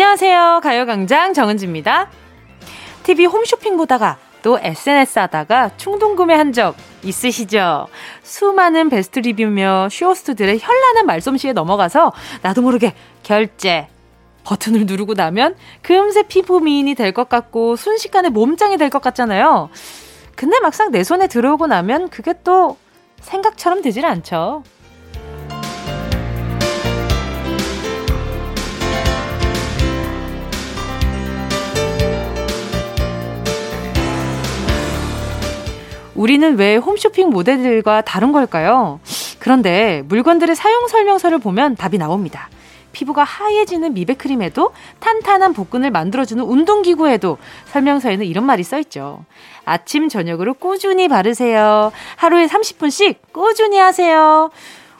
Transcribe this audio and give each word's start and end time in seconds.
안녕하세요. 0.00 0.60
가요광장 0.62 1.34
정은지입니다. 1.34 2.08
TV 3.02 3.26
홈쇼핑 3.26 3.76
보다가 3.76 4.16
또 4.42 4.56
SNS 4.56 5.18
하다가 5.18 5.72
충동 5.76 6.14
구매한 6.14 6.52
적 6.52 6.76
있으시죠? 7.02 7.88
수많은 8.22 8.90
베스트 8.90 9.18
리뷰며 9.18 9.88
쇼호스트들의 9.90 10.60
현란한 10.60 11.04
말솜씨에 11.04 11.52
넘어가서 11.52 12.12
나도 12.42 12.62
모르게 12.62 12.94
결제 13.24 13.88
버튼을 14.44 14.86
누르고 14.86 15.14
나면 15.14 15.56
금세 15.82 16.22
피부 16.28 16.60
미인이 16.60 16.94
될 16.94 17.10
것 17.12 17.28
같고 17.28 17.74
순식간에 17.74 18.28
몸짱이 18.28 18.76
될 18.76 18.90
것 18.90 19.02
같잖아요. 19.02 19.68
근데 20.36 20.60
막상 20.60 20.92
내 20.92 21.02
손에 21.02 21.26
들어오고 21.26 21.66
나면 21.66 22.08
그게 22.08 22.34
또 22.44 22.76
생각처럼 23.20 23.82
되질 23.82 24.06
않죠. 24.06 24.62
우리는 36.18 36.58
왜 36.58 36.74
홈쇼핑 36.74 37.30
모델들과 37.30 38.00
다른 38.00 38.32
걸까요? 38.32 38.98
그런데 39.38 40.02
물건들의 40.06 40.56
사용 40.56 40.88
설명서를 40.88 41.38
보면 41.38 41.76
답이 41.76 41.96
나옵니다. 41.96 42.48
피부가 42.90 43.22
하얘지는 43.22 43.94
미백크림에도 43.94 44.72
탄탄한 44.98 45.52
복근을 45.52 45.92
만들어주는 45.92 46.42
운동기구에도 46.42 47.38
설명서에는 47.66 48.26
이런 48.26 48.44
말이 48.44 48.64
써있죠. 48.64 49.24
아침, 49.64 50.08
저녁으로 50.08 50.54
꾸준히 50.54 51.06
바르세요. 51.06 51.92
하루에 52.16 52.46
30분씩 52.46 53.18
꾸준히 53.30 53.78
하세요. 53.78 54.50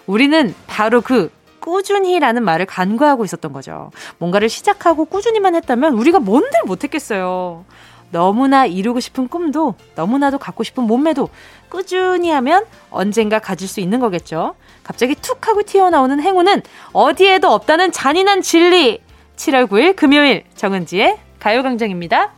우리는 0.07 0.55
바로 0.69 1.01
그 1.01 1.33
꾸준히라는 1.59 2.45
말을 2.45 2.65
간과하고 2.67 3.25
있었던 3.25 3.53
거죠. 3.53 3.91
뭔가를 4.19 4.49
시작하고 4.49 5.05
꾸준히만 5.07 5.57
했다면 5.57 5.95
우리가 5.95 6.21
뭔들 6.21 6.61
못했겠어요. 6.65 7.65
너무나 8.11 8.67
이루고 8.67 9.01
싶은 9.01 9.29
꿈도 9.29 9.75
너무나도 9.95 10.39
갖고 10.39 10.65
싶은 10.65 10.85
몸매도 10.85 11.29
꾸준히 11.69 12.31
하면 12.31 12.65
언젠가 12.91 13.39
가질 13.39 13.69
수 13.69 13.81
있는 13.81 14.01
거겠죠. 14.01 14.55
갑자기 14.83 15.15
툭 15.15 15.47
하고 15.47 15.63
튀어나오는 15.63 16.21
행운은 16.21 16.63
어디에도 16.93 17.53
없다는 17.53 17.93
잔인한 17.93 18.41
진리. 18.43 19.01
7월 19.37 19.69
9일 19.69 19.95
금요일 19.95 20.45
정은지의 20.55 21.19
가요광장입니다. 21.39 22.33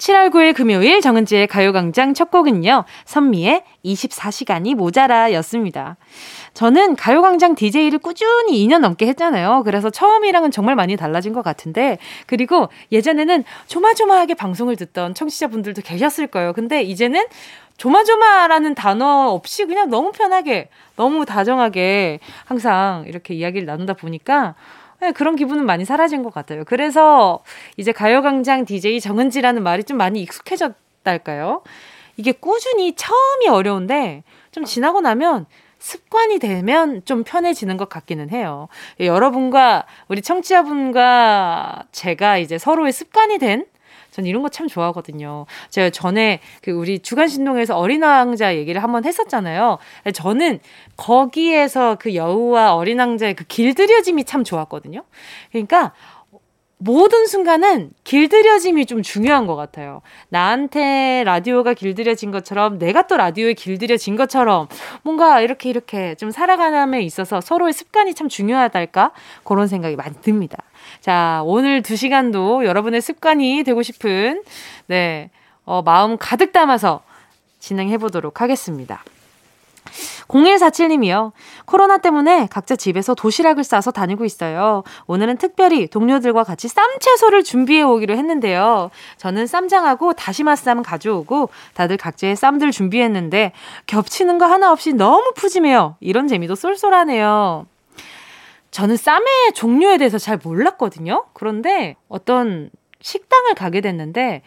7월 0.00 0.30
9일 0.30 0.54
금요일 0.54 1.00
정은지의 1.00 1.46
가요광장 1.46 2.14
첫 2.14 2.30
곡은요. 2.30 2.84
선미의 3.04 3.64
24시간이 3.84 4.74
모자라 4.74 5.32
였습니다. 5.34 5.96
저는 6.54 6.96
가요광장 6.96 7.54
DJ를 7.54 7.98
꾸준히 7.98 8.66
2년 8.66 8.78
넘게 8.80 9.06
했잖아요. 9.06 9.62
그래서 9.64 9.90
처음이랑은 9.90 10.50
정말 10.50 10.74
많이 10.74 10.96
달라진 10.96 11.32
것 11.32 11.42
같은데, 11.42 11.98
그리고 12.26 12.68
예전에는 12.92 13.44
조마조마하게 13.66 14.34
방송을 14.34 14.76
듣던 14.76 15.14
청취자분들도 15.14 15.82
계셨을 15.82 16.26
거예요. 16.26 16.52
근데 16.52 16.82
이제는 16.82 17.24
조마조마라는 17.76 18.74
단어 18.74 19.30
없이 19.30 19.64
그냥 19.64 19.88
너무 19.88 20.12
편하게, 20.12 20.68
너무 20.96 21.24
다정하게 21.24 22.20
항상 22.44 23.04
이렇게 23.06 23.32
이야기를 23.34 23.66
나누다 23.66 23.94
보니까 23.94 24.54
네, 25.00 25.12
그런 25.12 25.34
기분은 25.34 25.64
많이 25.64 25.86
사라진 25.86 26.22
것 26.22 26.32
같아요. 26.34 26.64
그래서 26.66 27.42
이제 27.78 27.90
가요광장 27.90 28.66
DJ 28.66 29.00
정은지라는 29.00 29.62
말이 29.62 29.82
좀 29.84 29.96
많이 29.96 30.20
익숙해졌달까요? 30.20 31.62
이게 32.18 32.32
꾸준히 32.32 32.94
처음이 32.94 33.48
어려운데 33.48 34.24
좀 34.50 34.66
지나고 34.66 35.00
나면 35.00 35.46
습관이 35.80 36.38
되면 36.38 37.02
좀 37.04 37.24
편해지는 37.24 37.76
것 37.76 37.88
같기는 37.88 38.30
해요. 38.30 38.68
여러분과 39.00 39.86
우리 40.08 40.22
청취자분과 40.22 41.84
제가 41.90 42.38
이제 42.38 42.56
서로의 42.58 42.92
습관이 42.92 43.38
된 43.38 43.66
전 44.10 44.26
이런 44.26 44.42
거 44.42 44.50
참 44.50 44.66
좋아하거든요. 44.66 45.46
제가 45.68 45.90
전에 45.90 46.40
그 46.62 46.72
우리 46.72 46.98
주간 46.98 47.28
신동에서 47.28 47.78
어린 47.78 48.02
왕자 48.02 48.56
얘기를 48.56 48.82
한번 48.82 49.04
했었잖아요. 49.04 49.78
저는 50.12 50.58
거기에서 50.96 51.96
그 52.00 52.14
여우와 52.16 52.74
어린 52.74 52.98
왕자의 52.98 53.34
그 53.34 53.44
길들여짐이 53.44 54.24
참 54.24 54.42
좋았거든요. 54.42 55.04
그러니까 55.52 55.92
모든 56.82 57.26
순간은 57.26 57.90
길들여짐이 58.04 58.86
좀 58.86 59.02
중요한 59.02 59.46
것 59.46 59.54
같아요. 59.54 60.00
나한테 60.30 61.24
라디오가 61.26 61.74
길들여진 61.74 62.30
것처럼 62.30 62.78
내가 62.78 63.06
또 63.06 63.18
라디오에 63.18 63.52
길들여진 63.52 64.16
것처럼 64.16 64.66
뭔가 65.02 65.42
이렇게 65.42 65.68
이렇게 65.68 66.14
좀 66.14 66.30
살아가는데 66.30 67.02
있어서 67.02 67.42
서로의 67.42 67.74
습관이 67.74 68.14
참 68.14 68.30
중요하달까? 68.30 69.12
그런 69.44 69.66
생각이 69.68 69.94
많이 69.94 70.14
듭니다. 70.22 70.56
자, 71.02 71.42
오늘 71.44 71.82
두 71.82 71.96
시간도 71.96 72.64
여러분의 72.64 73.02
습관이 73.02 73.62
되고 73.62 73.82
싶은, 73.82 74.42
네, 74.86 75.28
어, 75.66 75.82
마음 75.82 76.16
가득 76.16 76.52
담아서 76.52 77.02
진행해 77.58 77.98
보도록 77.98 78.40
하겠습니다. 78.40 79.04
0147님이요. 80.28 81.32
코로나 81.64 81.98
때문에 81.98 82.48
각자 82.50 82.76
집에서 82.76 83.14
도시락을 83.14 83.64
싸서 83.64 83.90
다니고 83.90 84.24
있어요. 84.24 84.82
오늘은 85.06 85.38
특별히 85.38 85.86
동료들과 85.86 86.44
같이 86.44 86.68
쌈채소를 86.68 87.44
준비해 87.44 87.82
오기로 87.82 88.16
했는데요. 88.16 88.90
저는 89.16 89.46
쌈장하고 89.46 90.12
다시마 90.14 90.56
쌈 90.56 90.82
가져오고 90.82 91.50
다들 91.74 91.96
각자의 91.96 92.36
쌈들 92.36 92.70
준비했는데 92.70 93.52
겹치는 93.86 94.38
거 94.38 94.46
하나 94.46 94.72
없이 94.72 94.92
너무 94.92 95.32
푸짐해요. 95.36 95.96
이런 96.00 96.28
재미도 96.28 96.54
쏠쏠하네요. 96.54 97.66
저는 98.70 98.96
쌈의 98.96 99.52
종류에 99.54 99.98
대해서 99.98 100.18
잘 100.18 100.38
몰랐거든요. 100.42 101.24
그런데 101.32 101.96
어떤 102.08 102.70
식당을 103.00 103.54
가게 103.54 103.80
됐는데 103.80 104.42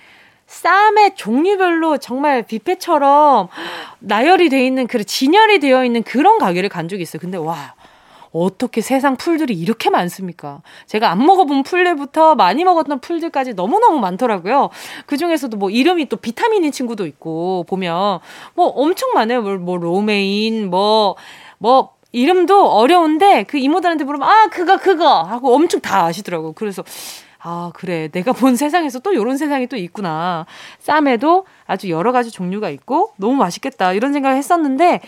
쌈의 0.54 1.16
종류별로 1.16 1.98
정말 1.98 2.44
뷔페처럼 2.44 3.48
나열이 4.00 4.50
돼 4.50 4.66
있는 4.66 4.86
그 4.86 5.04
진열이 5.04 5.60
되어 5.60 5.84
있는 5.84 6.04
그런 6.04 6.38
가게를 6.38 6.70
간 6.70 6.88
적이 6.88 7.02
있어요. 7.02 7.20
근데 7.20 7.38
와 7.38 7.74
어떻게 8.32 8.82
세상 8.82 9.16
풀들이 9.16 9.54
이렇게 9.54 9.90
많습니까? 9.90 10.62
제가 10.86 11.10
안 11.12 11.26
먹어본 11.26 11.64
풀들부터 11.64 12.36
많이 12.36 12.64
먹었던 12.64 13.00
풀들까지 13.00 13.54
너무너무 13.54 14.00
많더라고요. 14.00 14.70
그 15.06 15.18
중에서도 15.18 15.56
뭐 15.58 15.70
이름이 15.70 16.10
또 16.10 16.18
비타민인 16.18 16.72
친구도 16.72 17.06
있고, 17.06 17.66
보면 17.68 18.20
뭐 18.56 18.68
엄청 18.68 19.12
많아요. 19.14 19.42
뭐, 19.42 19.58
뭐 19.58 19.78
로메인, 19.78 20.70
뭐, 20.70 21.16
뭐, 21.60 21.94
이름도 22.12 22.70
어려운데 22.70 23.44
그 23.44 23.58
이모들한테 23.58 24.04
물으면 24.04 24.28
아, 24.28 24.48
그거, 24.48 24.78
그거! 24.78 25.22
하고 25.22 25.54
엄청 25.56 25.82
다 25.82 26.06
아시더라고요. 26.06 26.54
그래서 26.54 26.84
아, 27.46 27.72
그래. 27.74 28.08
내가 28.08 28.32
본 28.32 28.56
세상에서 28.56 29.00
또 29.00 29.12
이런 29.12 29.38
세상이 29.38 29.68
또 29.68 29.76
있구나. 29.76 30.46
쌈에도 30.80 31.46
아주 31.66 31.90
여러 31.90 32.12
가지 32.14 32.32
종류가 32.32 32.70
있고 32.70 33.12
너무 33.18 33.36
맛있겠다. 33.36 33.92
이런 33.94 34.14
생각을 34.14 34.38
했었는데 34.38 35.02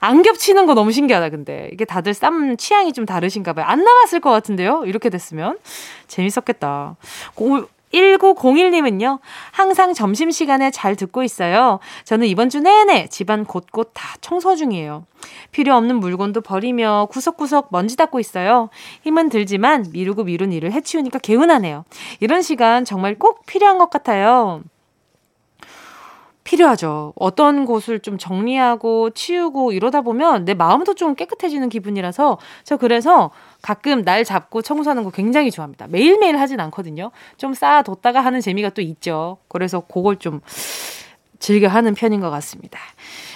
안 0.00 0.22
겹치는 0.22 0.66
거 0.66 0.74
너무 0.74 0.90
신기하다, 0.90 1.28
근데. 1.28 1.68
이게 1.72 1.84
다들 1.84 2.14
쌈 2.14 2.56
취향이 2.56 2.92
좀 2.94 3.04
다르신가 3.04 3.52
봐요. 3.52 3.66
안 3.68 3.84
남았을 3.84 4.20
것 4.20 4.30
같은데요? 4.30 4.84
이렇게 4.86 5.10
됐으면. 5.10 5.58
재밌었겠다. 6.08 6.96
1901님은요, 7.92 9.20
항상 9.50 9.94
점심시간에 9.94 10.70
잘 10.70 10.96
듣고 10.96 11.22
있어요. 11.22 11.78
저는 12.04 12.26
이번 12.26 12.50
주 12.50 12.60
내내 12.60 13.08
집안 13.08 13.44
곳곳 13.44 13.90
다 13.94 14.16
청소 14.20 14.56
중이에요. 14.56 15.06
필요 15.50 15.74
없는 15.76 15.96
물건도 15.96 16.40
버리며 16.40 17.08
구석구석 17.10 17.68
먼지 17.70 17.96
닦고 17.96 18.18
있어요. 18.20 18.70
힘은 19.04 19.28
들지만 19.28 19.86
미루고 19.92 20.24
미룬 20.24 20.52
일을 20.52 20.72
해치우니까 20.72 21.18
개운하네요. 21.18 21.84
이런 22.20 22.42
시간 22.42 22.84
정말 22.84 23.18
꼭 23.18 23.46
필요한 23.46 23.78
것 23.78 23.90
같아요. 23.90 24.62
필요하죠. 26.52 27.14
어떤 27.16 27.64
곳을 27.64 28.00
좀 28.00 28.18
정리하고 28.18 29.10
치우고 29.10 29.72
이러다 29.72 30.02
보면 30.02 30.44
내 30.44 30.52
마음도 30.52 30.94
좀 30.94 31.14
깨끗해지는 31.14 31.70
기분이라서 31.70 32.38
저 32.64 32.76
그래서 32.76 33.30
가끔 33.62 34.04
날 34.04 34.22
잡고 34.22 34.60
청소하는 34.60 35.02
거 35.02 35.10
굉장히 35.10 35.50
좋아합니다. 35.50 35.86
매일매일 35.88 36.38
하진 36.38 36.60
않거든요. 36.60 37.10
좀 37.38 37.54
쌓아뒀다가 37.54 38.20
하는 38.20 38.42
재미가 38.42 38.70
또 38.70 38.82
있죠. 38.82 39.38
그래서 39.48 39.80
그걸 39.80 40.16
좀 40.16 40.40
즐겨 41.38 41.68
하는 41.68 41.94
편인 41.94 42.20
것 42.20 42.28
같습니다. 42.28 42.78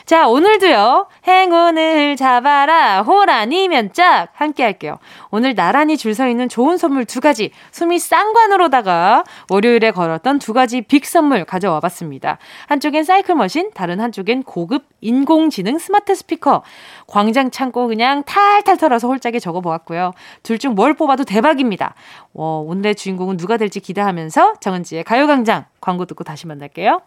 자, 0.06 0.28
오늘도요, 0.28 1.08
행운을 1.26 2.14
잡아라, 2.14 3.02
호라니면 3.02 3.92
짝! 3.92 4.28
함께 4.34 4.62
할게요. 4.62 5.00
오늘 5.32 5.56
나란히 5.56 5.96
줄 5.96 6.14
서 6.14 6.28
있는 6.28 6.48
좋은 6.48 6.76
선물 6.78 7.04
두 7.04 7.20
가지, 7.20 7.50
수미 7.72 7.98
쌍관으로다가 7.98 9.24
월요일에 9.50 9.90
걸었던 9.90 10.38
두 10.38 10.52
가지 10.52 10.82
빅 10.82 11.04
선물 11.04 11.44
가져와 11.44 11.80
봤습니다. 11.80 12.38
한쪽엔 12.68 13.02
사이클 13.02 13.34
머신, 13.34 13.72
다른 13.74 13.98
한쪽엔 14.00 14.44
고급 14.44 14.84
인공지능 15.00 15.76
스마트 15.78 16.14
스피커. 16.14 16.62
광장 17.08 17.50
창고 17.50 17.88
그냥 17.88 18.22
탈탈 18.22 18.76
털어서 18.76 19.08
홀짝에 19.08 19.40
적어 19.40 19.60
보았고요. 19.60 20.12
둘 20.44 20.58
중 20.60 20.76
뭘 20.76 20.94
뽑아도 20.94 21.24
대박입니다. 21.24 21.94
어, 22.32 22.64
오늘의 22.64 22.94
주인공은 22.94 23.38
누가 23.38 23.56
될지 23.56 23.80
기대하면서 23.80 24.54
정은지의 24.60 25.02
가요광장 25.02 25.64
광고 25.80 26.04
듣고 26.06 26.22
다시 26.22 26.46
만날게요. 26.46 27.00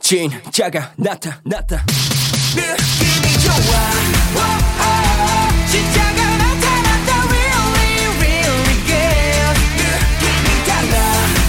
진짜가 0.00 0.92
나타났다 0.96 1.84
느낌이 2.56 3.38
좋아. 3.38 3.54
wow, 4.34 4.58
oh, 4.80 5.70
진짜가 5.70 6.18
나타났다. 6.36 7.10
Really 7.28 8.08
really 8.18 8.76
good. 8.86 9.56
느낌이 9.76 10.48
달라. 10.66 10.94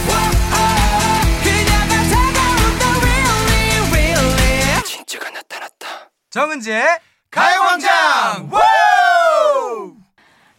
wow, 0.07 0.29
oh, 0.53 1.43
그녀가 1.43 1.93
다가온다. 2.11 2.83
Really 3.01 3.81
really. 3.91 4.83
진짜가 4.83 5.31
나타났다. 5.31 6.11
정은지의 6.29 6.99
가요광장! 7.31 8.51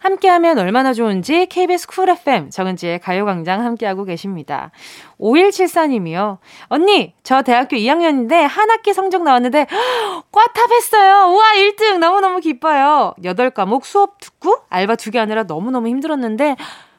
함께하면 0.03 0.57
얼마나 0.59 0.91
좋은지 0.93 1.45
KBS 1.45 1.87
쿨 1.87 2.09
FM 2.09 2.49
정은지의 2.49 2.99
가요광장 2.99 3.63
함께하고 3.63 4.03
계십니다. 4.03 4.71
5174님이요. 5.19 6.39
언니, 6.67 7.15
저 7.23 7.41
대학교 7.41 7.77
2학년인데 7.77 8.33
한 8.41 8.69
학기 8.69 8.93
성적 8.93 9.23
나왔는데 9.23 9.65
꽈탑했어요. 10.31 11.31
우와 11.33 11.43
1등 11.55 11.99
너무너무 11.99 12.39
기뻐요. 12.41 13.13
8과목 13.23 13.83
수업 13.85 14.19
듣고 14.19 14.57
알바 14.69 14.95
두 14.97 15.11
개 15.11 15.19
하느라 15.19 15.43
너무너무 15.43 15.87
힘들었는데 15.87 16.57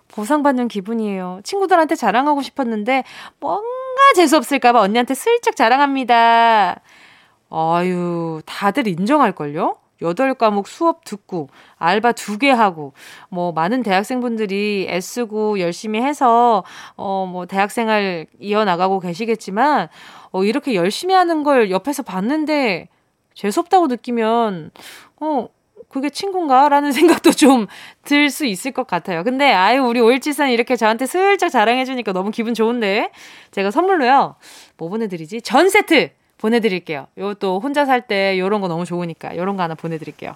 보상받는 0.08 0.68
기분이에요. 0.68 1.40
친구들한테 1.44 1.96
자랑하고 1.96 2.40
싶었는데 2.40 3.04
뭔가 3.40 3.64
재수없을까봐 4.14 4.80
언니한테 4.80 5.14
슬쩍 5.14 5.56
자랑합니다. 5.56 6.80
아유, 7.50 8.40
다들 8.46 8.86
인정할걸요? 8.88 9.74
8과목 10.04 10.66
수업 10.66 11.04
듣고 11.04 11.48
알바 11.76 12.12
두 12.12 12.38
개 12.38 12.50
하고 12.50 12.92
뭐 13.30 13.52
많은 13.52 13.82
대학생분들이 13.82 14.86
애쓰고 14.90 15.60
열심히 15.60 16.00
해서 16.02 16.64
어 16.96 17.24
뭐 17.26 17.46
대학생활 17.46 18.26
이어나가고 18.38 19.00
계시겠지만 19.00 19.88
어 20.32 20.44
이렇게 20.44 20.74
열심히 20.74 21.14
하는 21.14 21.42
걸 21.42 21.70
옆에서 21.70 22.02
봤는데 22.02 22.88
재수없다고 23.34 23.86
느끼면 23.88 24.70
어 25.20 25.48
그게 25.88 26.10
친구인가라는 26.10 26.92
생각도 27.22 27.30
좀 27.32 27.66
들 28.04 28.30
수 28.30 28.44
있을 28.46 28.72
것 28.72 28.86
같아요. 28.86 29.22
근데 29.24 29.52
아유 29.52 29.82
우리 29.82 30.00
오일치산 30.00 30.50
이렇게 30.50 30.76
저한테 30.76 31.06
슬쩍 31.06 31.48
자랑해 31.48 31.84
주니까 31.84 32.12
너무 32.12 32.30
기분 32.30 32.52
좋은데 32.54 33.10
제가 33.52 33.70
선물로요. 33.70 34.34
뭐 34.76 34.88
보내드리지? 34.88 35.40
전 35.42 35.68
세트 35.70 36.10
보내드릴게요. 36.44 37.06
요것도 37.16 37.60
혼자 37.60 37.86
살 37.86 38.02
때 38.06 38.38
요런 38.38 38.60
거 38.60 38.68
너무 38.68 38.84
좋으니까 38.84 39.34
요런 39.36 39.56
거 39.56 39.62
하나 39.62 39.74
보내드릴게요. 39.74 40.34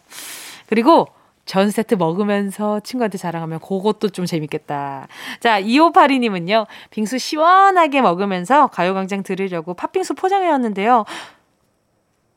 그리고 0.67 1.09
전 1.45 1.71
세트 1.71 1.97
먹으면서 1.97 2.81
친구한테 2.81 3.19
자랑하면 3.19 3.59
그것도 3.61 4.09
좀 4.11 4.25
재밌겠다. 4.25 5.07
자, 5.41 5.61
2582님은요, 5.61 6.67
빙수 6.91 7.19
시원하게 7.19 8.01
먹으면서 8.01 8.69
가요광장 8.69 9.23
들으려고 9.23 9.75
팥빙수 9.75 10.15
포장해왔는데요. 10.15 11.05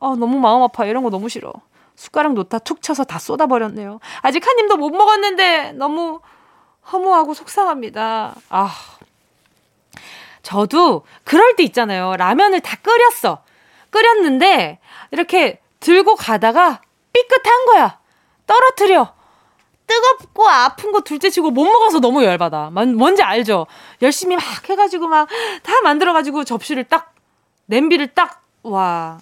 아, 0.01 0.15
너무 0.19 0.39
마음 0.39 0.61
아파. 0.63 0.85
이런 0.85 1.03
거 1.03 1.09
너무 1.09 1.29
싫어. 1.29 1.53
숟가락 1.95 2.33
놓다 2.33 2.59
툭 2.59 2.81
쳐서 2.81 3.05
다 3.05 3.19
쏟아버렸네요. 3.19 3.99
아직 4.21 4.45
한 4.45 4.59
입도 4.59 4.75
못 4.75 4.89
먹었는데 4.89 5.73
너무 5.73 6.19
허무하고 6.91 7.33
속상합니다. 7.33 8.35
아. 8.49 8.71
저도 10.41 11.03
그럴 11.23 11.55
때 11.55 11.63
있잖아요. 11.63 12.15
라면을 12.17 12.59
다 12.59 12.75
끓였어. 12.81 13.43
끓였는데 13.91 14.79
이렇게 15.11 15.61
들고 15.79 16.15
가다가 16.15 16.81
삐끗한 17.13 17.65
거야. 17.67 17.99
떨어뜨려. 18.47 19.13
뜨겁고 19.87 20.47
아픈 20.47 20.91
거 20.93 21.01
둘째 21.01 21.29
치고 21.29 21.51
못 21.51 21.65
먹어서 21.65 21.99
너무 21.99 22.23
열받아. 22.23 22.69
뭔지 22.71 23.21
알죠? 23.23 23.67
열심히 24.01 24.35
막 24.37 24.43
해가지고 24.69 25.07
막 25.07 25.27
다 25.63 25.81
만들어가지고 25.81 26.45
접시를 26.45 26.85
딱, 26.85 27.13
냄비를 27.65 28.07
딱, 28.07 28.41
와. 28.63 29.19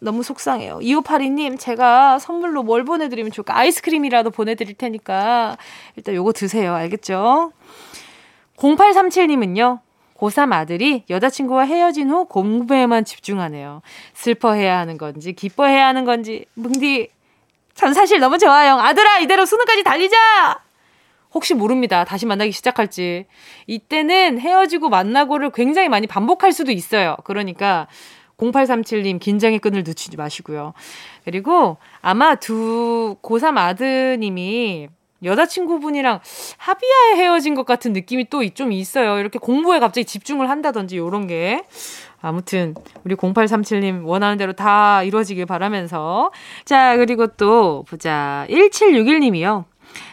너무 0.00 0.22
속상해요. 0.22 0.78
2582님, 0.80 1.58
제가 1.58 2.18
선물로 2.18 2.62
뭘 2.62 2.84
보내드리면 2.84 3.32
좋을까? 3.32 3.56
아이스크림이라도 3.58 4.30
보내드릴 4.30 4.74
테니까 4.74 5.56
일단 5.96 6.14
요거 6.14 6.32
드세요. 6.32 6.74
알겠죠? 6.74 7.52
0837님은요, 8.58 9.80
고3 10.24 10.52
아들이 10.52 11.04
여자친구와 11.10 11.64
헤어진 11.64 12.10
후 12.10 12.24
공부에만 12.26 13.04
집중하네요. 13.04 13.82
슬퍼해야 14.14 14.78
하는 14.78 14.96
건지, 14.96 15.32
기뻐해야 15.32 15.86
하는 15.86 16.04
건지, 16.04 16.46
뭉디, 16.54 17.08
전 17.74 17.92
사실 17.92 18.20
너무 18.20 18.38
좋아요. 18.38 18.78
아들아, 18.78 19.18
이대로 19.18 19.44
수능까지 19.44 19.82
달리자! 19.82 20.16
혹시 21.34 21.52
모릅니다. 21.54 22.04
다시 22.04 22.26
만나기 22.26 22.52
시작할지. 22.52 23.26
이때는 23.66 24.38
헤어지고 24.38 24.88
만나고를 24.88 25.50
굉장히 25.50 25.88
많이 25.88 26.06
반복할 26.06 26.52
수도 26.52 26.70
있어요. 26.70 27.16
그러니까 27.24 27.88
0837님 28.38 29.18
긴장의 29.18 29.58
끈을 29.58 29.82
늦추지 29.84 30.16
마시고요. 30.16 30.74
그리고 31.24 31.76
아마 32.00 32.36
두 32.36 33.16
고3 33.20 33.58
아드님이 33.58 34.88
여자친구분이랑 35.24 36.20
합의하에 36.58 37.16
헤어진 37.16 37.54
것 37.54 37.66
같은 37.66 37.92
느낌이 37.92 38.28
또 38.30 38.42
좀 38.54 38.72
있어요. 38.72 39.18
이렇게 39.18 39.38
공부에 39.38 39.78
갑자기 39.80 40.04
집중을 40.04 40.50
한다든지 40.50 40.98
요런 40.98 41.26
게. 41.26 41.62
아무튼 42.20 42.74
우리 43.04 43.14
0837님 43.16 44.04
원하는 44.04 44.36
대로 44.36 44.52
다 44.52 45.02
이루어지길 45.02 45.46
바라면서 45.46 46.30
자 46.64 46.96
그리고 46.96 47.26
또 47.26 47.84
보자 47.88 48.46
1761님이요. 48.48 49.64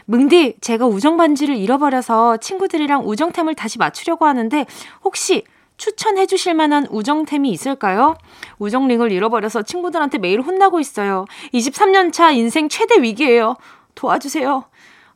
뭉디 0.06 0.58
제가 0.62 0.86
우정 0.86 1.18
반지를 1.18 1.56
잃어버려서 1.56 2.38
친구들이랑 2.38 3.08
우정템을 3.08 3.56
다시 3.56 3.78
맞추려고 3.78 4.26
하는데 4.26 4.66
혹시 5.04 5.44
추천해 5.78 6.26
주실 6.28 6.54
만한 6.54 6.86
우정템이 6.92 7.50
있을까요? 7.50 8.16
우정링을 8.60 9.12
잃어버려서 9.12 9.64
친구들한테 9.64 10.20
매일 10.20 10.42
혼나고 10.42 10.80
있어요. 10.80 11.26
23년 11.54 12.14
차 12.14 12.32
인생 12.32 12.70
최대 12.70 13.02
위기예요. 13.02 13.56
도와주세요. 13.96 14.66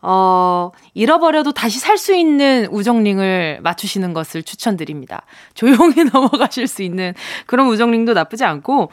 어, 0.07 0.71
잃어버려도 0.93 1.51
다시 1.53 1.79
살 1.79 1.95
수 1.97 2.13
있는 2.13 2.67
우정링을 2.69 3.59
맞추시는 3.63 4.13
것을 4.13 4.43
추천드립니다. 4.43 5.23
조용히 5.55 6.03
넘어가실 6.13 6.67
수 6.67 6.83
있는 6.83 7.13
그런 7.47 7.67
우정링도 7.67 8.13
나쁘지 8.13 8.43
않고, 8.43 8.91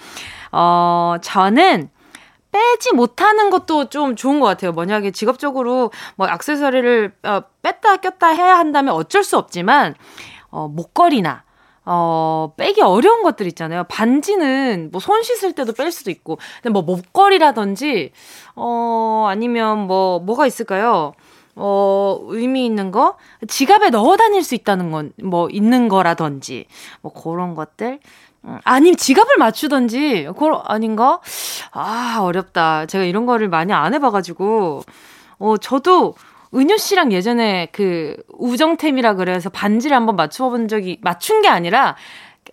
어, 0.53 1.17
저는 1.21 1.91
빼지 2.53 2.93
못하는 2.95 3.51
것도 3.51 3.89
좀 3.91 4.15
좋은 4.17 4.39
것 4.41 4.47
같아요. 4.47 4.73
만약에 4.73 5.11
직업적으로 5.11 5.91
뭐 6.17 6.29
액세서리를 6.29 7.13
어, 7.25 7.43
뺐다 7.63 7.97
꼈다 7.97 8.29
해야 8.29 8.59
한다면 8.59 8.95
어쩔 8.95 9.23
수 9.25 9.37
없지만, 9.37 9.95
어, 10.51 10.69
목걸이나, 10.69 11.45
어, 11.85 12.53
빼기 12.57 12.81
어려운 12.83 13.23
것들 13.23 13.47
있잖아요. 13.49 13.85
반지는 13.89 14.91
뭐 14.93 15.01
손 15.01 15.23
씻을 15.23 15.53
때도 15.53 15.73
뺄 15.73 15.91
수도 15.93 16.11
있고. 16.11 16.39
근데 16.63 16.73
뭐 16.73 16.83
목걸이라든지, 16.83 18.13
어, 18.57 19.27
아니면 19.29 19.81
뭐, 19.87 20.21
뭐가 20.21 20.47
있을까요? 20.47 21.13
어, 21.57 22.19
의미 22.29 22.65
있는 22.67 22.91
거? 22.93 23.17
지갑에 23.49 23.91
넣어 23.91 24.17
다닐 24.17 24.43
수 24.45 24.55
있다는 24.55 24.91
건, 24.91 25.13
뭐, 25.23 25.49
있는 25.51 25.89
거라든지, 25.89 26.67
뭐, 27.03 27.13
그런 27.13 27.55
것들. 27.55 27.99
음, 28.45 28.59
아니면 28.65 28.97
지갑을 28.97 29.37
맞추던지, 29.39 30.25
그걸 30.29 30.59
아닌가? 30.65 31.21
아, 31.73 32.19
어렵다. 32.23 32.87
제가 32.87 33.05
이런 33.05 33.27
거를 33.27 33.49
많이 33.49 33.73
안 33.73 33.93
해봐가지고, 33.95 34.83
어, 35.41 35.57
저도 35.59 36.15
은유 36.55 36.79
씨랑 36.79 37.13
예전에 37.13 37.69
그 37.73 38.17
우정템이라 38.29 39.15
그래서 39.15 39.49
반지를 39.51 39.97
한번 39.97 40.17
맞춰본 40.17 40.69
적이 40.69 40.99
맞춘 41.01 41.43
게 41.43 41.49
아니라 41.49 41.97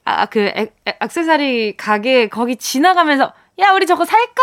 아그 0.06 0.52
액세서리 0.86 1.78
가게 1.78 2.28
거기 2.28 2.56
지나가면서 2.56 3.34
야 3.60 3.74
우리 3.74 3.86
저거 3.86 4.06
살까? 4.06 4.42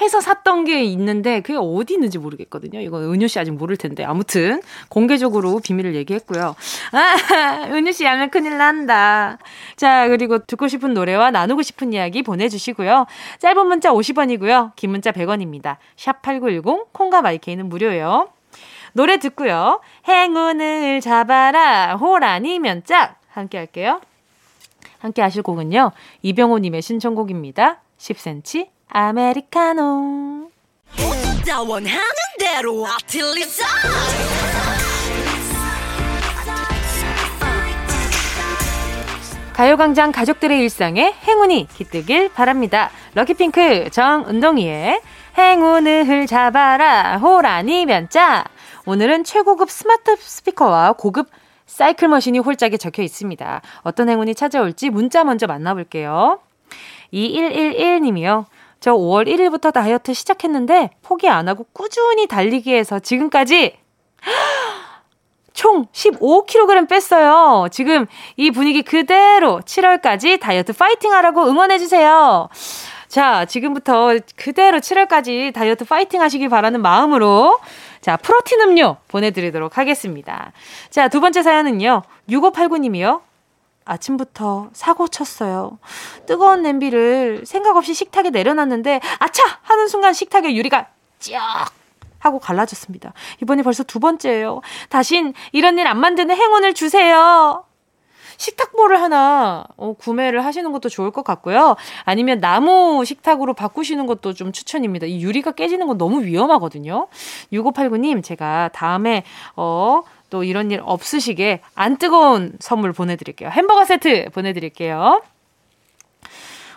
해서 0.00 0.20
샀던 0.20 0.64
게 0.64 0.82
있는데 0.84 1.40
그게 1.40 1.58
어디 1.60 1.94
있는지 1.94 2.18
모르겠거든요. 2.18 2.80
이거 2.80 2.98
은유 2.98 3.28
씨 3.28 3.38
아직 3.38 3.50
모를 3.50 3.76
텐데 3.76 4.04
아무튼 4.04 4.62
공개적으로 4.88 5.60
비밀을 5.60 5.94
얘기했고요. 5.94 6.54
아, 6.92 7.66
은유 7.70 7.92
씨 7.92 8.06
알면 8.06 8.30
큰일 8.30 8.56
난다. 8.56 9.38
자 9.76 10.08
그리고 10.08 10.38
듣고 10.38 10.68
싶은 10.68 10.94
노래와 10.94 11.30
나누고 11.30 11.62
싶은 11.62 11.92
이야기 11.92 12.22
보내주시고요. 12.22 13.06
짧은 13.40 13.66
문자 13.66 13.92
50원이고요. 13.92 14.72
긴 14.76 14.90
문자 14.90 15.12
100원입니다. 15.12 15.76
샵 15.96 16.22
#8910 16.22 16.92
콩과 16.92 17.20
마이케이는 17.20 17.68
무료예요. 17.68 18.28
노래 18.92 19.18
듣고요. 19.18 19.80
행운을 20.08 21.00
잡아라. 21.00 21.96
호라니면 21.96 22.84
짝. 22.84 23.16
함께 23.30 23.58
할게요. 23.58 24.00
함께 24.98 25.22
하실 25.22 25.42
곡은요. 25.42 25.92
이병호님의 26.22 26.82
신청곡입니다. 26.82 27.80
10cm 27.98 28.68
아메리카노. 28.88 30.50
가요광장 39.52 40.10
가족들의 40.12 40.58
일상에 40.58 41.14
행운이 41.24 41.68
깃들길 41.74 42.32
바랍니다. 42.32 42.90
럭키핑크 43.14 43.90
정은동이의 43.90 45.00
행운을 45.36 46.26
잡아라 46.26 47.18
호라니면 47.18 48.08
짝. 48.08 48.44
오늘은 48.86 49.24
최고급 49.24 49.70
스마트 49.70 50.16
스피커와 50.16 50.94
고급 50.94 51.28
사이클 51.66 52.08
머신이 52.08 52.38
홀짝에 52.38 52.76
적혀 52.76 53.02
있습니다. 53.02 53.62
어떤 53.82 54.08
행운이 54.08 54.34
찾아올지 54.34 54.90
문자 54.90 55.22
먼저 55.22 55.46
만나볼게요. 55.46 56.40
2111님이요. 57.12 58.46
저 58.80 58.92
5월 58.92 59.28
1일부터 59.28 59.72
다이어트 59.72 60.14
시작했는데 60.14 60.90
포기 61.02 61.28
안 61.28 61.48
하고 61.48 61.66
꾸준히 61.72 62.26
달리기 62.26 62.74
해서 62.74 62.98
지금까지 62.98 63.76
총 65.52 65.84
15kg 65.86 66.88
뺐어요. 66.88 67.68
지금 67.70 68.06
이 68.36 68.50
분위기 68.50 68.82
그대로 68.82 69.60
7월까지 69.60 70.40
다이어트 70.40 70.72
파이팅 70.72 71.12
하라고 71.12 71.46
응원해주세요. 71.46 72.48
자, 73.08 73.44
지금부터 73.44 74.14
그대로 74.36 74.78
7월까지 74.78 75.52
다이어트 75.52 75.84
파이팅 75.84 76.22
하시길 76.22 76.48
바라는 76.48 76.80
마음으로 76.80 77.58
자, 78.00 78.16
프로틴 78.16 78.60
음료 78.62 78.96
보내드리도록 79.08 79.76
하겠습니다. 79.78 80.52
자, 80.90 81.08
두 81.08 81.20
번째 81.20 81.42
사연은요. 81.42 82.02
6589님이요. 82.28 83.22
아침부터 83.84 84.70
사고 84.72 85.08
쳤어요. 85.08 85.78
뜨거운 86.26 86.62
냄비를 86.62 87.42
생각 87.44 87.76
없이 87.76 87.92
식탁에 87.94 88.30
내려놨는데, 88.30 89.00
아차! 89.18 89.42
하는 89.62 89.88
순간 89.88 90.12
식탁에 90.12 90.54
유리가 90.54 90.88
쫙! 91.18 91.70
하고 92.18 92.38
갈라졌습니다. 92.38 93.12
이번이 93.42 93.62
벌써 93.62 93.82
두 93.82 93.98
번째예요. 93.98 94.60
다신 94.90 95.32
이런 95.52 95.78
일 95.78 95.86
안 95.86 95.98
만드는 95.98 96.36
행운을 96.36 96.74
주세요. 96.74 97.64
식탁보를 98.40 99.00
하나 99.00 99.66
어, 99.76 99.92
구매를 99.92 100.44
하시는 100.44 100.72
것도 100.72 100.88
좋을 100.88 101.10
것 101.10 101.22
같고요. 101.22 101.76
아니면 102.04 102.40
나무 102.40 103.04
식탁으로 103.04 103.52
바꾸시는 103.52 104.06
것도 104.06 104.32
좀 104.32 104.50
추천입니다. 104.50 105.06
이 105.06 105.20
유리가 105.20 105.52
깨지는 105.52 105.86
건 105.86 105.98
너무 105.98 106.24
위험하거든요. 106.24 107.08
6589님, 107.52 108.24
제가 108.24 108.70
다음에, 108.72 109.24
어, 109.56 110.02
또 110.30 110.42
이런 110.42 110.70
일 110.70 110.80
없으시게 110.82 111.60
안 111.74 111.98
뜨거운 111.98 112.52
선물 112.60 112.92
보내드릴게요. 112.92 113.50
햄버거 113.50 113.84
세트 113.84 114.30
보내드릴게요. 114.32 115.22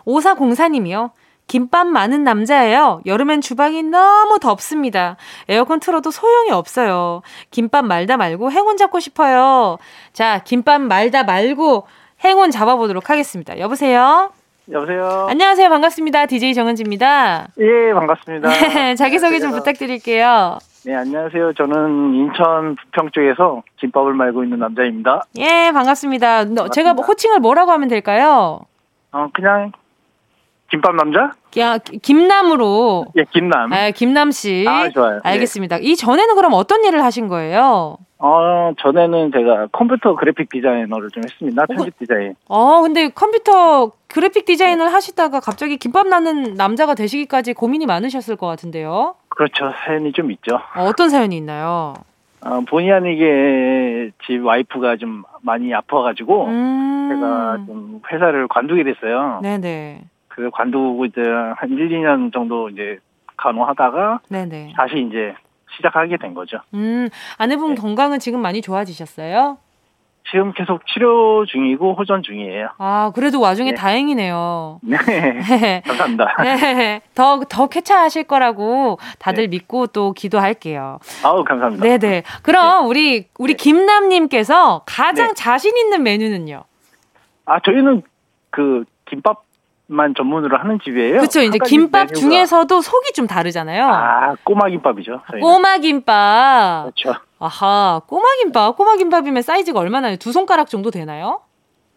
5404님이요. 0.06 1.12
김밥 1.54 1.86
많은 1.86 2.24
남자예요. 2.24 3.02
여름엔 3.06 3.42
주방이 3.42 3.84
너무 3.84 4.40
덥습니다. 4.40 5.18
에어컨 5.48 5.80
틀어도 5.80 6.10
소용이 6.10 6.50
없어요. 6.50 7.22
김밥 7.52 7.86
말다 7.86 8.18
말고 8.18 8.50
행운 8.50 8.76
잡고 8.76 9.00
싶어요. 9.00 9.78
자, 10.14 10.40
김밥 10.40 10.82
말다 10.82 11.24
말고 11.24 11.86
행운 12.26 12.50
잡아보도록 12.50 13.12
하겠습니다. 13.12 13.60
여보세요? 13.60 14.32
여보세요? 14.72 15.28
안녕하세요. 15.30 15.70
반갑습니다. 15.70 16.26
DJ 16.26 16.56
정은지입니다. 16.56 17.50
예, 17.60 17.94
반갑습니다. 17.94 18.50
네, 18.50 18.96
자기소개 18.98 19.40
좀 19.40 19.52
부탁드릴게요. 19.52 20.58
네, 20.88 20.96
안녕하세요. 20.96 21.54
저는 21.54 22.16
인천 22.16 22.76
부평 22.78 23.12
쪽에서 23.12 23.62
김밥을 23.78 24.16
말고 24.16 24.44
있는 24.44 24.58
남자입니다. 24.58 25.22
예, 25.38 25.70
반갑습니다. 25.72 26.28
반갑습니다. 26.46 26.70
제가 26.70 26.94
호칭을 26.94 27.42
뭐라고 27.42 27.72
하면 27.74 27.90
될까요? 27.90 28.62
어, 29.12 29.28
그냥 29.32 29.72
김밥 30.74 30.96
남자? 30.96 31.34
야, 31.60 31.78
김남으로. 31.78 33.06
예, 33.16 33.26
김남. 33.30 33.72
아, 33.72 33.92
김남 33.92 34.32
씨. 34.32 34.66
아, 34.68 34.90
좋아요. 34.90 35.20
알겠습니다. 35.24 35.78
네. 35.78 35.84
이 35.84 35.96
전에는 35.96 36.34
그럼 36.34 36.54
어떤 36.54 36.84
일을 36.84 37.04
하신 37.04 37.28
거예요? 37.28 37.98
어, 38.18 38.72
전에는 38.80 39.32
제가 39.32 39.68
컴퓨터 39.72 40.16
그래픽 40.16 40.50
디자이너를 40.50 41.12
좀 41.12 41.22
했습니다. 41.24 41.68
편집 41.68 42.00
디자인. 42.00 42.34
어, 42.48 42.82
근데 42.82 43.10
컴퓨터 43.10 43.92
그래픽 44.08 44.46
디자인을 44.46 44.88
네. 44.88 44.92
하시다가 44.92 45.42
갑자기 45.42 45.78
김밥 45.78 46.08
나는 46.08 46.56
남자가 46.56 46.96
되시기까지 46.96 47.54
고민이 47.54 47.86
많으셨을 47.86 48.36
것 48.36 48.48
같은데요? 48.48 49.14
그렇죠. 49.30 49.72
사연이 49.86 50.12
좀 50.12 50.32
있죠. 50.32 50.60
어, 50.76 50.92
떤 50.98 51.10
사연이 51.10 51.38
있나요? 51.38 51.94
어, 52.42 52.62
본의 52.68 52.92
아니게 52.92 54.10
집 54.26 54.44
와이프가 54.44 54.98
좀 54.98 55.24
많이 55.44 55.72
아파가지고 55.72 56.48
음... 56.48 57.10
제가 57.12 57.58
좀 57.68 58.02
회사를 58.12 58.48
관두게 58.48 58.84
됐어요. 58.84 59.40
네네. 59.44 60.02
그 60.36 60.50
관두고 60.52 61.06
이제 61.06 61.22
한 61.22 61.70
1, 61.70 61.90
2년 61.90 62.34
정도 62.34 62.70
이제 62.70 62.98
간호하다가 63.38 64.22
네네. 64.30 64.74
다시 64.76 64.96
이제 65.08 65.36
시작하게 65.76 66.18
된 66.18 66.34
거죠. 66.34 66.58
음, 66.74 67.10
아내분 67.38 67.76
네. 67.76 67.82
건강은 67.82 68.20
지금 68.20 68.42
많이 68.42 68.62
좋아지셨어요? 68.62 69.58
지금 70.32 70.54
계속 70.54 70.82
치료 70.88 71.46
중이고 71.46 71.94
호전 71.94 72.24
중이에요. 72.24 72.70
아, 72.80 73.12
그래도 73.14 73.40
와중에 73.42 73.72
네. 73.72 73.76
다행이네요. 73.78 74.80
네. 74.82 74.98
네. 74.98 75.82
감사합니다. 75.86 76.36
네. 76.42 77.02
더, 77.14 77.42
더 77.48 77.68
쾌차하실 77.68 78.24
거라고 78.24 78.98
다들 79.20 79.44
네. 79.44 79.48
믿고 79.50 79.88
또 79.88 80.14
기도할게요. 80.14 80.98
아우, 81.24 81.44
감사합니다. 81.44 81.84
네네. 81.84 82.24
그럼 82.42 82.84
네. 82.84 82.88
우리, 82.88 83.28
우리 83.38 83.54
네. 83.54 83.58
김남님께서 83.58 84.84
가장 84.88 85.36
자신 85.36 85.78
있는 85.78 86.02
메뉴는요? 86.02 86.64
아, 87.46 87.60
저희는 87.60 88.02
그 88.50 88.86
김밥 89.06 89.43
만 89.88 90.14
전문으로 90.16 90.58
하는 90.58 90.80
집이에요. 90.84 91.18
그렇죠. 91.18 91.42
이제 91.42 91.58
김밥 91.66 92.06
메뉴가. 92.08 92.20
중에서도 92.20 92.82
속이 92.82 93.14
좀 93.14 93.28
다르잖아요. 93.28 93.86
아, 93.86 94.36
꼬마 94.44 94.70
김밥이죠. 94.70 95.22
저희는. 95.30 95.42
꼬마 95.42 95.78
김밥. 95.78 96.84
그렇죠. 96.96 97.20
아하, 97.40 98.02
꼬마 98.08 98.24
김밥. 98.42 98.76
꼬마 98.78 98.96
김밥이면 98.96 99.42
사이즈가 99.44 99.80
얼마나요? 99.82 100.16
두 100.18 100.32
손가락 100.32 100.70
정도 100.70 100.90
되나요? 100.90 101.42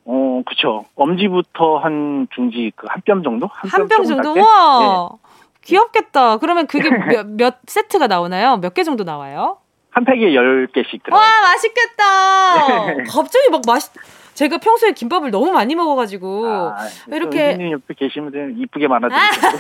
어, 0.05 0.43
그렇죠. 0.45 0.85
엄지부터 0.97 1.79
한 1.79 2.27
중지 2.35 2.73
그 2.77 2.87
한 2.89 3.03
뼘 3.05 3.23
정도? 3.23 3.49
한 3.53 3.89
뼘 3.89 4.05
정도? 4.05 4.35
와. 4.41 5.09
네. 5.13 5.19
귀엽겠다. 5.65 6.37
그러면 6.39 6.67
그게 6.67 6.89
몇, 6.91 7.27
몇 7.27 7.57
세트가 7.67 8.07
나오나요? 8.09 8.57
몇 8.59 8.75
개 8.75 8.83
정도 8.85 9.05
나와요? 9.05 9.59
한 9.91 10.05
팩에 10.05 10.31
10개씩 10.33 11.03
들어요. 11.05 11.19
와, 11.21 11.27
맛있겠다. 11.43 12.87
네. 12.87 13.05
갑자기 13.05 13.49
막 13.51 13.63
맛있 13.67 13.91
제가 14.37 14.59
평소에 14.59 14.93
김밥을 14.93 15.31
너무 15.31 15.51
많이 15.51 15.75
먹어가지고 15.75 16.47
아, 16.49 16.75
이렇게 17.11 17.57
님 17.57 17.73
옆에 17.73 17.95
계시면 17.95 18.55
이쁘게 18.59 18.87
말아드리죠. 18.87 19.57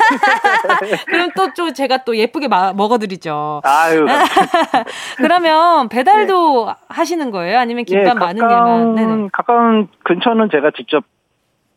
그럼 1.09 1.31
또 1.35 1.47
좀 1.57 1.73
제가 1.73 2.05
또 2.05 2.15
예쁘게 2.15 2.49
마, 2.49 2.75
먹어드리죠. 2.75 3.63
아유. 3.65 4.05
그러면 5.17 5.89
배달도 5.89 6.67
네. 6.67 6.73
하시는 6.89 7.31
거예요? 7.31 7.59
아니면 7.59 7.85
김밥 7.85 8.11
예, 8.11 8.13
많은 8.19 8.37
일만? 8.37 8.95
네네. 8.95 9.29
가까운 9.33 9.89
근처는 10.05 10.51
제가 10.53 10.73
직접 10.77 11.05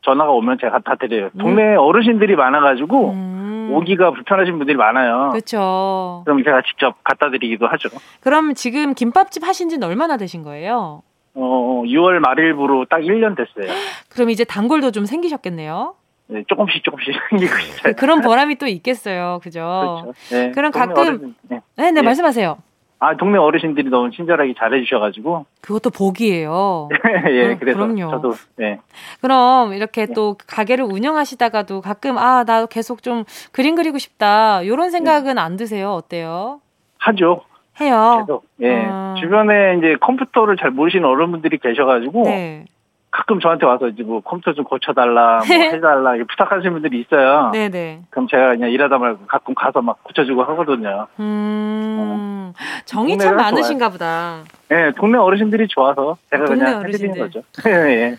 전화가 0.02 0.32
오면 0.32 0.58
제가 0.60 0.74
갖다 0.74 0.96
드려요. 0.96 1.30
음. 1.36 1.40
동네 1.40 1.76
어르신들이 1.76 2.36
많아가지고 2.36 3.12
음. 3.12 3.70
오기가 3.74 4.12
불편하신 4.12 4.58
분들이 4.58 4.76
많아요. 4.78 5.30
그렇죠. 5.32 6.24
그럼 6.26 6.44
제가 6.44 6.62
직접 6.68 6.96
갖다 7.04 7.30
드리기도 7.30 7.68
하죠. 7.68 7.88
그럼 8.22 8.54
지금 8.56 8.94
김밥집 8.94 9.46
하신 9.48 9.70
지는 9.70 9.88
얼마나 9.88 10.18
되신 10.18 10.44
거예요? 10.44 11.04
어, 11.42 11.84
6월 11.86 12.20
말일부로 12.20 12.86
딱 12.90 13.00
1년 13.00 13.36
됐어요. 13.36 13.74
그럼 14.10 14.30
이제 14.30 14.44
단골도 14.44 14.92
좀 14.92 15.06
생기셨겠네요? 15.06 15.96
네, 16.28 16.44
조금씩 16.48 16.84
조금씩 16.84 17.14
생기고 17.30 17.58
있어요. 17.58 17.94
그런 17.96 18.22
보람이 18.22 18.56
또 18.58 18.68
있겠어요. 18.68 19.40
그죠? 19.42 20.04
그렇죠. 20.04 20.14
네, 20.32 20.52
그럼 20.52 20.72
가끔 20.72 20.98
어르신, 20.98 21.36
네. 21.44 21.62
네, 21.78 21.92
네, 21.92 22.02
말씀하세요. 22.02 22.58
아, 23.02 23.16
동네 23.16 23.38
어르신들이 23.38 23.90
너무 23.90 24.12
친절하게 24.12 24.54
잘해 24.60 24.84
주셔 24.84 25.00
가지고. 25.00 25.46
그것도 25.62 25.90
복이에요. 25.92 26.90
예, 27.32 27.56
그래서 27.58 27.80
그럼요. 27.80 28.12
저도, 28.12 28.34
네. 28.58 28.80
그럼 29.22 29.72
이렇게 29.74 30.06
네. 30.08 30.14
또 30.14 30.36
가게를 30.48 30.84
운영하시다가도 30.84 31.80
가끔, 31.80 32.18
아, 32.18 32.44
나 32.44 32.66
계속 32.66 33.02
좀 33.02 33.24
그림 33.54 33.76
그리고 33.76 33.98
싶다. 33.98 34.68
요런 34.68 34.92
생각은 34.92 35.36
네. 35.36 35.42
안 35.42 35.56
드세요? 35.56 35.94
어때요? 35.94 36.60
하죠. 36.98 37.44
해요. 37.82 38.24
계속 38.26 38.46
예 38.62 38.86
아. 38.90 39.16
주변에 39.20 39.76
이제 39.78 39.96
컴퓨터를 40.00 40.58
잘 40.58 40.72
모르시는 40.72 41.06
어른분들이 41.08 41.58
계셔가지고 41.58 42.24
네. 42.24 42.66
가끔 43.12 43.40
저한테 43.40 43.66
와서 43.66 43.88
이제 43.88 44.04
뭐 44.04 44.22
컴퓨터 44.22 44.54
좀 44.54 44.66
고쳐달라, 44.66 45.38
뭐 45.38 45.46
해달라 45.58 46.16
이렇게 46.16 46.28
부탁하시는 46.30 46.72
분들이 46.72 47.02
있어요. 47.02 47.50
네네. 47.52 47.70
네. 47.70 48.02
그럼 48.12 48.28
제가 48.28 48.50
그냥 48.50 48.70
일하다 48.70 48.98
말고 49.00 49.26
가끔 49.28 49.56
가서 49.56 49.82
막 49.82 50.04
고쳐주고 50.04 50.44
하거든요. 50.44 51.08
음, 51.20 51.96
어. 52.00 52.54
정이 52.86 53.18
참 53.18 53.36
많으신가 53.36 53.86
좋아요. 53.90 53.92
보다. 53.92 54.44
네, 54.70 54.92
동네 54.96 55.18
어르신들이 55.18 55.68
좋아서 55.70 56.18
제가 56.30 56.46
그냥 56.46 56.86
해드리는 56.88 57.18
거죠. 57.18 57.42
예. 57.68 58.16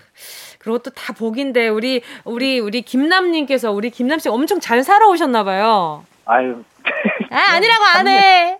그리고 0.58 0.78
또 0.78 0.90
다 0.90 1.12
복인데 1.14 1.68
우리 1.68 2.02
우리 2.24 2.58
우리 2.58 2.82
김남님께서 2.82 3.70
우리 3.70 3.90
김남 3.90 4.18
씨 4.18 4.28
엄청 4.28 4.58
잘 4.60 4.82
살아오셨나 4.82 5.44
봐요. 5.44 6.04
아유. 6.26 6.62
아 7.30 7.54
아니라고 7.54 7.84
안 7.96 8.08
해. 8.08 8.58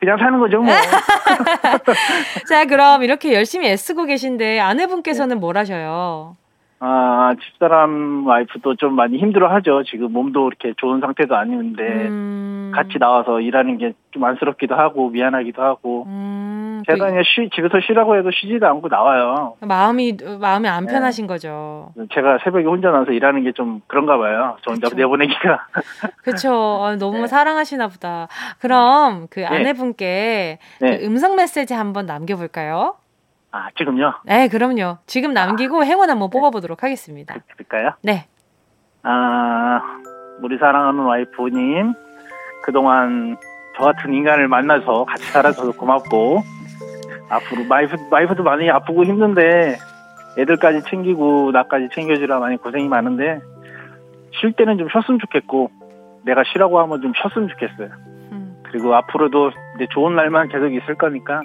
그냥 0.00 0.16
사는 0.18 0.38
거죠, 0.38 0.62
뭐. 0.62 0.72
자, 2.48 2.64
그럼 2.64 3.02
이렇게 3.02 3.34
열심히 3.34 3.68
애쓰고 3.68 4.06
계신데 4.06 4.58
아내분께서는 4.58 5.36
네. 5.36 5.40
뭘 5.40 5.58
하셔요? 5.58 6.36
아, 6.82 7.34
집사람 7.38 8.26
와이프도 8.26 8.76
좀 8.76 8.94
많이 8.94 9.18
힘들어 9.18 9.52
하죠. 9.54 9.82
지금 9.84 10.12
몸도 10.12 10.48
이렇게 10.48 10.72
좋은 10.78 11.00
상태도 11.00 11.36
아닌데, 11.36 11.82
음... 11.82 12.72
같이 12.74 12.98
나와서 12.98 13.40
일하는 13.40 13.76
게 13.76 13.92
좀 14.12 14.24
안쓰럽기도 14.24 14.74
하고, 14.74 15.10
미안하기도 15.10 15.62
하고, 15.62 16.04
음... 16.08 16.59
제가 16.86 17.06
그냥 17.06 17.22
쉬, 17.24 17.48
집에서 17.54 17.80
쉬라고 17.86 18.16
해도 18.16 18.30
쉬지도 18.30 18.66
않고 18.66 18.88
나와요. 18.88 19.54
마음이, 19.60 20.16
마음이 20.40 20.68
안 20.68 20.86
네. 20.86 20.92
편하신 20.92 21.26
네. 21.26 21.34
거죠. 21.34 21.92
제가 22.14 22.38
새벽에 22.44 22.64
혼자 22.64 22.90
나와서 22.90 23.12
일하는 23.12 23.44
게 23.44 23.52
좀 23.52 23.80
그런가 23.88 24.16
봐요. 24.16 24.56
저 24.64 24.70
혼자 24.70 24.88
그쵸. 24.88 24.96
내보내기가. 24.96 25.66
그쵸. 26.22 26.80
아, 26.82 26.96
너무 26.96 27.22
네. 27.22 27.26
사랑하시나 27.26 27.88
보다. 27.88 28.28
그럼 28.60 29.26
그 29.30 29.40
네. 29.40 29.46
아내분께 29.46 30.58
네. 30.80 30.98
그 30.98 31.04
음성 31.04 31.36
메시지 31.36 31.74
한번 31.74 32.06
남겨볼까요? 32.06 32.94
아, 33.52 33.68
지금요? 33.76 34.14
네, 34.24 34.48
그럼요. 34.48 34.98
지금 35.06 35.32
남기고 35.34 35.80
아, 35.80 35.84
행운 35.84 36.08
한번 36.10 36.30
뽑아보도록 36.30 36.84
하겠습니다. 36.84 37.34
그럴까요? 37.56 37.94
네. 38.02 38.26
아, 39.02 39.80
우리 40.42 40.56
사랑하는 40.58 41.00
와이프님, 41.00 41.94
그동안 42.62 43.36
저 43.76 43.84
같은 43.84 44.12
인간을 44.14 44.46
만나서 44.48 45.04
같이 45.04 45.24
살아줘서 45.24 45.72
고맙고, 45.72 46.42
앞으로 47.30 47.64
와이프, 47.68 47.96
와이프도 48.10 48.42
많이 48.42 48.68
아프고 48.70 49.04
힘든데, 49.04 49.78
애들까지 50.38 50.82
챙기고, 50.90 51.50
나까지 51.52 51.88
챙겨주라 51.94 52.38
많이 52.38 52.56
고생이 52.56 52.88
많은데, 52.88 53.40
쉴 54.40 54.52
때는 54.52 54.78
좀 54.78 54.88
쉬었으면 54.90 55.18
좋겠고 55.20 55.70
내가 56.24 56.42
쉬라고 56.52 56.78
하면 56.80 57.00
좀 57.02 57.12
쉬었으면 57.16 57.48
좋겠어요. 57.48 57.90
음. 58.32 58.62
그리고 58.64 58.94
앞으로도 58.94 59.50
이제 59.76 59.86
좋은 59.90 60.14
날만 60.14 60.48
계속 60.48 60.72
있을 60.72 60.96
거니까 60.96 61.42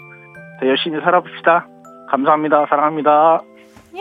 더 0.60 0.68
열심히 0.68 1.02
살아봅시다. 1.02 1.68
감사합니다. 2.10 2.66
사랑합니다. 2.70 3.42
예. 3.96 4.00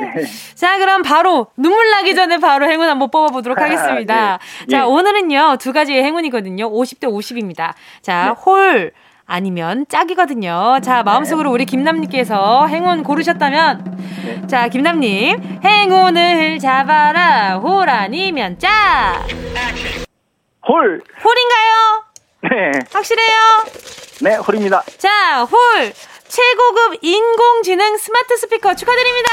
네. 0.00 0.24
자, 0.54 0.78
그럼 0.78 1.02
바로 1.02 1.46
눈물 1.56 1.90
나기 1.90 2.14
전에 2.14 2.38
바로 2.38 2.66
행운 2.66 2.88
한번 2.88 3.10
뽑아보도록 3.10 3.60
하겠습니다. 3.60 4.38
네. 4.38 4.66
자, 4.66 4.78
예. 4.78 4.82
오늘은요, 4.82 5.56
두 5.58 5.72
가지의 5.72 6.04
행운이거든요. 6.04 6.70
50대 6.70 7.04
50입니다. 7.08 7.72
자, 8.02 8.26
네. 8.26 8.30
홀. 8.44 8.92
아니면 9.26 9.86
짝이거든요. 9.88 10.78
자, 10.82 10.96
네. 10.98 11.02
마음속으로 11.02 11.50
우리 11.50 11.64
김남님께서 11.66 12.66
행운 12.68 13.02
고르셨다면, 13.02 13.98
네. 14.24 14.46
자, 14.46 14.68
김남님, 14.68 15.60
행운을 15.64 16.58
잡아라. 16.60 17.56
홀 17.58 17.90
아니면 17.90 18.58
짝. 18.58 19.26
홀. 20.68 21.02
홀인가요? 21.24 22.04
네. 22.42 22.78
확실해요? 22.92 23.38
네, 24.22 24.36
홀입니다. 24.36 24.82
자, 24.98 25.42
홀. 25.44 25.92
최고급 26.36 26.98
인공지능 27.00 27.96
스마트 27.96 28.36
스피커 28.36 28.74
축하드립니다. 28.74 29.30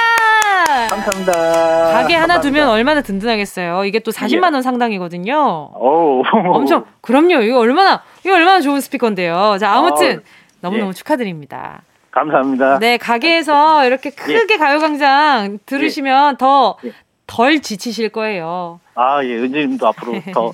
감사합니다. 0.89 1.31
가게 1.33 2.13
하나 2.15 2.35
감사합니다. 2.35 2.39
두면 2.39 2.69
얼마나 2.69 3.01
든든하겠어요. 3.01 3.83
이게 3.83 3.99
또 3.99 4.11
40만 4.11 4.51
예. 4.51 4.53
원 4.53 4.61
상당이거든요. 4.61 5.35
오. 5.75 6.23
엄청 6.53 6.85
그럼요. 7.01 7.41
이거 7.41 7.59
얼마나 7.59 8.01
이거 8.23 8.35
얼마나 8.35 8.61
좋은 8.61 8.79
스피커인데요. 8.79 9.57
자, 9.59 9.73
아무튼 9.73 10.19
아, 10.19 10.21
너무너무 10.61 10.91
예. 10.91 10.93
축하드립니다. 10.93 11.81
감사합니다. 12.11 12.79
네, 12.79 12.95
가게에서 12.95 13.85
이렇게 13.85 14.09
크게 14.09 14.53
예. 14.53 14.57
가요광장 14.57 15.59
들으시면 15.65 16.37
더덜 16.37 17.55
예. 17.55 17.59
지치실 17.59 18.09
거예요. 18.09 18.79
아, 18.95 19.21
예. 19.25 19.35
은지님도 19.39 19.85
앞으로 19.87 20.21
더 20.33 20.53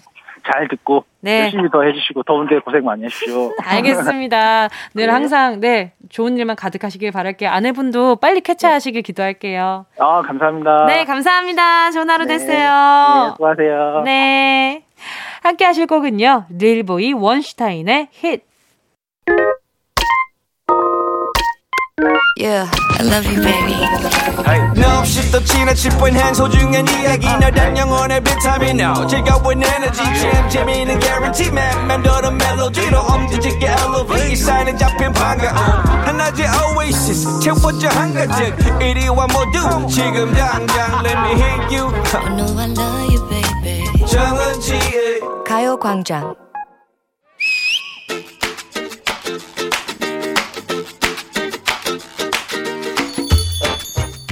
잘 0.52 0.68
듣고 0.68 1.06
네. 1.22 1.44
열심히 1.44 1.70
더 1.70 1.84
해주시고 1.84 2.24
더운데 2.24 2.60
고생 2.60 2.84
많이 2.84 3.04
하십시오. 3.04 3.52
알겠습니다. 3.64 4.70
늘 4.94 5.08
네. 5.08 5.12
항상 5.12 5.60
네 5.60 5.94
좋은 6.10 6.38
일만 6.38 6.56
가득하시길 6.56 7.12
바랄게요. 7.12 7.50
아내분도 7.50 8.18
빨리 8.18 8.42
쾌차하시길 8.42 9.02
기도할게요. 9.02 9.86
아 10.00 10.22
감사합니다. 10.22 10.86
네 10.86 11.06
감사합니다. 11.06 11.92
좋은 11.92 12.10
하루 12.10 12.26
네. 12.26 12.38
되세요. 12.38 12.70
네 12.70 13.32
수고하세요. 13.36 14.02
네 14.06 14.84
함께 15.44 15.66
하실 15.66 15.88
곡은요 15.88 16.46
릴보이 16.50 17.14
원슈타인의 17.14 18.10
힛. 18.12 18.49
Yeah, 22.40 22.72
I 22.98 23.04
love 23.04 23.26
you, 23.28 23.42
baby. 23.44 23.76
No, 24.78 25.00
없이 25.00 25.30
또 25.30 25.44
지나칠 25.44 25.92
뻔한 25.98 26.34
소중한 26.34 26.88
이야기. 26.88 27.28
너란 27.28 27.78
영혼의 27.78 28.24
비타민 28.24 28.80
O 28.80 29.06
즐거운 29.06 29.62
에너지 29.62 30.02
참 30.02 30.50
재미있는 30.50 31.02
guarantee 31.02 31.50
man 31.52 31.86
맘대로 31.86 32.32
멜로디로 32.32 32.98
엄지짓게 32.98 33.68
elevate. 33.68 34.32
이 34.32 34.36
사인에 34.38 34.78
잡힌 34.78 35.12
반가움 35.12 35.58
하나의 36.06 36.48
oasis 36.78 37.42
채워져 37.42 37.90
한가득 37.90 38.56
이리와 38.82 39.28
모두. 39.28 39.88
지금 39.90 40.34
당장 40.34 41.04
let 41.04 41.18
me 41.20 41.32
hit 41.42 41.76
you. 41.76 41.92
I 42.16 42.36
know 42.38 42.58
I 42.58 42.70
love 42.72 43.14
you, 43.14 43.30
baby. 43.30 44.06
정은지의 44.08 45.20
가요광장 45.46 46.36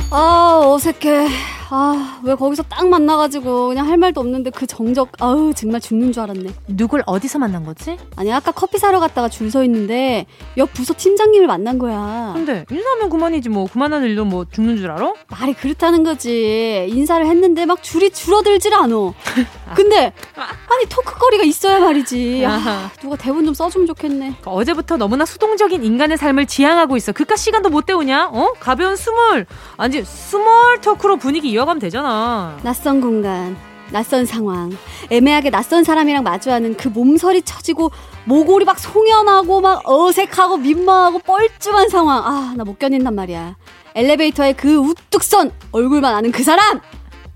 아 0.10 0.62
어색해 0.64 1.28
아, 1.70 2.22
왜 2.24 2.34
거기서 2.36 2.64
딱 2.64 2.88
만나가지고 2.88 3.70
그냥 3.70 3.88
할 3.90 3.98
말도 3.98 4.22
없는데 4.22 4.52
그 4.52 4.66
정적, 4.66 5.10
아우, 5.20 5.54
정말 5.54 5.82
죽는 5.82 6.12
줄 6.14 6.24
알았네. 6.24 6.50
누굴 6.68 7.04
어디서 7.06 7.40
만난 7.40 7.66
거지? 7.66 7.98
아니, 8.16 8.32
아까 8.32 8.52
커피 8.52 8.78
사러 8.78 9.00
갔다가 9.00 9.28
줄 9.30 9.48
서 9.48 9.64
있는데 9.64 10.26
옆 10.58 10.74
부서 10.74 10.94
팀장님을 10.98 11.48
만난 11.48 11.80
거야. 11.80 12.32
근데 12.36 12.66
인사하면 12.70 13.10
그만이지 13.10 13.48
뭐. 13.48 13.66
그만한 13.72 14.04
일도 14.04 14.26
뭐 14.26 14.46
죽는 14.52 14.76
줄 14.76 14.92
알아? 14.92 15.14
말이 15.30 15.54
그렇다는 15.54 16.04
거지. 16.04 16.86
인사를 16.90 17.26
했는데 17.26 17.66
막 17.66 17.82
줄이 17.82 18.10
줄어들질 18.10 18.74
않아. 18.74 18.88
근데, 19.76 20.12
아니, 20.36 20.86
talk거리가 20.90 21.44
있어야 21.46 21.80
말이지. 21.80 22.44
아, 22.46 22.92
누가 23.02 23.16
대본 23.16 23.46
좀 23.46 23.54
써주면 23.54 23.88
좋겠네. 23.88 24.18
그러니까 24.18 24.52
어제부터 24.52 24.98
너무나 24.98 25.24
수동적인 25.26 25.84
인간의 25.84 26.18
삶을 26.18 26.46
지향하고 26.46 26.98
있어. 26.98 27.14
그깟 27.14 27.38
시간도 27.38 27.70
못 27.70 27.86
때우냐? 27.86 28.30
어? 28.32 28.52
가벼운 28.60 28.96
small, 28.98 29.46
아니, 29.78 30.04
small 30.04 30.82
talk로 30.82 31.16
분위기 31.18 31.54
이어가면 31.58 31.80
되잖아. 31.80 32.56
낯선 32.62 33.02
공간, 33.02 33.58
낯선 33.92 34.26
상황, 34.26 34.72
애매하게 35.10 35.50
낯선 35.50 35.84
사람이랑 35.84 36.24
마주하는 36.24 36.78
그 36.78 36.88
몸서리 36.88 37.42
쳐지고 37.42 37.92
모골이 38.26 38.64
막 38.66 38.78
송연하고 38.78 39.62
막 39.62 39.82
어색하고 39.90 40.58
민망하고 40.58 41.20
뻘쭘한 41.20 41.90
상황. 41.90 42.24
아, 42.24 42.54
나 42.56 42.64
못 42.64 42.78
견딘단 42.78 43.16
말이야. 43.16 43.56
엘리베이터에 43.96 44.54
그 44.54 44.76
우뚝 44.76 45.24
선 45.24 45.52
얼굴만 45.72 46.14
아는 46.14 46.32
그 46.32 46.44
사람! 46.44 46.80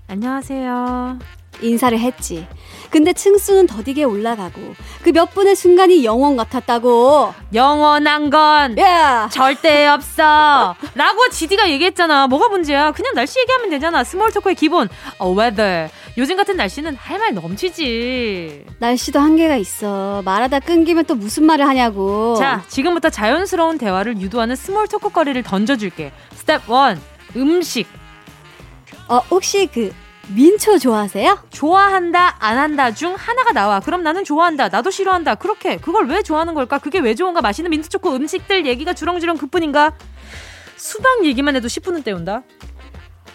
안녕하세요. 0.06 1.18
인사를 1.60 1.98
했지. 1.98 2.46
근데 2.92 3.12
층수는 3.14 3.66
더디게 3.66 4.04
올라가고 4.04 4.60
그 5.02 5.10
몇 5.12 5.34
분의 5.34 5.56
순간이 5.56 6.04
영원 6.04 6.36
같았다고. 6.36 7.34
영원한 7.54 8.28
건 8.30 8.76
yeah. 8.78 9.28
절대 9.34 9.86
없어. 9.86 10.76
라고 10.94 11.28
지디가 11.30 11.70
얘기했잖아. 11.70 12.26
뭐가 12.28 12.48
문제야? 12.48 12.92
그냥 12.92 13.14
날씨 13.14 13.38
얘기하면 13.40 13.70
되잖아. 13.70 14.04
small 14.04 14.30
talk의 14.32 14.54
기본. 14.54 14.88
어, 15.18 15.32
weather. 15.34 15.88
요즘 16.18 16.36
같은 16.36 16.56
날씨는 16.56 16.94
할 16.96 17.18
말 17.18 17.34
넘치지. 17.34 18.64
날씨도 18.78 19.18
한계가 19.20 19.56
있어. 19.56 20.22
말하다 20.24 20.60
끊기면 20.60 21.04
또 21.06 21.14
무슨 21.14 21.44
말을 21.44 21.66
하냐고. 21.68 22.36
자, 22.38 22.62
지금부터 22.68 23.08
자연스러운 23.10 23.78
대화를 23.78 24.20
유도하는 24.20 24.54
small 24.56 24.86
talk 24.88 25.08
거리를 25.10 25.42
던져줄게. 25.42 26.12
스텝 26.34 26.62
1. 26.68 26.98
음식. 27.36 27.86
어, 29.08 29.18
혹시 29.30 29.68
그 29.72 29.92
민초 30.28 30.78
좋아하세요? 30.78 31.38
좋아한다, 31.50 32.36
안 32.38 32.56
한다 32.58 32.92
중 32.92 33.14
하나가 33.14 33.52
나와. 33.52 33.80
그럼 33.80 34.02
나는 34.02 34.24
좋아한다, 34.24 34.68
나도 34.68 34.90
싫어한다. 34.90 35.34
그렇게 35.34 35.76
그걸 35.76 36.06
왜 36.08 36.22
좋아하는 36.22 36.54
걸까? 36.54 36.78
그게 36.78 37.00
왜 37.00 37.14
좋은가? 37.14 37.40
맛있는 37.40 37.70
민트 37.70 37.88
초코 37.88 38.14
음식들 38.14 38.64
얘기가 38.66 38.94
주렁주렁 38.94 39.36
그뿐인가? 39.36 39.92
수박 40.76 41.24
얘기만 41.24 41.56
해도 41.56 41.68
10분은 41.68 42.04
때운다. 42.04 42.42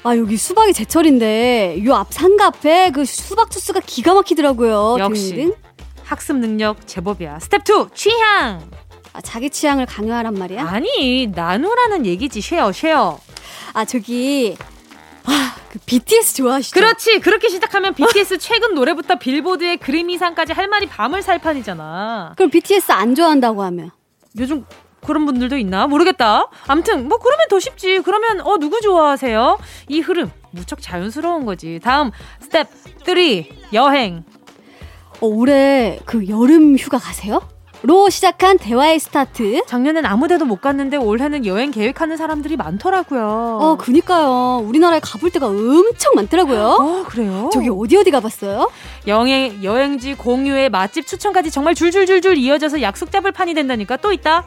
아 0.04 0.16
여기 0.18 0.38
수박이 0.38 0.74
제철인데 0.74 1.82
요 1.86 1.94
앞 1.96 2.14
상가 2.14 2.46
앞에 2.48 2.92
그 2.92 3.04
수박 3.06 3.52
주스가 3.52 3.82
기가 3.86 4.14
막히더라고요. 4.14 4.98
역시 5.00 5.36
등등. 5.36 5.54
학습 6.04 6.38
능력 6.38 6.88
제법이야. 6.88 7.40
스텝 7.40 7.64
2 7.68 7.88
취향. 7.94 8.70
아 9.14 9.22
자기 9.22 9.50
취향을 9.50 9.86
강요하란 9.86 10.34
말이야? 10.36 10.66
아니 10.66 11.28
나누라는 11.28 12.06
얘기지 12.06 12.40
쉐어 12.42 12.72
쉐어. 12.72 13.20
아 13.74 13.86
저기 13.86 14.56
아, 15.26 15.56
그 15.70 15.80
BTS 15.86 16.36
좋아하시죠? 16.36 16.74
그렇지. 16.74 17.20
그렇게 17.20 17.50
시작하면 17.50 17.94
BTS 17.94 18.38
최근 18.40 18.74
노래부터 18.74 19.20
빌보드의 19.20 19.78
그래미상까지 19.78 20.54
할 20.54 20.68
말이 20.68 20.88
밤을 20.88 21.22
샐 21.22 21.40
판이잖아. 21.40 22.34
그럼 22.38 22.50
BTS 22.50 22.92
안 22.92 23.16
좋아한다고 23.16 23.64
하면? 23.64 23.92
요즘 24.40 24.66
그런 25.06 25.26
분들도 25.26 25.58
있나? 25.58 25.88
모르겠다. 25.88 26.50
암튼 26.68 27.08
뭐 27.08 27.18
그러면 27.18 27.48
더 27.50 27.60
쉽지. 27.60 28.02
그러면 28.02 28.42
어 28.42 28.58
누구 28.58 28.82
좋아하세요? 28.82 29.58
이 29.90 30.00
흐름 30.00 30.32
무척 30.52 30.82
자연스러운 30.82 31.46
거지. 31.46 31.80
다음 31.84 32.12
스텝 32.42 32.68
3 33.06 33.16
여행. 33.74 34.24
어, 35.22 35.26
올해 35.28 36.00
그 36.06 36.28
여름 36.28 36.78
휴가 36.78 36.98
가세요? 36.98 37.42
로 37.88 38.10
시작한 38.10 38.58
대화의 38.58 39.00
스타트. 39.00 39.64
작년엔 39.66 40.06
아무데도 40.06 40.44
못 40.44 40.60
갔는데 40.60 40.98
올해는 40.98 41.46
여행 41.46 41.72
계획하는 41.72 42.18
사람들이 42.18 42.58
많더라고요. 42.58 43.60
어, 43.62 43.78
그니까요. 43.78 44.62
우리나라에 44.66 45.00
가볼 45.00 45.30
데가 45.30 45.48
엄청 45.48 46.16
많더라고요. 46.16 46.60
어, 46.60 47.06
그래요? 47.08 47.50
저기 47.54 47.70
어디 47.70 47.96
어디 47.96 48.12
가봤어요? 48.12 48.70
여행, 49.08 49.64
여행지 49.64 50.16
공유에 50.16 50.68
맛집 50.68 51.08
추천까지 51.08 51.50
정말 51.50 51.76
줄줄줄줄 51.76 52.36
이어져서 52.36 52.82
약속 52.82 53.10
잡을 53.10 53.32
판이 53.32 53.54
된다니까 53.54 53.96
또 53.96 54.12
있다. 54.12 54.44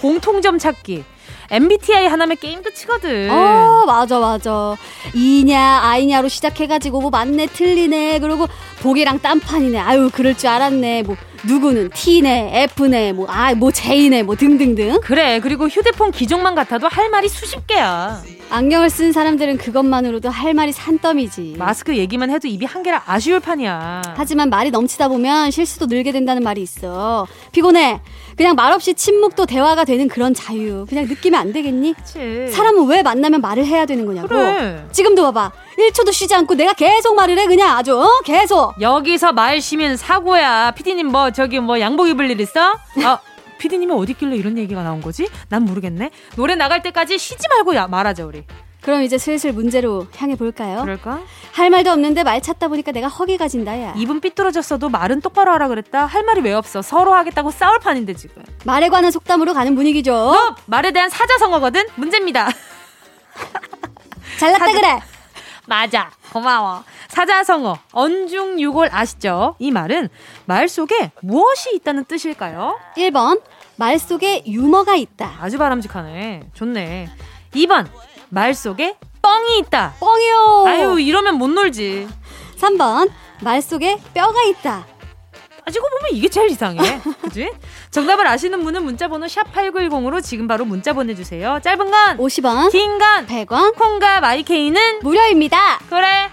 공통점 0.00 0.58
찾기. 0.58 1.04
MBTI 1.50 2.06
하나면 2.06 2.36
게임 2.40 2.62
끝이거든. 2.62 3.30
어, 3.30 3.84
맞아, 3.86 4.18
맞아. 4.18 4.76
이냐, 5.14 5.80
아이냐로 5.82 6.28
시작해가지고, 6.28 7.00
뭐, 7.00 7.10
맞네, 7.10 7.46
틀리네, 7.46 8.20
그리고, 8.20 8.46
복이랑 8.82 9.20
딴판이네. 9.20 9.78
아유, 9.78 10.10
그럴 10.12 10.36
줄 10.36 10.48
알았네. 10.48 11.02
뭐, 11.02 11.16
누구는 11.44 11.90
T네, 11.90 12.68
F네, 12.76 13.12
뭐, 13.12 13.26
아, 13.28 13.54
뭐 13.54 13.70
J네, 13.70 14.22
뭐 14.22 14.36
등등등. 14.36 15.00
그래, 15.02 15.40
그리고 15.40 15.66
휴대폰 15.66 16.12
기종만 16.12 16.54
같아도 16.54 16.88
할 16.88 17.10
말이 17.10 17.28
수십 17.28 17.66
개야. 17.66 18.22
안경을 18.50 18.90
쓴 18.90 19.12
사람들은 19.12 19.56
그것만으로도 19.56 20.28
할 20.28 20.54
말이 20.54 20.72
산더미지. 20.72 21.54
마스크 21.58 21.96
얘기만 21.96 22.30
해도 22.30 22.48
입이 22.48 22.66
한 22.66 22.82
개라 22.82 23.02
아쉬울 23.06 23.40
판이야. 23.40 24.02
하지만 24.14 24.50
말이 24.50 24.70
넘치다 24.70 25.08
보면 25.08 25.50
실수도 25.50 25.86
늘게 25.86 26.12
된다는 26.12 26.42
말이 26.42 26.60
있어. 26.60 27.26
피곤해. 27.50 28.00
그냥 28.36 28.54
말없이 28.54 28.94
침묵도 28.94 29.46
대화가 29.46 29.84
되는 29.84 30.06
그런 30.06 30.34
자유. 30.34 30.86
그냥 30.88 31.06
느 31.06 31.14
끼면 31.22 31.40
안 31.40 31.52
되겠니? 31.54 31.94
그치. 31.94 32.48
사람은 32.52 32.86
왜 32.88 33.02
만나면 33.02 33.40
말을 33.40 33.64
해야 33.64 33.86
되는 33.86 34.04
거냐고. 34.04 34.28
그래. 34.28 34.84
지금도 34.92 35.22
봐봐. 35.22 35.52
1초도 35.78 36.12
쉬지 36.12 36.34
않고 36.34 36.54
내가 36.54 36.74
계속 36.74 37.14
말을 37.14 37.38
해. 37.38 37.46
그냥 37.46 37.74
아주, 37.74 37.98
어? 37.98 38.20
계속. 38.26 38.74
여기서 38.78 39.32
말 39.32 39.62
쉬면 39.62 39.96
사고야. 39.96 40.72
피디님 40.72 41.06
뭐, 41.06 41.30
저기 41.30 41.60
뭐 41.60 41.80
양복 41.80 42.08
입을 42.08 42.30
일 42.30 42.40
있어? 42.40 42.74
아. 43.04 43.18
피디님이 43.58 43.92
어디 43.94 44.12
있길래 44.12 44.36
이런 44.36 44.58
얘기가 44.58 44.82
나온 44.82 45.00
거지? 45.00 45.28
난 45.48 45.64
모르겠네. 45.64 46.10
노래 46.34 46.56
나갈 46.56 46.82
때까지 46.82 47.16
쉬지 47.18 47.46
말고 47.48 47.74
야, 47.76 47.86
말하자, 47.86 48.26
우리. 48.26 48.44
그럼 48.82 49.02
이제 49.02 49.16
슬슬 49.16 49.52
문제로 49.52 50.06
향해 50.16 50.34
볼까요? 50.34 50.80
그럴까? 50.82 51.20
할 51.52 51.70
말도 51.70 51.90
없는데 51.92 52.24
말 52.24 52.40
찾다 52.42 52.66
보니까 52.68 52.90
내가 52.90 53.06
허기가 53.06 53.46
진다, 53.46 53.80
야. 53.80 53.94
입은 53.96 54.20
삐뚤어졌어도 54.20 54.88
말은 54.88 55.20
똑바로 55.20 55.52
하라 55.52 55.68
그랬다. 55.68 56.04
할 56.06 56.24
말이 56.24 56.40
왜 56.40 56.52
없어? 56.52 56.82
서로 56.82 57.14
하겠다고 57.14 57.52
싸울 57.52 57.78
판인데, 57.78 58.14
지금. 58.14 58.42
말에 58.64 58.88
관한 58.88 59.10
속담으로 59.12 59.54
가는 59.54 59.74
분위기죠. 59.76 60.12
너 60.12 60.56
말에 60.66 60.90
대한 60.90 61.10
사자성어거든? 61.10 61.84
문제입니다. 61.94 62.48
잘났다 64.40 64.66
사자- 64.66 64.72
그래. 64.80 65.00
맞아. 65.66 66.10
고마워. 66.32 66.82
사자성어, 67.08 67.78
언중유골 67.92 68.88
아시죠? 68.90 69.54
이 69.60 69.70
말은 69.70 70.08
말 70.46 70.68
속에 70.68 71.12
무엇이 71.22 71.70
있다는 71.74 72.04
뜻일까요? 72.06 72.78
1번. 72.96 73.40
말 73.76 73.98
속에 74.00 74.42
유머가 74.46 74.96
있다. 74.96 75.36
아주 75.40 75.58
바람직하네. 75.58 76.48
좋네. 76.54 77.08
2번, 77.54 77.86
말 78.32 78.54
속에 78.54 78.96
뻥이 79.20 79.58
있다. 79.58 79.92
뻥이요. 80.00 80.64
아유, 80.66 80.98
이러면 80.98 81.34
못 81.36 81.48
놀지. 81.48 82.08
3번. 82.56 83.10
말 83.42 83.60
속에 83.60 83.98
뼈가 84.14 84.42
있다. 84.44 84.86
아지고 85.66 85.86
보면 85.90 86.12
이게 86.14 86.28
제일 86.28 86.48
이상해. 86.50 86.78
그지? 87.20 87.52
정답을 87.90 88.26
아시는 88.26 88.64
분은 88.64 88.84
문자번호 88.84 89.26
샵8910으로 89.26 90.22
지금 90.22 90.48
바로 90.48 90.64
문자 90.64 90.94
보내주세요. 90.94 91.60
짧은 91.62 91.90
건, 91.90 92.16
50원. 92.16 92.72
긴 92.72 92.98
건, 92.98 93.26
100원. 93.26 93.76
콩과 93.76 94.20
마이케이는 94.20 95.00
무료입니다. 95.02 95.58
그래. 95.90 96.30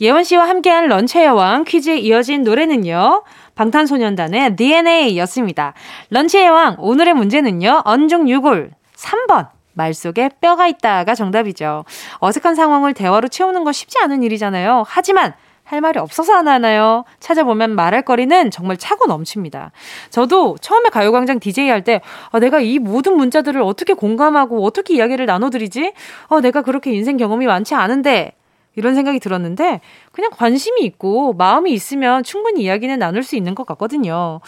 예원 0.00 0.24
씨와 0.24 0.48
함께한 0.48 0.88
런치의 0.88 1.24
여왕 1.24 1.62
퀴즈에 1.62 1.98
이어진 1.98 2.42
노래는요. 2.42 3.22
방탄소년단의 3.54 4.56
DNA였습니다. 4.56 5.74
런치의 6.10 6.46
여왕 6.46 6.76
오늘의 6.80 7.14
문제는요. 7.14 7.82
언중 7.84 8.28
유골 8.28 8.72
3번. 8.96 9.55
말 9.76 9.92
속에 9.92 10.30
뼈가 10.40 10.66
있다가 10.66 11.14
정답이죠. 11.14 11.84
어색한 12.18 12.54
상황을 12.54 12.94
대화로 12.94 13.28
채우는 13.28 13.62
거 13.62 13.72
쉽지 13.72 13.98
않은 13.98 14.22
일이잖아요. 14.22 14.84
하지만 14.86 15.34
할 15.64 15.80
말이 15.80 15.98
없어서 15.98 16.32
안 16.32 16.48
하나요? 16.48 17.04
찾아보면 17.20 17.74
말할 17.74 18.02
거리는 18.02 18.50
정말 18.50 18.76
차고 18.76 19.06
넘칩니다. 19.06 19.72
저도 20.10 20.56
처음에 20.60 20.88
가요광장 20.90 21.40
DJ 21.40 21.68
할 21.68 21.82
때, 21.84 22.00
아, 22.30 22.38
내가 22.38 22.60
이 22.60 22.78
모든 22.78 23.16
문자들을 23.16 23.60
어떻게 23.60 23.92
공감하고 23.92 24.64
어떻게 24.64 24.94
이야기를 24.94 25.26
나눠드리지? 25.26 25.92
어, 26.28 26.40
내가 26.40 26.62
그렇게 26.62 26.92
인생 26.92 27.16
경험이 27.16 27.46
많지 27.46 27.74
않은데, 27.74 28.32
이런 28.76 28.94
생각이 28.94 29.18
들었는데, 29.18 29.80
그냥 30.12 30.30
관심이 30.30 30.82
있고, 30.82 31.32
마음이 31.32 31.72
있으면 31.72 32.22
충분히 32.22 32.62
이야기는 32.62 32.98
나눌 32.98 33.22
수 33.22 33.34
있는 33.36 33.54
것 33.54 33.66
같거든요. 33.66 34.40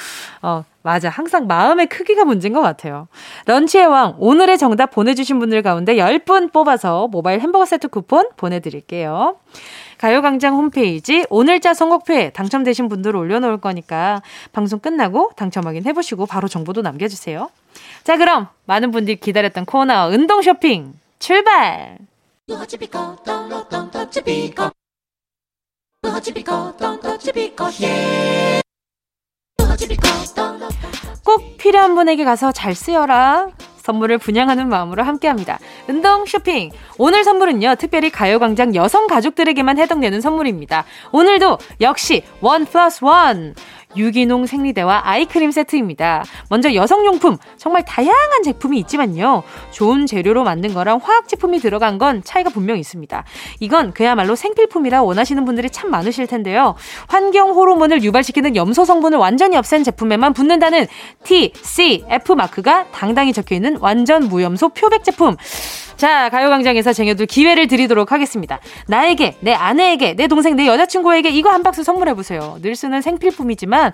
어, 0.43 0.65
맞아. 0.83 1.11
항상 1.11 1.47
마음의 1.47 1.89
크기가 1.89 2.25
문제인 2.25 2.55
것 2.55 2.63
같아요. 2.63 3.09
런치의 3.47 3.87
왕, 3.87 4.15
오늘의 4.19 4.57
정답 4.57 4.91
보내주신 4.91 5.39
분들 5.39 5.63
가운데 5.63 5.97
10분 5.97 6.53
뽑아서 6.53 7.09
모바일 7.09 7.41
햄버거 7.41 7.67
세트 7.67 7.89
쿠폰 7.89 8.29
보내드릴게요. 8.37 9.37
가요광장 9.99 10.55
홈페이지 10.55 11.27
오늘자 11.29 11.75
선곡표에 11.75 12.31
당첨되신 12.31 12.89
분들 12.89 13.17
올려놓을 13.17 13.59
거니까 13.59 14.23
방송 14.53 14.79
끝나고 14.79 15.33
당첨 15.37 15.67
확인해보시고 15.67 16.25
바로 16.27 16.49
정보도 16.49 16.83
남겨주세요. 16.83 17.51
자, 18.05 18.17
그럼 18.17 18.49
많은 18.65 18.91
분들이 18.91 19.17
기다렸던 19.17 19.67
코너 19.67 20.09
운동 20.09 20.41
쇼핑 20.41 20.95
출발! 21.19 21.99
꼭 31.25 31.59
필요한 31.59 31.95
분에게 31.95 32.25
가서 32.25 32.51
잘 32.53 32.75
쓰여라. 32.75 33.51
선물을 33.77 34.19
분양하는 34.19 34.69
마음으로 34.69 35.03
함께합니다. 35.03 35.59
운동 35.89 36.27
쇼핑. 36.27 36.71
오늘 36.99 37.25
선물은요, 37.25 37.77
특별히 37.79 38.11
가요광장 38.11 38.75
여성 38.75 39.07
가족들에게만 39.07 39.79
해당되는 39.79 40.21
선물입니다. 40.21 40.85
오늘도 41.13 41.59
역시 41.81 42.23
원 42.41 42.65
플러스 42.67 43.05
원. 43.05 43.55
유기농 43.97 44.47
생리대와 44.47 45.03
아이크림 45.05 45.51
세트입니다. 45.51 46.25
먼저 46.49 46.75
여성용품 46.75 47.39
정말 47.57 47.85
다양한 47.85 48.43
제품이 48.45 48.79
있지만요. 48.81 49.43
좋은 49.71 50.07
재료로 50.07 50.45
만든 50.45 50.75
거랑 50.75 51.01
화학 51.03 51.29
제품이 51.29 51.59
들어간 51.61 51.99
건 51.99 52.23
차이가 52.25 52.51
분명 52.51 52.79
있습니다. 52.79 53.25
이건 53.61 53.93
그야말로 53.93 54.37
생필품이라 54.37 55.03
원하시는 55.03 55.45
분들이 55.45 55.71
참 55.71 55.91
많으실 55.91 56.27
텐데요. 56.27 56.75
환경 57.09 57.51
호르몬을 57.51 58.03
유발시키는 58.03 58.57
염소 58.57 58.85
성분을 58.85 59.19
완전히 59.19 59.57
없앤 59.57 59.85
제품에만 59.85 60.33
붙는다는 60.33 60.87
T, 61.25 61.53
C, 61.55 62.05
F 62.09 62.33
마크가 62.33 62.87
당당히 62.93 63.33
적혀 63.33 63.55
있는 63.55 63.77
완전 63.81 64.29
무염소 64.29 64.71
표백 64.71 65.05
제품. 65.05 65.37
자, 65.97 66.29
가요광장에서 66.29 66.93
쟁여둘 66.93 67.27
기회를 67.27 67.67
드리도록 67.67 68.13
하겠습니다. 68.13 68.61
나에게, 68.87 69.35
내 69.41 69.53
아내에게, 69.53 70.15
내 70.15 70.29
동생, 70.29 70.55
내 70.55 70.65
여자친구에게 70.69 71.31
이거 71.31 71.51
한 71.51 71.65
박스 71.65 71.83
선물해보세요. 71.83 72.59
늘 72.63 72.77
쓰는 72.77 73.03
생필품이지만 73.03 73.88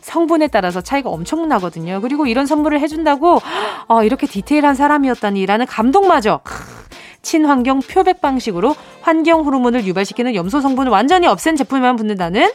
성분에 0.00 0.48
따라서 0.48 0.80
차이가 0.80 1.10
엄청나거든요. 1.10 2.00
그리고 2.00 2.26
이런 2.26 2.46
선물을 2.46 2.80
해준다고, 2.80 3.40
어, 3.88 4.02
이렇게 4.02 4.26
디테일한 4.26 4.74
사람이었다니라는 4.74 5.66
감동마저. 5.66 6.40
크, 6.42 6.54
친환경 7.22 7.80
표백 7.80 8.20
방식으로 8.20 8.74
환경 9.02 9.44
호르몬을 9.44 9.84
유발시키는 9.84 10.34
염소 10.34 10.60
성분을 10.60 10.90
완전히 10.90 11.26
없앤 11.26 11.56
제품에만 11.56 11.96
붙는다는 11.96 12.50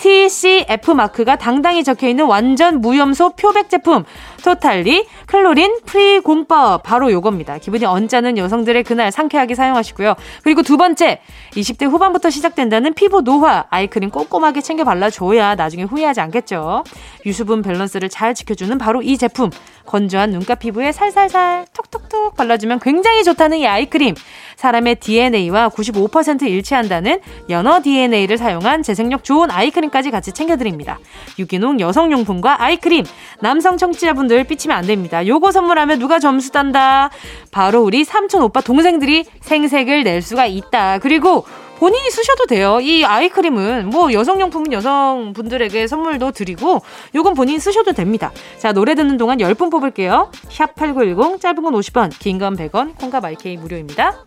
TCF 0.00 0.92
마크가 0.92 1.36
당당히 1.36 1.84
적혀 1.84 2.08
있는 2.08 2.24
완전 2.24 2.80
무염소 2.80 3.34
표백 3.36 3.68
제품 3.68 4.04
totally 4.42 5.06
chlorine 5.26 5.80
free 5.84 6.20
공법 6.20 6.82
바로 6.82 7.12
요겁니다. 7.12 7.58
기분이 7.58 7.84
언짢은 7.84 8.38
여성들의 8.38 8.82
그날 8.84 9.12
상쾌하게 9.12 9.54
사용하시고요. 9.54 10.14
그리고 10.42 10.62
두 10.62 10.78
번째 10.78 11.20
20대 11.52 11.86
후반부터 11.86 12.30
시작된다는 12.30 12.94
피부 12.94 13.22
노화 13.22 13.66
아이크림 13.68 14.08
꼼꼼하게 14.10 14.62
챙겨 14.62 14.84
발라줘야 14.84 15.54
나중에 15.54 15.82
후회하지 15.82 16.20
않겠죠. 16.22 16.84
유수분 17.26 17.60
밸런스를 17.60 18.08
잘 18.08 18.34
지켜주는 18.34 18.78
바로 18.78 19.02
이 19.02 19.18
제품 19.18 19.50
건조한 19.90 20.30
눈가 20.30 20.54
피부에 20.54 20.92
살살살 20.92 21.66
톡톡톡 21.72 22.36
발라주면 22.36 22.78
굉장히 22.78 23.24
좋다는 23.24 23.58
이 23.58 23.66
아이크림 23.66 24.14
사람의 24.54 24.96
DNA와 24.96 25.68
95% 25.70 26.42
일치한다는 26.42 27.20
연어 27.48 27.82
DNA를 27.82 28.38
사용한 28.38 28.84
재생력 28.84 29.24
좋은 29.24 29.50
아이크림까지 29.50 30.12
같이 30.12 30.30
챙겨드립니다. 30.30 31.00
유기농 31.40 31.80
여성용품과 31.80 32.62
아이크림 32.62 33.04
남성 33.40 33.76
청취자분들 33.76 34.44
삐치면 34.44 34.76
안 34.76 34.86
됩니다. 34.86 35.26
요거 35.26 35.50
선물하면 35.50 35.98
누가 35.98 36.20
점수 36.20 36.52
딴다? 36.52 37.10
바로 37.50 37.82
우리 37.82 38.04
삼촌 38.04 38.42
오빠 38.42 38.60
동생들이 38.60 39.24
생색을 39.40 40.04
낼 40.04 40.22
수가 40.22 40.46
있다. 40.46 40.98
그리고 40.98 41.44
본인이 41.80 42.10
쓰셔도 42.10 42.44
돼요. 42.44 42.78
이 42.82 43.04
아이크림은 43.04 43.88
뭐 43.88 44.12
여성용품은 44.12 44.70
여성분들에게 44.72 45.86
선물도 45.86 46.32
드리고 46.32 46.82
요건 47.14 47.32
본인이 47.32 47.58
쓰셔도 47.58 47.92
됩니다. 47.92 48.32
자 48.58 48.72
노래 48.72 48.94
듣는 48.94 49.16
동안 49.16 49.38
10분 49.38 49.70
뽑을게요. 49.70 50.30
샵 50.50 50.74
8910 50.74 51.40
짧은 51.40 51.62
건 51.62 51.72
50원 51.72 52.10
긴 52.18 52.38
건 52.38 52.54
100원 52.56 52.98
콩과 52.98 53.20
마이케이 53.20 53.56
무료입니다. 53.56 54.26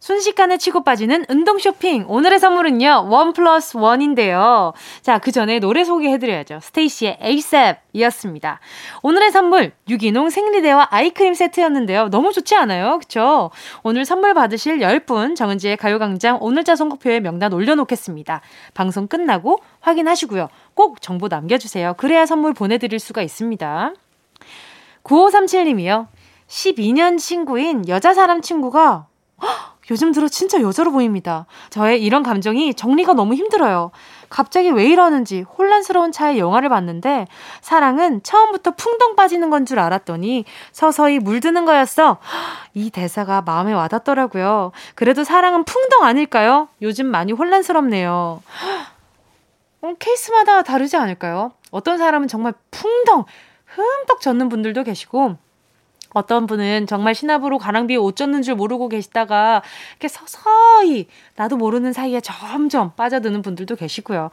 순식간에 0.00 0.58
치고 0.58 0.84
빠지는 0.84 1.24
운동 1.28 1.58
쇼핑. 1.58 2.04
오늘의 2.08 2.38
선물은요, 2.38 3.08
원 3.08 3.32
플러스 3.32 3.76
원인데요. 3.76 4.72
자, 5.02 5.18
그 5.18 5.32
전에 5.32 5.58
노래 5.58 5.84
소개해드려야죠. 5.84 6.60
스테이시의 6.62 7.18
ASAP 7.22 7.80
이었습니다. 7.92 8.60
오늘의 9.02 9.32
선물, 9.32 9.72
유기농 9.88 10.30
생리대와 10.30 10.88
아이크림 10.90 11.34
세트였는데요. 11.34 12.10
너무 12.10 12.32
좋지 12.32 12.54
않아요? 12.54 12.98
그쵸? 12.98 13.50
오늘 13.82 14.04
선물 14.04 14.34
받으실 14.34 14.78
10분 14.78 15.34
정은지의 15.34 15.76
가요광장 15.76 16.38
오늘자 16.40 16.76
선곡표에 16.76 17.20
명단 17.20 17.52
올려놓겠습니다. 17.52 18.40
방송 18.74 19.08
끝나고 19.08 19.58
확인하시고요. 19.80 20.48
꼭 20.74 21.02
정보 21.02 21.28
남겨주세요. 21.28 21.94
그래야 21.96 22.24
선물 22.24 22.54
보내드릴 22.54 22.98
수가 23.00 23.22
있습니다. 23.22 23.94
9537님이요. 25.02 26.06
12년 26.46 27.18
친구인 27.18 27.88
여자 27.88 28.14
사람 28.14 28.40
친구가 28.40 29.06
요즘 29.90 30.12
들어 30.12 30.28
진짜 30.28 30.60
여자로 30.60 30.92
보입니다. 30.92 31.46
저의 31.70 32.02
이런 32.02 32.22
감정이 32.22 32.74
정리가 32.74 33.14
너무 33.14 33.34
힘들어요. 33.34 33.90
갑자기 34.28 34.70
왜 34.70 34.84
이러는지 34.86 35.42
혼란스러운 35.42 36.12
차에 36.12 36.38
영화를 36.38 36.68
봤는데 36.68 37.26
사랑은 37.60 38.22
처음부터 38.22 38.72
풍덩 38.72 39.16
빠지는 39.16 39.48
건 39.50 39.64
줄 39.64 39.78
알았더니 39.78 40.44
서서히 40.72 41.18
물드는 41.18 41.64
거였어. 41.64 42.18
이 42.74 42.90
대사가 42.90 43.42
마음에 43.42 43.72
와닿더라고요. 43.72 44.72
그래도 44.94 45.24
사랑은 45.24 45.64
풍덩 45.64 46.04
아닐까요? 46.04 46.68
요즘 46.80 47.06
많이 47.06 47.32
혼란스럽네요. 47.32 48.42
어, 49.80 49.94
케이스마다 49.98 50.62
다르지 50.62 50.96
않을까요? 50.96 51.52
어떤 51.70 51.98
사람은 51.98 52.28
정말 52.28 52.54
풍덩 52.70 53.24
흠뻑 53.66 54.20
젖는 54.20 54.48
분들도 54.48 54.84
계시고 54.84 55.36
어떤 56.14 56.46
분은 56.46 56.86
정말 56.86 57.14
신압으로 57.14 57.58
가랑비에 57.58 57.96
옷 57.96 58.16
젖는 58.16 58.42
줄 58.42 58.54
모르고 58.54 58.88
계시다가 58.88 59.62
이렇게 59.92 60.08
서서히 60.08 61.06
나도 61.36 61.56
모르는 61.56 61.92
사이에 61.92 62.20
점점 62.20 62.92
빠져드는 62.96 63.42
분들도 63.42 63.76
계시고요. 63.76 64.30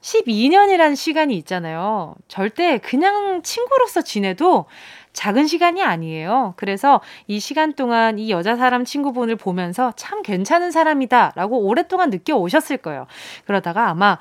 12년이라는 0.00 0.94
시간이 0.94 1.36
있잖아요. 1.38 2.14
절대 2.28 2.78
그냥 2.78 3.42
친구로서 3.42 4.02
지내도 4.02 4.66
작은 5.12 5.46
시간이 5.46 5.82
아니에요. 5.82 6.54
그래서 6.56 7.00
이 7.26 7.40
시간 7.40 7.72
동안 7.72 8.18
이 8.18 8.30
여자 8.30 8.54
사람 8.56 8.84
친구분을 8.84 9.36
보면서 9.36 9.92
참 9.96 10.22
괜찮은 10.22 10.70
사람이다 10.70 11.32
라고 11.34 11.58
오랫동안 11.60 12.10
느껴오셨을 12.10 12.76
거예요. 12.76 13.06
그러다가 13.46 13.88
아마 13.88 14.18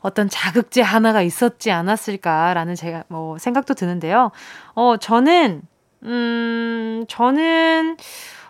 어떤 0.00 0.28
자극제 0.28 0.82
하나가 0.82 1.22
있었지 1.22 1.70
않았을까라는 1.70 2.74
제가 2.74 3.04
뭐 3.08 3.38
생각도 3.38 3.74
드는데요. 3.74 4.32
어, 4.74 4.96
저는 4.96 5.62
음, 6.04 7.04
저는, 7.08 7.96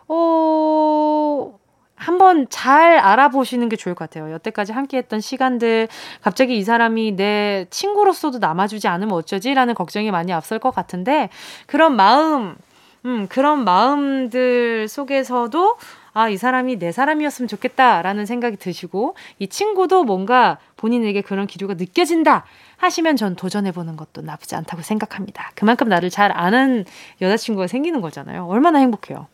어, 0.09 1.59
한번 1.95 2.47
잘 2.51 2.99
알아보시는 2.99 3.69
게 3.69 3.77
좋을 3.77 3.95
것 3.95 4.11
같아요. 4.11 4.33
여태까지 4.33 4.73
함께 4.73 4.97
했던 4.99 5.21
시간들, 5.21 5.89
갑자기 6.21 6.59
이 6.59 6.65
사람이 6.65 7.13
내 7.13 7.67
친구로서도 7.71 8.39
남아주지 8.39 8.89
않으면 8.89 9.15
어쩌지라는 9.15 9.75
걱정이 9.75 10.11
많이 10.11 10.33
앞설 10.33 10.59
것 10.59 10.75
같은데, 10.75 11.29
그런 11.67 11.95
마음, 11.95 12.57
음, 13.05 13.27
그런 13.29 13.65
마음들 13.65 14.89
속에서도 14.89 15.77
아, 16.15 16.29
이 16.29 16.37
사람이 16.37 16.79
내 16.79 16.93
사람이었으면 16.93 17.49
좋겠다라는 17.49 18.27
생각이 18.27 18.57
드시고, 18.57 19.15
이 19.39 19.47
친구도 19.49 20.05
뭔가 20.05 20.59
본인에게 20.77 21.23
그런 21.23 21.47
기류가 21.47 21.75
느껴진다 21.75 22.45
하시면 22.83 23.17
전 23.17 23.37
도전해보는 23.37 23.97
것도 23.97 24.23
나쁘지 24.23 24.57
않다고 24.57 24.83
생각합니다. 24.83 25.53
그만큼 25.55 25.89
나를 25.89 26.11
잘 26.11 26.37
아는 26.37 26.85
여자친구가 27.21 27.69
생기는 27.69 28.01
거잖아요. 28.01 28.47
얼마나 28.47 28.81
행복해요. 28.81 29.29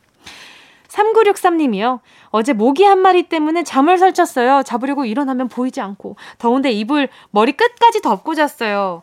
3963님이요. 0.88 2.00
어제 2.28 2.52
모기 2.52 2.84
한 2.84 2.98
마리 2.98 3.22
때문에 3.24 3.62
잠을 3.64 3.96
설쳤어요. 3.98 4.62
잡으려고 4.64 5.06
일어나면 5.06 5.48
보이지 5.48 5.80
않고. 5.80 6.16
더운데 6.38 6.70
이불 6.70 7.08
머리 7.30 7.52
끝까지 7.52 8.02
덮고 8.02 8.34
잤어요. 8.34 9.02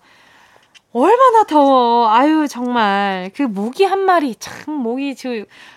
얼마나 0.94 1.44
더워. 1.44 2.10
아유, 2.10 2.48
정말. 2.48 3.32
그 3.36 3.42
모기 3.42 3.84
한 3.84 4.00
마리, 4.00 4.36
참, 4.36 4.76
모기, 4.76 5.16
저, 5.16 5.30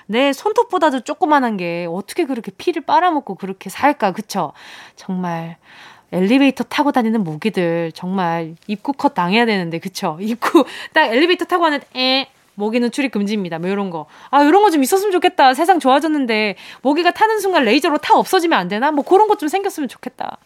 내 0.07 0.33
손톱보다도 0.33 1.01
조그만한 1.01 1.57
게 1.57 1.89
어떻게 1.91 2.25
그렇게 2.25 2.53
피를 2.53 2.83
빨아먹고 2.83 3.35
그렇게 3.35 3.69
살까, 3.69 4.13
그쵸? 4.13 4.53
정말. 4.95 5.57
엘리베이터 6.13 6.65
타고 6.65 6.91
다니는 6.93 7.23
모기들, 7.25 7.93
정말 7.93 8.55
입구 8.67 8.93
컷 8.93 9.15
당해야 9.15 9.45
되는데, 9.47 9.79
그쵸? 9.79 10.17
입구, 10.23 10.65
딱 10.93 11.05
엘리베이터 11.13 11.45
타고 11.45 11.65
하는, 11.67 11.81
에, 11.97 12.29
모기는 12.55 12.91
출입 12.91 13.13
금지입니다. 13.13 13.59
뭐 13.59 13.69
이런 13.69 13.91
거. 13.91 14.07
아, 14.31 14.43
이런 14.43 14.63
거 14.63 14.71
좀 14.71 14.83
있었으면 14.83 15.13
좋겠다. 15.13 15.55
세상 15.55 15.79
좋아졌는데, 15.79 16.57
모기가 16.83 17.11
타는 17.13 17.41
순간 17.41 17.65
레이저로 17.65 17.99
타 17.99 18.15
없어지면 18.17 18.59
안 18.59 18.69
되나? 18.69 18.91
뭐 18.91 19.05
그런 19.05 19.29
것 19.29 19.39
좀 19.39 19.49
생겼으면 19.49 19.89
좋겠다. 19.89 20.39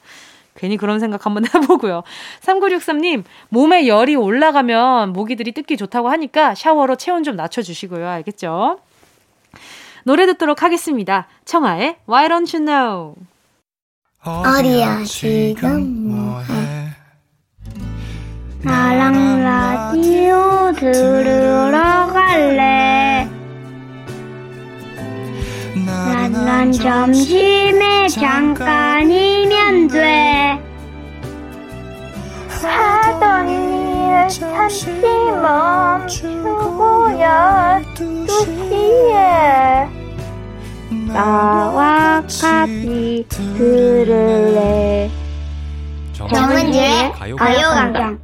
괜히 0.55 0.77
그런 0.77 1.01
생각 1.01 1.25
한번 1.25 1.45
해보고요. 1.55 2.03
3963님, 2.43 3.25
몸에 3.49 3.87
열이 3.87 4.17
올라가면 4.17 5.15
모기들이 5.15 5.53
뜯기 5.53 5.79
좋다고 5.79 6.11
하니까 6.11 6.55
샤워로 6.55 6.97
체온 6.97 7.23
좀 7.23 7.37
낮춰주시고요. 7.37 8.07
알겠죠? 8.07 8.79
노래 10.05 10.27
듣도록 10.27 10.63
하겠습니다. 10.63 11.29
청하의 11.47 11.97
Why 12.09 12.29
Don't 12.29 12.55
You 12.55 12.65
Know? 12.67 13.15
어디야 14.25 15.03
지금 15.03 16.09
뭐해? 16.09 16.45
나랑 18.63 19.43
라디오 19.43 20.73
들으러 20.79 22.07
갈래? 22.13 23.29
난 25.85 26.71
점심에 26.71 28.07
잠깐이면 28.09 29.89
돼. 29.89 30.61
하던 32.63 33.49
일 33.49 34.29
잠시 34.29 34.89
멈추고 35.43 37.19
열두 37.21 38.27
시에 38.29 40.02
나와 41.13 42.23
같이 42.23 43.27
들을래 43.29 45.11
정은지의 46.13 47.13
가요광장 47.13 48.21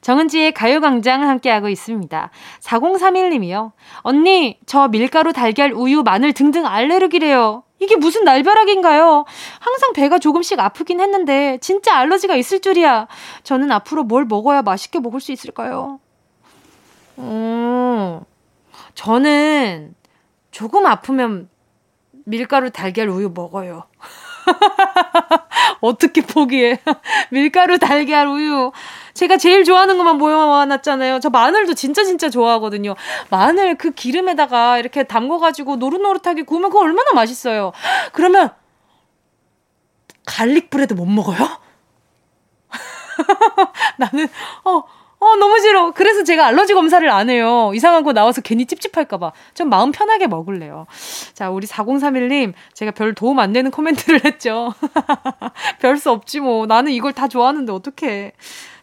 정은지의 0.00 0.52
가요광장 0.52 1.28
함께하고 1.28 1.68
있습니다. 1.68 2.30
4031님이요. 2.60 3.72
언니, 3.98 4.58
저 4.64 4.88
밀가루, 4.88 5.34
달걀, 5.34 5.72
우유, 5.72 6.02
마늘 6.02 6.32
등등 6.32 6.64
알레르기래요. 6.64 7.64
이게 7.78 7.96
무슨 7.96 8.24
날벼락인가요? 8.24 9.26
항상 9.60 9.92
배가 9.92 10.18
조금씩 10.18 10.58
아프긴 10.58 11.00
했는데 11.00 11.58
진짜 11.60 11.94
알러지가 11.96 12.36
있을 12.36 12.60
줄이야. 12.60 13.06
저는 13.42 13.70
앞으로 13.70 14.04
뭘 14.04 14.24
먹어야 14.24 14.62
맛있게 14.62 14.98
먹을 14.98 15.20
수 15.20 15.30
있을까요? 15.30 16.00
음, 17.18 18.20
저는 18.94 19.94
조금 20.50 20.86
아프면 20.86 21.48
밀가루, 22.28 22.70
달걀, 22.70 23.08
우유 23.08 23.30
먹어요. 23.34 23.84
어떻게 25.80 26.20
포기해? 26.20 26.78
밀가루, 27.30 27.78
달걀, 27.78 28.26
우유. 28.26 28.70
제가 29.14 29.38
제일 29.38 29.64
좋아하는 29.64 29.96
것만 29.96 30.18
모여놨잖아요. 30.18 31.20
저 31.20 31.30
마늘도 31.30 31.72
진짜 31.74 32.04
진짜 32.04 32.28
좋아하거든요. 32.28 32.94
마늘 33.30 33.76
그 33.76 33.92
기름에다가 33.92 34.78
이렇게 34.78 35.04
담궈가지고 35.04 35.76
노릇노릇하게 35.76 36.42
구우면 36.42 36.70
그거 36.70 36.84
얼마나 36.84 37.12
맛있어요. 37.14 37.72
그러면 38.12 38.50
garlic 40.26 40.68
bread 40.68 40.92
못 40.92 41.06
먹어요? 41.06 41.38
나는 43.96 44.28
어. 44.64 44.97
어, 45.28 45.36
너무 45.36 45.58
싫어. 45.60 45.90
그래서 45.92 46.24
제가 46.24 46.46
알러지 46.46 46.74
검사를 46.74 47.06
안 47.10 47.28
해요. 47.30 47.72
이상한 47.74 48.02
거 48.02 48.12
나와서 48.12 48.40
괜히 48.40 48.66
찝찝할까봐. 48.66 49.32
좀 49.54 49.68
마음 49.68 49.92
편하게 49.92 50.26
먹을래요. 50.26 50.86
자, 51.34 51.50
우리 51.50 51.66
4031님, 51.66 52.52
제가 52.72 52.92
별 52.92 53.14
도움 53.14 53.38
안 53.38 53.52
되는 53.52 53.70
코멘트를 53.70 54.24
했죠. 54.24 54.72
별 55.80 55.98
수 55.98 56.10
없지 56.10 56.40
뭐. 56.40 56.66
나는 56.66 56.92
이걸 56.92 57.12
다 57.12 57.26
좋아하는데 57.28 57.72
어떡해. 57.72 58.32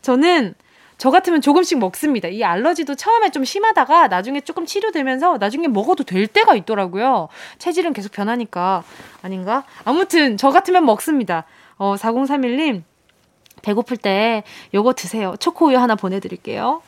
저는 0.02 0.54
저 0.98 1.10
같으면 1.12 1.42
조금씩 1.42 1.78
먹습니다. 1.80 2.28
이 2.28 2.44
알러지도 2.44 2.96
처음에 2.96 3.30
좀 3.32 3.44
심하다가 3.46 4.08
나중에 4.08 4.42
조금 4.42 4.66
치료되면서 4.66 5.38
나중에 5.38 5.68
먹어도 5.68 6.04
될 6.04 6.28
때가 6.28 6.56
있더라고요. 6.56 7.30
체질은 7.58 7.94
계속 7.94 8.12
변하니까. 8.12 8.84
아닌가? 9.22 9.64
아무튼 9.86 10.38
저 10.38 10.52
같으면 10.52 10.86
먹습니다. 10.86 11.46
어, 11.78 11.96
4031님, 11.96 12.84
배고플 13.66 13.98
때 13.98 14.44
요거 14.74 14.94
드세요. 14.94 15.36
초코우유 15.40 15.78
하나 15.78 15.96
보내드릴게요. 15.96 16.82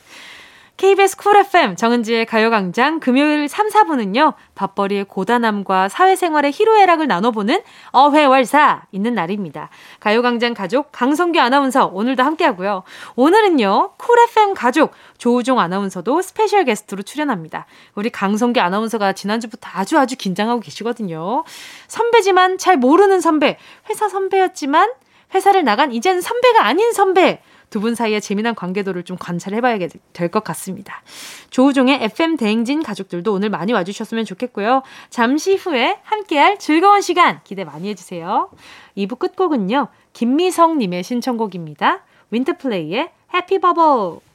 KBS 0.77 1.17
쿨 1.17 1.35
FM 1.37 1.75
정은지의 1.75 2.27
가요광장 2.27 2.99
금요일 2.99 3.49
3, 3.49 3.69
4부는요, 3.69 4.35
밥벌이의 4.53 5.05
고단함과 5.05 5.89
사회생활의 5.89 6.51
희로애락을 6.51 7.07
나눠보는 7.07 7.63
어회월사 7.93 8.83
있는 8.91 9.15
날입니다. 9.15 9.69
가요광장 9.99 10.53
가족 10.53 10.91
강성규 10.91 11.39
아나운서 11.39 11.87
오늘도 11.87 12.21
함께하고요. 12.21 12.83
오늘은요, 13.15 13.93
쿨 13.97 14.19
FM 14.29 14.53
가족 14.53 14.91
조우종 15.17 15.59
아나운서도 15.59 16.21
special 16.21 16.63
guest로 16.63 17.01
출연합니다. 17.01 17.65
우리 17.95 18.11
강성규 18.11 18.59
아나운서가 18.59 19.13
지난주부터 19.13 19.71
아주 19.73 19.97
아주 19.97 20.15
긴장하고 20.15 20.59
계시거든요. 20.59 21.43
선배지만 21.87 22.59
잘 22.59 22.77
모르는 22.77 23.19
선배, 23.19 23.57
회사 23.89 24.07
선배였지만 24.09 24.91
회사를 25.33 25.63
나간 25.63 25.91
이젠 25.91 26.21
선배가 26.21 26.65
아닌 26.65 26.91
선배. 26.93 27.41
두 27.69 27.81
분 27.81 27.95
사이의 27.95 28.21
재미난 28.21 28.55
관계도를 28.55 29.03
좀 29.03 29.17
관찰해봐야 29.19 29.77
될 30.13 30.29
것 30.31 30.43
같습니다. 30.45 31.01
조우종의 31.49 32.01
FM 32.03 32.37
대행진 32.37 32.81
가족들도 32.81 33.33
오늘 33.33 33.49
많이 33.49 33.73
와주셨으면 33.73 34.23
좋겠고요. 34.23 34.83
잠시 35.09 35.55
후에 35.55 35.99
함께할 36.03 36.59
즐거운 36.59 37.01
시간 37.01 37.41
기대 37.43 37.65
많이 37.65 37.89
해주세요. 37.89 38.49
2부 38.97 39.19
끝곡은요. 39.19 39.89
김미성님의 40.13 41.03
신청곡입니다. 41.03 42.03
윈터플레이의 42.31 43.09
해피 43.33 43.59
버블. 43.59 44.26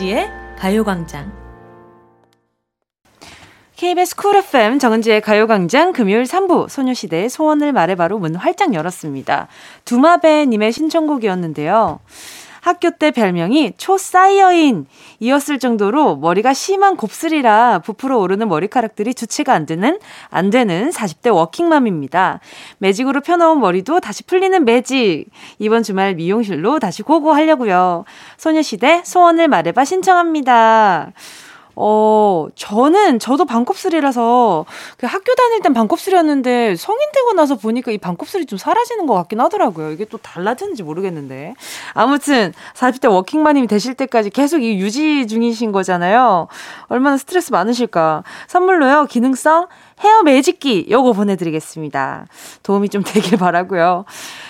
정은지의 0.00 0.30
가요광장. 0.58 1.30
KBS 3.76 4.16
쿨 4.16 4.36
FM 4.36 4.78
정은지의 4.78 5.20
가요광장 5.20 5.92
금요일 5.92 6.22
3부 6.22 6.70
소녀시대의 6.70 7.28
소원을 7.28 7.72
말해봐로 7.72 8.18
문 8.18 8.34
활짝 8.34 8.72
열었습니다. 8.72 9.48
두마배님의 9.84 10.72
신청곡이었는데요. 10.72 12.00
학교 12.60 12.90
때 12.90 13.10
별명이 13.10 13.74
초사이어인 13.76 14.86
이었을 15.20 15.58
정도로 15.58 16.16
머리가 16.16 16.52
심한 16.52 16.96
곱슬이라 16.96 17.80
부풀어 17.80 18.18
오르는 18.18 18.48
머리카락들이 18.48 19.14
주체가 19.14 19.52
안 19.52 19.66
되는 19.66 19.98
안 20.28 20.50
되는 20.50 20.90
40대 20.90 21.34
워킹맘입니다. 21.34 22.40
매직으로 22.78 23.20
펴놓은 23.20 23.60
머리도 23.60 24.00
다시 24.00 24.24
풀리는 24.24 24.64
매직. 24.64 25.26
이번 25.58 25.82
주말 25.82 26.14
미용실로 26.14 26.78
다시 26.78 27.02
고고하려고요. 27.02 28.04
소녀시대 28.36 29.02
소원을 29.04 29.48
말해봐 29.48 29.84
신청합니다. 29.84 31.12
어, 31.82 32.48
저는, 32.54 33.18
저도 33.18 33.46
반곱슬이라서, 33.46 34.66
그 34.98 35.06
학교 35.06 35.34
다닐 35.34 35.62
땐 35.62 35.72
반곱슬이었는데, 35.72 36.76
성인 36.76 37.00
되고 37.14 37.32
나서 37.32 37.56
보니까 37.56 37.90
이 37.90 37.96
반곱슬이 37.96 38.44
좀 38.44 38.58
사라지는 38.58 39.06
것 39.06 39.14
같긴 39.14 39.40
하더라고요. 39.40 39.90
이게 39.90 40.04
또 40.04 40.18
달라지는지 40.18 40.82
모르겠는데. 40.82 41.54
아무튼, 41.94 42.52
40대 42.74 43.10
워킹맘이 43.10 43.66
되실 43.66 43.94
때까지 43.94 44.28
계속 44.28 44.62
이 44.62 44.78
유지 44.78 45.26
중이신 45.26 45.72
거잖아요. 45.72 46.48
얼마나 46.88 47.16
스트레스 47.16 47.50
많으실까. 47.50 48.24
선물로요, 48.48 49.06
기능성 49.06 49.68
헤어 50.02 50.22
매직기 50.22 50.86
요거 50.90 51.12
보내드리겠습니다. 51.12 52.26
도움이 52.62 52.88
좀 52.88 53.02
되길 53.04 53.38
바라고요. 53.38 54.04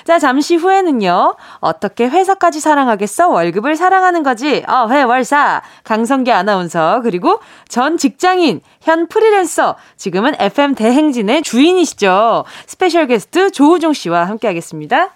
자 0.04 0.18
잠시 0.18 0.56
후에는요. 0.56 1.36
어떻게 1.60 2.08
회사까지 2.08 2.60
사랑하겠어? 2.60 3.28
월급을 3.28 3.76
사랑하는 3.76 4.22
거지. 4.22 4.64
어, 4.68 4.88
회월사 4.88 5.62
강성규 5.84 6.32
아나운서 6.32 7.00
그리고 7.02 7.40
전 7.68 7.96
직장인 7.96 8.60
현 8.80 9.08
프리랜서 9.08 9.76
지금은 9.96 10.34
FM 10.38 10.74
대행진의 10.74 11.42
주인이시죠. 11.42 12.44
special 12.66 13.06
guest 13.06 13.50
조우종 13.50 13.92
씨와 13.92 14.24
함께하겠습니다. 14.26 15.10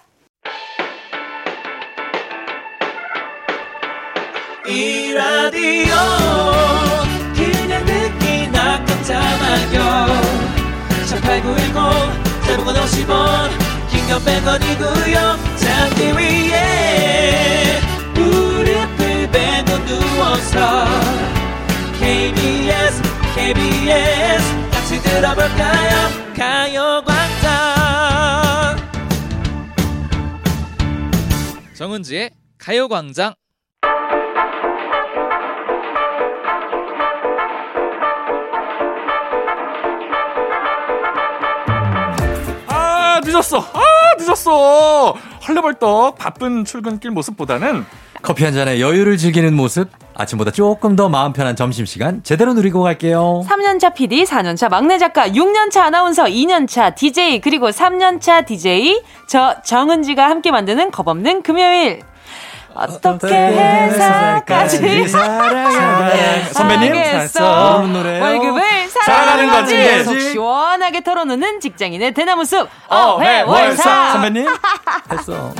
이 4.67 5.13
라디오 5.13 5.93
깜짝마요 9.05 10.07
18910 11.05 11.75
대목원 12.47 12.75
50원 12.75 13.49
긴건 13.91 14.19
100원이고요 14.25 15.15
잠기 15.57 15.99
위에 16.17 17.79
무릎을 18.15 19.29
베고 19.31 19.69
누워서 19.85 20.85
KBS 21.99 23.01
KBS 23.35 24.43
같이 24.71 25.01
들어볼까요? 25.01 25.93
가요광장. 26.35 27.45
정은지의 31.75 32.31
가요광장 32.57 33.35
늦었어. 43.35 43.59
아, 43.59 43.81
늦었어. 44.17 45.11
헐레벌떡 45.45 46.17
바쁜 46.17 46.63
출근길 46.63 47.11
모습보다는 47.11 47.85
커피 48.21 48.45
한 48.45 48.53
잔에 48.53 48.79
여유를 48.79 49.17
즐기는 49.17 49.53
모습. 49.53 49.89
아침보다 50.15 50.51
조금 50.51 50.95
더 50.95 51.09
마음 51.09 51.33
편한 51.33 51.57
점심시간 51.57 52.23
제대로 52.23 52.53
누리고 52.53 52.81
갈게요. 52.81 53.45
3년차 53.45 53.93
PD, 53.93 54.23
4년차 54.23 54.69
막내 54.69 54.97
작가, 54.97 55.27
6년차 55.27 55.81
아나운서, 55.81 56.23
2년차 56.23 56.95
DJ, 56.95 57.41
그리고 57.41 57.69
3년차 57.69 58.45
DJ, 58.45 59.01
저 59.27 59.61
정은지가 59.63 60.29
함께 60.29 60.51
만드는 60.51 60.91
겁없는 60.91 61.41
금요일. 61.41 61.99
어떻게 62.75 63.27
회사까지 63.33 65.07
사랑하게 65.07 66.43
선배님 66.51 66.93
겠어 66.93 67.81
월급을 67.81 68.61
사랑하는 68.89 69.49
거지. 69.51 70.03
속 70.03 70.19
시원하게 70.19 71.01
털어놓는 71.03 71.59
직장인의 71.61 72.13
대나무 72.13 72.43
숲. 72.45 72.67
어회월사. 72.89 74.11
선배님 74.11 74.47
했어 75.11 75.53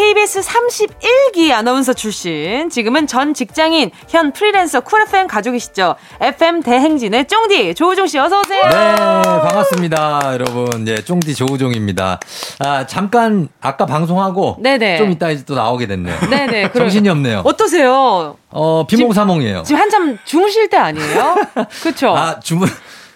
KBS 0.00 0.40
31기 0.40 1.52
아나운서 1.52 1.92
출신, 1.92 2.70
지금은 2.70 3.06
전 3.06 3.34
직장인, 3.34 3.90
현 4.08 4.32
프리랜서 4.32 4.80
쿨FM 4.80 5.26
가족이시죠. 5.26 5.94
FM 6.22 6.62
대행진의 6.62 7.26
쫑디, 7.26 7.74
조우종 7.74 8.06
씨 8.06 8.18
어서오세요. 8.18 8.62
네, 8.62 8.94
반갑습니다. 8.96 10.20
여러분, 10.32 10.88
예, 10.88 11.04
쫑디 11.04 11.34
조우종입니다. 11.34 12.18
아, 12.60 12.86
잠깐, 12.86 13.50
아까 13.60 13.84
방송하고. 13.84 14.56
네네. 14.60 14.96
좀 14.96 15.10
이따 15.10 15.28
이제 15.30 15.44
또 15.44 15.54
나오게 15.54 15.86
됐네요. 15.86 16.18
네네. 16.30 16.72
정신이 16.72 17.06
없네요. 17.10 17.42
어떠세요? 17.44 18.38
어, 18.48 18.86
비몽사몽이에요. 18.88 19.64
지금, 19.64 19.64
지금 19.64 19.80
한참 19.82 20.18
주무실 20.24 20.70
때 20.70 20.78
아니에요? 20.78 21.36
그쵸? 21.82 22.16
아, 22.16 22.40
주무, 22.40 22.64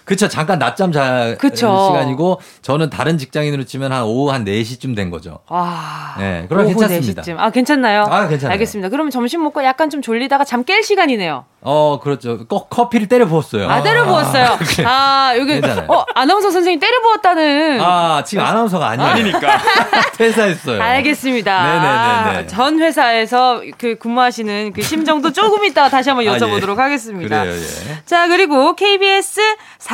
그쵸. 0.04 0.28
잠깐 0.28 0.58
낮잠 0.58 0.92
자 0.92 1.34
그쵸. 1.38 1.88
시간이고 1.92 2.40
저는 2.62 2.90
다른 2.90 3.16
직장인으로 3.18 3.64
치면 3.64 3.92
한 3.92 4.02
오후 4.02 4.30
한 4.32 4.44
4시쯤 4.44 4.94
된 4.94 5.10
거죠. 5.10 5.38
아. 5.48 6.14
네. 6.18 6.46
그럼 6.48 6.66
괜찮습니다. 6.68 7.22
4시쯤. 7.22 7.36
아, 7.38 7.50
괜찮나요? 7.50 8.02
아, 8.10 8.28
괜찮아요. 8.28 8.52
알겠습니다. 8.52 8.88
그러면 8.90 9.10
점심 9.10 9.42
먹고 9.42 9.64
약간 9.64 9.88
좀 9.90 10.02
졸리다가 10.02 10.44
잠 10.44 10.64
깰 10.64 10.82
시간이네요. 10.82 11.44
어, 11.66 11.98
그렇죠. 12.02 12.46
꼭 12.46 12.68
커피를 12.70 13.06
때려 13.08 13.26
부었어요. 13.26 13.68
아, 13.70 13.82
때려 13.82 14.04
부었어요. 14.04 14.44
아, 14.44 14.58
그래. 14.58 14.84
아 14.86 15.32
여기 15.38 15.52
괜찮아요. 15.54 15.86
어, 15.88 16.04
아나운서 16.14 16.50
선생님 16.50 16.78
때려 16.80 17.00
부었다는 17.00 17.80
아, 17.82 18.22
지금 18.24 18.44
아나운서가 18.44 18.88
아니에요. 18.88 19.10
아니니까. 19.10 19.58
퇴사했어요. 20.16 20.82
알겠습니다. 20.82 21.62
네네네. 21.62 21.86
아, 21.86 22.46
전 22.46 22.78
회사에서 22.80 23.62
그 23.78 23.96
근무하시는 23.98 24.72
그 24.74 24.82
심정도 24.82 25.32
조금 25.32 25.64
이따 25.64 25.88
다시 25.88 26.10
한번 26.10 26.26
여쭤보도록 26.26 26.78
아, 26.78 26.82
예. 26.82 26.82
하겠습니다. 26.84 27.42
그래요, 27.42 27.54
예. 27.56 27.98
자, 28.04 28.28
그리고 28.28 28.74
KBS 28.76 29.40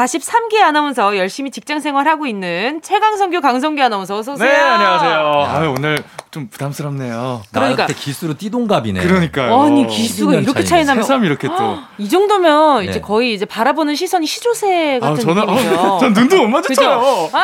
43기 0.05 0.61
아나운서 0.63 1.17
열심히 1.17 1.51
직장 1.51 1.81
생활하고 1.81 2.27
있는 2.27 2.81
최강성규 2.83 3.41
강성규 3.41 3.83
아나운서 3.83 4.17
어서 4.19 4.33
오세요. 4.33 4.49
네, 4.49 4.57
안녕하세요. 4.57 5.11
아, 5.47 5.75
오늘 5.77 6.03
좀 6.31 6.49
부담스럽네요. 6.49 7.43
그러니까 7.53 7.87
기수로 7.87 8.35
띠동갑이네. 8.39 9.01
그러니까요. 9.01 9.61
아니 9.63 9.87
기수가 9.87 10.35
이렇게 10.37 10.65
차이 10.65 10.85
나면 10.85 11.03
새삼 11.03 11.25
이렇게 11.25 11.49
또. 11.49 11.79
이 11.99 12.09
정도면 12.09 12.85
네. 12.85 12.91
이제 12.91 13.01
거의 13.01 13.35
이제 13.35 13.45
바라보는 13.45 13.95
시선이 13.95 14.27
시조새 14.27 14.99
아, 15.03 15.11
같은 15.11 15.31
아, 15.31 15.35
저는, 15.35 15.55
느낌이죠. 15.55 15.81
아, 15.81 15.99
전 16.01 16.13
눈도 16.13 16.37
못 16.39 16.49
마주쳐요. 16.49 17.31
아, 17.33 17.43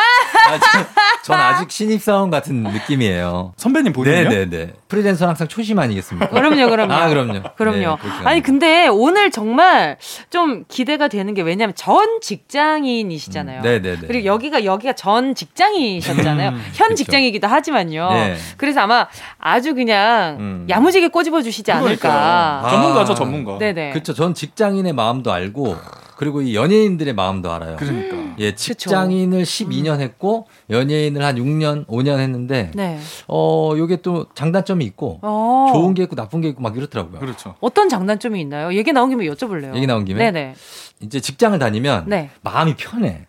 전, 0.73 0.87
전, 1.25 1.40
아직 1.40 1.71
신입사원 1.71 2.31
같은 2.31 2.62
느낌이에요. 2.62 3.55
선배님 3.57 3.92
본인요? 3.92 4.29
네네네. 4.29 4.73
프리랜서 4.88 5.27
항상 5.27 5.49
초심 5.49 5.79
아니겠습니까? 5.79 6.29
그럼요, 6.31 6.71
그럼요. 6.71 6.92
아, 6.92 7.09
그럼요. 7.09 7.42
그럼요. 7.57 7.79
네, 7.81 7.97
아니 8.25 8.42
근데 8.42 8.87
오늘 8.88 9.31
정말 9.31 9.96
좀 10.31 10.65
기대가 10.69 11.09
되는 11.09 11.35
게 11.35 11.42
왜냐하면 11.42 11.75
전 11.75 12.07
직 12.21 12.46
장인이시잖아요. 12.49 13.61
음, 13.61 13.63
네네네. 13.63 14.07
그리고 14.07 14.25
여기가 14.25 14.65
여기가 14.65 14.92
전 14.94 15.35
직장이셨잖아요. 15.35 16.51
음, 16.51 16.63
현 16.75 16.88
그쵸. 16.88 16.97
직장이기도 16.97 17.47
하지만요. 17.47 18.11
네. 18.11 18.37
그래서 18.57 18.81
아마 18.81 19.07
아주 19.38 19.75
그냥 19.75 20.37
음. 20.38 20.67
야무지게 20.69 21.09
꼬집어 21.09 21.42
주시지 21.42 21.71
않을까. 21.73 22.63
아, 22.65 22.71
전문가죠, 22.71 23.15
전문가. 23.15 23.59
네네. 23.59 23.90
그렇죠. 23.90 24.15
전 24.15 24.35
직장인의 24.35 24.92
마음도 24.92 25.33
알고 25.33 25.77
그리고 26.17 26.40
이 26.40 26.55
연예인들의 26.55 27.15
마음도 27.15 27.53
알아요. 27.53 27.77
그러니까. 27.77 28.17
예, 28.38 28.55
직장인을 28.55 29.40
그쵸. 29.40 29.65
12년 29.67 30.01
했고 30.01 30.47
연예인을 30.71 31.23
한 31.23 31.37
6년, 31.37 31.87
5년 31.87 32.19
했는데 32.19 32.71
네. 32.75 32.99
어, 33.29 33.73
요게 33.77 33.97
또 34.03 34.27
장단점이 34.35 34.85
있고 34.87 35.19
어. 35.23 35.69
좋은 35.73 35.94
게 35.94 36.03
있고 36.05 36.17
나쁜 36.17 36.40
게 36.40 36.49
있고 36.49 36.63
막 36.63 36.77
이렇더라고요. 36.77 37.21
그렇죠. 37.21 37.55
어떤 37.61 37.88
장단점이 37.88 38.40
있나요? 38.40 38.73
얘기 38.75 38.92
나온 38.92 39.11
김에 39.11 39.27
여쭤볼래요. 39.27 39.75
얘기 39.77 39.87
나온 39.87 40.05
김에 40.05 40.31
네네. 40.31 40.55
이제 41.01 41.21
직장을 41.21 41.59
다니면 41.59 42.05
네. 42.07 42.31
마음이 42.42 42.75
편해. 42.77 43.27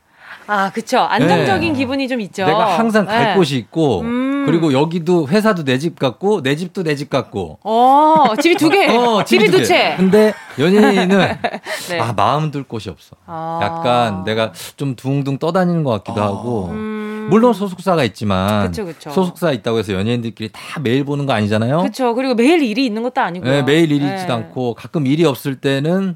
아, 0.49 0.72
그쵸. 0.72 0.99
안정적인 0.99 1.74
네. 1.74 1.78
기분이 1.78 2.07
좀 2.07 2.22
있죠. 2.22 2.45
내가 2.45 2.78
항상 2.80 3.05
갈 3.05 3.32
네. 3.32 3.36
곳이 3.36 3.57
있고, 3.57 3.99
음. 4.01 4.45
그리고 4.45 4.72
여기도 4.72 5.28
회사도 5.28 5.65
내 5.65 5.78
집 5.78 5.99
같고, 5.99 6.41
내 6.41 6.55
집도 6.55 6.84
내 6.84 6.95
집 6.95 7.09
같고. 7.09 7.59
어, 7.63 8.34
집이 8.41 8.55
두 8.55 8.70
개. 8.70 8.88
어, 8.95 9.26
집이, 9.26 9.51
두 9.51 9.61
채. 9.65 9.95
근데 9.97 10.34
연예인은, 10.57 11.09
네. 11.89 11.99
아, 11.99 12.13
마음 12.13 12.49
둘 12.51 12.63
곳이 12.63 12.89
없어. 12.89 13.18
아. 13.26 13.59
약간 13.61 14.24
내가 14.24 14.53
좀 14.78 14.95
둥둥 14.95 15.38
떠다니는 15.38 15.84
것 15.84 15.91
같기도 16.01 16.22
아. 16.22 16.28
하고. 16.28 16.70
음. 16.72 17.28
물론 17.30 17.51
소속사가 17.51 18.05
있지만 18.05 18.68
그쵸, 18.68 18.86
그쵸. 18.86 19.09
소속사 19.09 19.51
있다고 19.51 19.80
해서 19.80 19.91
연예인들끼리 19.91 20.49
다 20.53 20.80
매일 20.80 21.03
보는 21.03 21.26
거 21.26 21.34
아니잖아요. 21.34 21.80
그렇죠. 21.80 22.15
그리고 22.15 22.36
매일 22.36 22.63
일이 22.63 22.86
있는 22.86 23.03
것도 23.03 23.20
아니고요. 23.20 23.51
네, 23.51 23.63
매일 23.63 23.91
일이 23.91 24.05
네. 24.05 24.13
있지도 24.15 24.34
않고 24.34 24.76
가끔 24.76 25.05
일이 25.05 25.26
없을 25.26 25.55
때는 25.59 26.15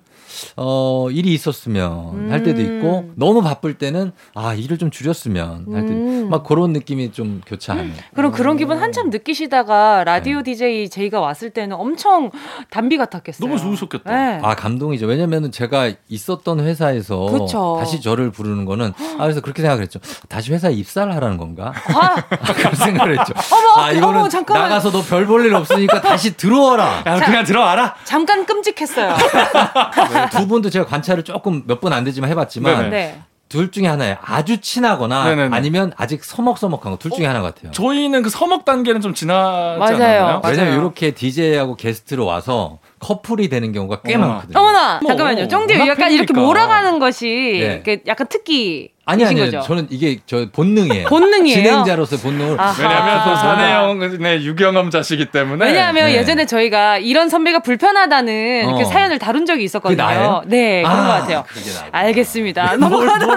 어, 0.57 1.07
일이 1.11 1.33
있었으면 1.33 1.91
음. 2.13 2.27
할 2.31 2.43
때도 2.43 2.61
있고 2.61 3.11
너무 3.15 3.41
바쁠 3.41 3.75
때는 3.75 4.11
아, 4.35 4.53
일을 4.53 4.77
좀 4.77 4.91
줄였으면 4.91 5.65
할 5.73 5.81
때도 5.85 5.93
음. 5.93 6.27
막 6.29 6.43
그런 6.43 6.73
느낌이 6.73 7.11
좀 7.11 7.41
교차하는. 7.45 7.93
그럼 8.13 8.31
그런 8.31 8.57
기분 8.57 8.77
한참 8.77 9.09
느끼시다가 9.09 10.03
라디오 10.03 10.37
네. 10.37 10.43
DJ 10.43 10.89
제이가 10.89 11.19
왔을 11.19 11.49
때는 11.51 11.75
엄청 11.75 12.31
담비 12.69 12.97
같았겠어요. 12.97 13.47
너무 13.47 13.59
좋으셨겠다. 13.59 14.11
네. 14.13 14.39
아, 14.43 14.55
감동이죠. 14.55 15.05
왜냐면은 15.07 15.51
제가 15.51 15.91
있었던 16.09 16.59
회사에서 16.59 17.25
그쵸. 17.25 17.77
다시 17.79 18.01
저를 18.01 18.31
부르는 18.31 18.65
거는 18.65 18.93
아, 19.17 19.23
그래서 19.23 19.41
그렇게 19.41 19.61
생각을 19.61 19.83
했죠. 19.83 19.99
다시 20.29 20.51
회사에 20.53 20.73
입사를 20.73 21.13
하라는 21.15 21.37
건가? 21.37 21.73
아, 21.93 22.15
아 22.17 22.23
그런 22.53 22.75
생각을 22.75 23.19
했죠. 23.19 23.33
어머, 23.55 23.83
아, 23.85 23.91
이거는 23.91 24.19
어머, 24.21 24.29
잠깐만. 24.29 24.69
나가서 24.69 24.91
너 24.91 25.01
별 25.01 25.25
볼 25.25 25.45
일 25.45 25.53
없으니까 25.55 26.01
다시 26.01 26.35
들어와라. 26.37 27.03
야, 27.05 27.19
그냥 27.25 27.43
들어와라. 27.43 27.95
잠깐 28.03 28.45
끔찍했어요. 28.45 29.15
네, 30.13 30.20
두 30.29 30.47
분도 30.47 30.69
제가 30.69 30.85
관찰을 30.85 31.23
조금 31.23 31.63
몇번안 31.67 32.03
되지만 32.03 32.29
해봤지만 32.29 32.89
네. 32.89 33.21
둘 33.49 33.69
중에 33.71 33.85
하나예요. 33.87 34.15
아주 34.23 34.61
친하거나 34.61 35.25
네네네. 35.25 35.55
아니면 35.55 35.91
아직 35.97 36.23
서먹서먹한 36.23 36.91
거 36.93 36.97
둘 36.97 37.11
중에 37.11 37.25
어, 37.25 37.29
하나 37.29 37.41
같아요. 37.41 37.71
저희는 37.71 38.21
그 38.23 38.29
서먹 38.29 38.63
단계는 38.63 39.01
좀 39.01 39.13
지나지 39.13 39.79
맞아요. 39.79 40.25
않았나요? 40.25 40.41
왜냐면 40.45 40.73
이렇게 40.79 41.11
DJ하고 41.11 41.75
게스트로 41.75 42.25
와서 42.25 42.79
커플이 43.01 43.49
되는 43.49 43.71
경우가 43.73 44.01
꽤 44.05 44.15
어. 44.15 44.19
많거든요. 44.19 44.59
어머나 44.59 44.99
뭐, 45.01 45.09
잠깐만요. 45.09 45.47
쫑디 45.47 45.73
약간 45.87 46.11
이렇게 46.11 46.33
몰아가는 46.33 46.99
것이 46.99 47.81
네. 47.83 48.01
약간 48.07 48.27
특기. 48.27 48.91
아니 49.03 49.25
아니요. 49.25 49.45
거죠? 49.45 49.61
저는 49.61 49.87
이게 49.89 50.19
저 50.27 50.47
본능이에요. 50.53 51.07
본능이에요. 51.07 51.57
진행자로서 51.57 52.17
본능을. 52.17 52.57
왜냐하면 52.79 53.23
또 53.25 53.35
사내형의 53.35 54.45
유경험자시기 54.45 55.31
때문에. 55.31 55.65
왜냐하면 55.65 56.05
네. 56.05 56.17
예전에 56.17 56.45
저희가 56.45 56.99
이런 56.99 57.27
선배가 57.27 57.59
불편하다는 57.59 58.69
어. 58.69 58.77
그 58.77 58.85
사연을 58.85 59.17
다룬 59.17 59.47
적이 59.47 59.63
있었거든요. 59.63 60.43
네, 60.45 60.83
그런 60.83 60.99
아, 60.99 61.07
것 61.07 61.13
같아요. 61.13 61.43
알겠습니다. 61.91 62.77
넘어가도록. 62.77 63.35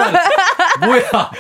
뭐야? 0.85 1.31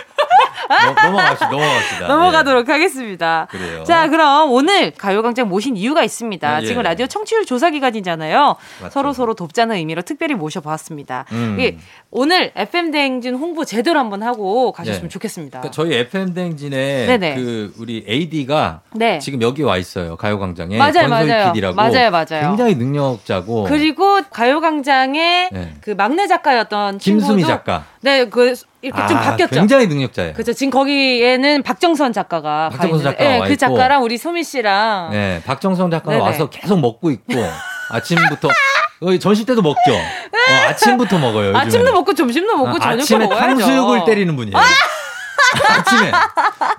넘어갑시다. 1.05 1.51
넘어갑시다. 1.51 2.07
넘어가도록 2.09 2.67
네. 2.67 2.73
하겠습니다. 2.73 3.47
그래요. 3.51 3.85
자, 3.85 4.09
그럼 4.09 4.51
오늘 4.51 4.91
가요광장 4.93 5.49
모신 5.49 5.77
이유가 5.77 6.03
있습니다. 6.03 6.63
예. 6.63 6.67
지금 6.67 6.83
라디오 6.83 7.07
청취율 7.07 7.45
조사 7.45 7.71
기간이잖아요. 7.71 8.14
맞죠. 8.19 8.57
서로 8.93 9.13
서로 9.13 9.35
돕자는 9.35 9.77
의미로 9.77 10.03
특별히 10.03 10.35
모셔보았습니다. 10.35 11.25
음. 11.33 11.57
예, 11.61 11.79
오늘 12.11 12.53
FM 12.55 12.91
대행진 12.91 13.35
홍보 13.35 13.65
제대로 13.65 13.99
한번 13.99 14.23
하고 14.23 14.73
가셨으면 14.73 15.07
예. 15.07 15.09
좋겠습니다. 15.09 15.61
그러니까 15.61 15.73
저희 15.73 15.95
FM 15.95 16.35
대행진에 16.35 17.19
그 17.35 17.75
우리 17.79 18.05
AD가 18.09 18.81
네. 18.93 19.19
지금 19.19 19.43
여기 19.43 19.63
와 19.63 19.77
있어요. 19.77 20.17
가요광장에 20.17 20.77
맞아요, 20.79 21.09
맞아요. 21.09 21.53
PD라고 21.53 21.75
맞아요, 21.75 22.11
맞아요. 22.11 22.49
굉장히 22.49 22.75
능력자고 22.77 23.65
그리고 23.65 24.21
가요광장의 24.31 25.51
네. 25.53 25.75
그 25.81 25.91
막내 25.91 26.27
작가였던 26.27 26.99
김수미 26.99 27.45
작가. 27.45 27.85
네, 28.01 28.27
그 28.27 28.55
이렇게 28.85 29.01
아, 29.01 29.07
좀 29.07 29.17
바뀌었죠. 29.17 29.55
굉장히 29.55 29.87
능력자예요. 29.87 30.35
그렇죠. 30.35 30.53
지금 30.53 30.71
거기에는 30.71 31.63
박정선 31.63 32.13
작가가 32.13 32.69
박정선 32.71 33.03
작가 33.03 33.25
네, 33.25 33.49
그 33.49 33.57
작가랑 33.57 34.03
우리 34.03 34.19
소미 34.19 34.45
씨랑 34.45 35.11
네, 35.11 35.43
박정선 35.47 35.91
작가가 35.91 36.23
와서 36.23 36.51
계속 36.51 36.79
먹고 36.81 37.11
있고 37.11 37.33
아침부터 37.91 38.49
전시 39.21 39.45
때도 39.45 39.63
먹죠. 39.63 39.93
어, 39.95 40.69
아침부터 40.69 41.19
먹어요. 41.19 41.49
요즘에는. 41.49 41.61
아침도 41.61 41.93
먹고 41.93 42.15
점심도 42.15 42.57
먹고 42.57 42.77
아, 42.77 42.79
저녁도 42.81 43.03
아침에 43.03 43.19
먹어야죠. 43.25 43.47
탕수육을 43.47 44.05
때리는 44.07 44.35
분이에요. 44.37 44.57
아! 45.69 45.73
아침에. 45.79 46.13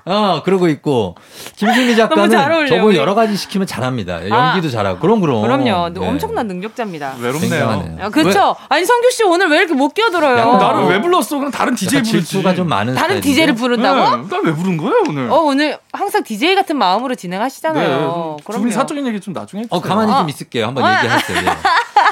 어, 0.05 0.41
그러고 0.43 0.67
있고. 0.69 1.15
김승미 1.55 1.95
작가는 1.95 2.67
저분 2.67 2.95
여러 2.95 3.15
가지 3.15 3.35
시키면 3.35 3.67
잘합니다. 3.67 4.27
연기도 4.29 4.67
아, 4.67 4.71
잘하고. 4.71 4.99
그럼, 4.99 5.21
그럼. 5.21 5.41
그럼요. 5.41 5.89
네. 5.89 6.07
엄청난 6.07 6.47
능력자입니다. 6.47 7.15
외롭네요. 7.19 7.97
아, 8.01 8.09
그렇죠. 8.09 8.55
아니, 8.69 8.85
성규 8.85 9.11
씨 9.11 9.23
오늘 9.23 9.49
왜 9.49 9.59
이렇게 9.59 9.73
못 9.73 9.93
끼어들어요? 9.93 10.57
나를 10.57 10.85
왜 10.85 11.01
불렀어? 11.01 11.37
그럼 11.37 11.51
다른 11.51 11.75
DJ 11.75 12.01
부르지. 12.03 12.11
질투가 12.25 12.53
좀 12.55 12.67
많은 12.67 12.95
다른 12.95 13.21
DJ를 13.21 13.55
부른다고? 13.55 14.17
네, 14.17 14.27
나왜 14.29 14.53
부른 14.53 14.77
거야, 14.77 14.93
오늘? 15.07 15.29
어, 15.31 15.37
오늘 15.37 15.77
항상 15.93 16.23
DJ 16.23 16.55
같은 16.55 16.77
마음으로 16.77 17.15
진행하시잖아요. 17.15 18.35
네, 18.37 18.43
그럼 18.45 18.69
사적인 18.71 19.05
얘기 19.07 19.19
좀 19.19 19.33
나중에 19.33 19.63
해주세요. 19.63 19.77
어, 19.77 19.81
가만히 19.81 20.11
좀 20.11 20.29
있을게요. 20.29 20.67
한번 20.67 20.83
아. 20.83 20.97
얘기하세요. 20.97 21.39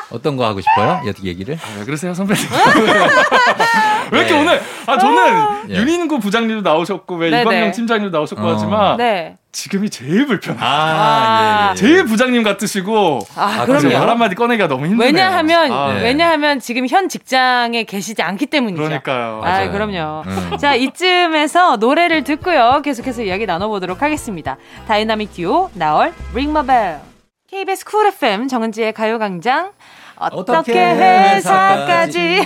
네. 0.10 0.16
어떤 0.16 0.38
거 0.38 0.46
하고 0.46 0.62
싶어요? 0.62 1.02
어떻게 1.08 1.28
얘기를? 1.30 1.56
아, 1.56 1.80
왜 1.80 1.86
그러세요, 1.86 2.14
선배님? 2.14 2.44
왜 4.12 4.20
이렇게 4.20 4.34
네. 4.34 4.40
오늘, 4.40 4.62
아, 4.86 4.98
저는 4.98 5.68
네. 5.68 5.76
윤인구 5.76 6.20
부장님도 6.20 6.62
나오셨고, 6.70 7.16
왜 7.16 7.30
이광영 7.30 7.72
팀장님도 7.72 8.16
나오셨고 8.16 8.44
어. 8.46 8.54
하지만, 8.54 8.98
네. 8.98 9.38
지금이 9.52 9.90
제일 9.90 10.26
불편해. 10.26 10.58
아, 10.62 11.68
예, 11.68 11.72
예. 11.72 11.76
제일 11.76 12.06
부장님 12.06 12.42
같으시고. 12.42 13.20
아, 13.36 13.60
아 13.62 13.66
그럼요. 13.66 13.98
말 14.00 14.10
한마디 14.10 14.36
꺼내기가 14.36 14.68
너무 14.68 14.86
힘드네요. 14.88 15.06
왜냐하면, 15.06 15.72
아, 15.72 15.94
네. 15.94 16.02
왜냐하면 16.02 16.60
지금 16.60 16.88
현 16.88 17.08
직장에 17.08 17.84
계시지 17.84 18.22
않기 18.22 18.48
때문이죠. 18.48 18.82
그러니까요. 18.82 19.42
아, 19.44 19.48
맞아요. 19.48 19.72
그럼요. 19.72 20.24
음. 20.26 20.58
자, 20.58 20.74
이쯤에서 20.74 21.78
노래를 21.78 22.24
듣고요. 22.24 22.82
계속해서 22.84 23.22
이야기 23.24 23.46
나눠보도록 23.46 24.02
하겠습니다. 24.02 24.58
다이나믹 24.88 25.34
듀오, 25.34 25.70
나얼, 25.76 26.14
Bell. 26.34 27.13
KBS 27.54 27.86
Cool 27.86 28.08
FM 28.08 28.48
정은지의 28.48 28.94
가요광장. 28.94 29.74
어떻게 30.16 30.74
회사까지 30.74 32.42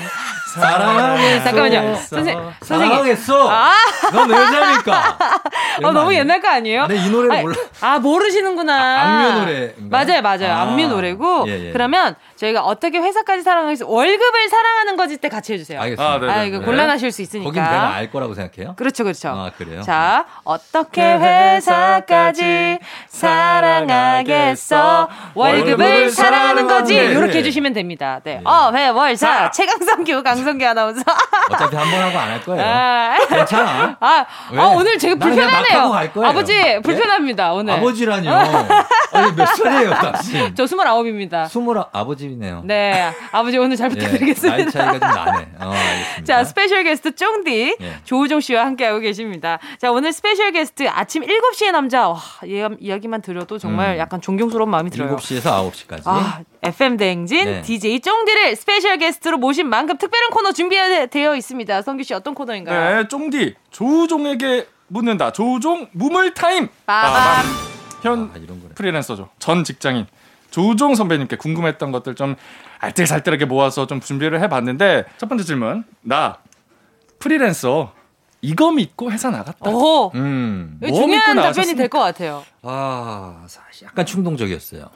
사랑하겠어. 0.61 1.43
잠깐만요. 1.43 1.95
선생, 1.95 2.51
선생님. 2.61 2.95
사랑했어. 2.95 3.49
아. 3.49 3.73
넌 4.11 4.31
여자니까. 4.31 5.17
어, 5.83 5.91
너무 5.91 6.13
옛날 6.13 6.41
거 6.41 6.49
아니에요? 6.49 6.87
네, 6.87 6.95
이 6.95 7.09
노래 7.09 7.41
몰라. 7.41 7.55
아, 7.81 7.99
모르시는구나. 7.99 8.73
아, 8.73 9.03
악뮤 9.03 9.39
노래. 9.39 9.73
맞아요, 9.77 10.21
맞아요. 10.21 10.53
아. 10.53 10.61
악뮤 10.63 10.87
노래고. 10.87 11.45
예, 11.47 11.67
예. 11.67 11.71
그러면 11.71 12.15
저희가 12.35 12.63
어떻게 12.63 12.99
회사까지 12.99 13.43
사랑하겠어? 13.43 13.87
월급을 13.87 14.49
사랑하는 14.49 14.97
거지 14.97 15.17
때 15.17 15.29
같이 15.29 15.53
해주세요. 15.53 15.79
알겠습니다. 15.81 16.13
아, 16.13 16.19
네네. 16.19 16.33
아 16.33 16.43
이거 16.43 16.59
곤란하실 16.61 17.11
수 17.11 17.21
있으니까. 17.21 17.49
거긴 17.49 17.63
내가 17.63 17.95
알 17.95 18.11
거라고 18.11 18.33
생각해요? 18.33 18.75
그렇죠, 18.75 19.03
그렇죠. 19.03 19.29
아, 19.29 19.51
그래요? 19.57 19.81
자, 19.81 20.25
어떻게 20.43 21.01
회사까지 21.01 22.79
사랑하겠어? 23.07 25.07
월급을 25.33 26.09
사랑하는 26.09 26.67
거지. 26.67 26.95
이렇게 26.95 27.39
해주시면 27.39 27.73
됩니다. 27.73 28.19
네. 28.23 28.35
네. 28.37 28.41
어, 28.43 28.71
회, 28.73 28.87
월, 28.89 29.15
사. 29.15 29.49
최강성 29.51 30.03
규, 30.03 30.21
강성 30.23 30.46
규 30.57 30.65
아나운서. 30.65 31.01
어차피 31.51 31.75
한 31.75 31.89
번 31.91 32.01
하고 32.01 32.17
안 32.19 32.29
할 32.29 32.41
거예요. 32.43 32.63
아, 32.63 33.17
괜찮아. 33.27 33.97
아, 33.99 34.25
아, 34.55 34.63
오늘 34.75 34.97
제가 34.97 35.15
불편하네요. 35.15 36.23
아버지, 36.25 36.79
불편합니다, 36.83 37.53
오늘. 37.53 37.73
아버지라뇨. 37.73 38.31
아니, 39.13 39.31
몇 39.35 39.45
살이에요, 39.45 39.89
당신? 39.93 40.55
저 40.55 40.67
스물아홉입니다. 40.67 41.45
스물 41.47 41.83
아버지네요. 41.91 42.61
네, 42.65 43.11
아버지 43.31 43.57
오늘 43.57 43.75
잘 43.77 43.89
예, 43.91 43.95
부탁드리겠습니다. 43.95 44.59
예, 44.59 44.63
나이 44.63 44.71
차이가 44.71 44.91
좀 44.99 44.99
나네. 45.25 45.47
어, 45.59 45.73
자, 46.25 46.43
special 46.43 46.83
guest 46.83 47.15
쫑디 47.15 47.77
예. 47.81 47.93
조우종 48.03 48.39
씨와 48.41 48.65
함께하고 48.65 48.99
계십니다. 48.99 49.59
자, 49.79 49.91
오늘 49.91 50.11
special 50.13 50.51
guest 50.51 50.87
아침 50.89 51.23
7시의 51.23 51.71
남자. 51.71 52.09
와, 52.09 52.17
이야기만 52.79 53.21
들어도 53.21 53.57
정말 53.57 53.95
음. 53.95 53.99
약간 53.99 54.21
존경스러운 54.21 54.69
마음이 54.69 54.89
들어요. 54.89 55.15
7시에서 55.15 55.71
9시까지. 55.71 56.01
아, 56.05 56.39
FM 56.63 56.97
대행진 56.97 57.45
네. 57.45 57.61
DJ 57.61 57.99
쫑디를 58.01 58.55
special 58.55 58.97
guest로 58.97 59.37
모신 59.37 59.69
만큼 59.69 59.97
특별한 59.97 60.29
코너 60.31 60.51
준비되어 60.51 61.35
있습니다. 61.35 61.81
성규 61.81 62.03
씨 62.03 62.13
어떤 62.13 62.33
코너인가요? 62.33 62.95
네, 63.03 63.07
쫑디 63.07 63.55
조우종에게 63.71 64.67
묻는다. 64.87 65.31
조우종 65.31 65.87
무물 65.91 66.33
타임. 66.33 66.69
빠밤. 66.85 67.45
현 68.01 68.31
아, 68.33 68.73
프리랜서죠. 68.75 69.29
전 69.39 69.63
직장인 69.63 70.05
조종 70.51 70.95
선배님께 70.95 71.35
궁금했던 71.35 71.91
것들 71.91 72.15
좀 72.15 72.35
알뜰살뜰하게 72.79 73.45
모아서 73.45 73.87
좀 73.87 73.99
준비를 73.99 74.41
해봤는데 74.41 75.05
첫 75.17 75.27
번째 75.27 75.43
질문 75.43 75.83
나 76.01 76.37
프리랜서 77.19 77.91
이거 78.47 78.71
믿고 78.71 79.11
회사 79.11 79.29
나갔다. 79.29 79.69
오, 79.71 80.09
음, 80.15 80.77
뭐 80.79 80.89
중요한 80.89 81.35
답변이 81.35 81.75
될 81.75 81.89
것 81.89 81.99
같아요. 81.99 82.45
아, 82.63 83.43
사실 83.47 83.85
약간 83.87 84.05
충동적이었어요. 84.05 84.85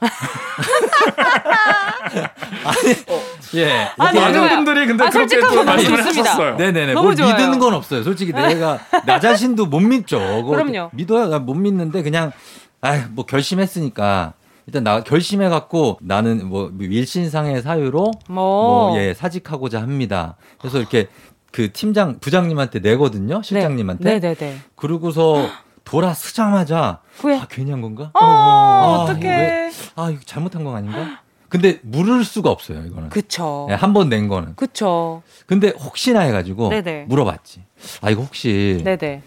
아니, 2.64 2.92
어, 3.08 3.20
예. 3.56 3.88
아니, 3.98 4.18
많은 4.20 4.48
분들이 4.48 4.86
근데 4.86 5.04
아, 5.04 5.10
그렇게 5.10 5.38
또 5.40 5.64
말씀을 5.64 6.04
하셨어요. 6.04 6.56
네네네. 6.56 6.94
뭘 6.94 7.14
좋아요. 7.14 7.34
믿는 7.36 7.58
건 7.58 7.74
없어요. 7.74 8.02
솔직히 8.02 8.32
내가 8.32 8.78
나 9.04 9.20
자신도 9.20 9.66
못 9.66 9.80
믿죠. 9.80 10.18
그럼요. 10.46 10.88
믿어야 10.94 11.38
못 11.38 11.52
믿는데 11.54 12.02
그냥 12.02 12.32
아, 12.80 13.04
뭐 13.10 13.26
결심했으니까 13.26 14.32
일단 14.66 14.82
나 14.84 15.02
결심해 15.02 15.48
갖고 15.50 15.98
나는 16.00 16.48
뭐 16.48 16.72
일신상의 16.80 17.60
사유로 17.62 18.12
뭐, 18.28 18.88
뭐 18.90 18.98
예, 18.98 19.12
사직하고자 19.12 19.82
합니다. 19.82 20.36
그래서 20.58 20.78
이렇게 20.78 21.08
그 21.52 21.70
팀장 21.72 22.18
부장님한테 22.18 22.80
내거든요. 22.80 23.42
실장님한테. 23.42 24.04
네, 24.04 24.20
네, 24.20 24.34
네. 24.34 24.56
그러고서 24.74 25.46
돌아서자마자 25.84 27.00
후회. 27.16 27.36
아, 27.38 27.46
괜히 27.48 27.70
한 27.70 27.82
건가? 27.82 28.10
어, 28.14 28.18
아, 28.24 29.04
어떡해. 29.10 29.70
아, 29.94 30.10
이거 30.10 30.20
잘못한 30.24 30.64
건 30.64 30.74
아닌가? 30.74 31.20
근데 31.50 31.78
물을 31.82 32.24
수가 32.24 32.50
없어요, 32.50 32.82
이거는. 32.86 33.10
그쵸. 33.10 33.66
네, 33.68 33.74
한번 33.74 34.08
낸 34.08 34.26
거는. 34.28 34.54
그쵸. 34.56 35.22
근데 35.46 35.68
혹시나 35.68 36.20
해가지고 36.20 36.70
네네. 36.70 37.04
물어봤지. 37.08 37.62
아, 38.00 38.08
이거 38.10 38.22
혹시. 38.22 38.80
네네. 38.82 39.22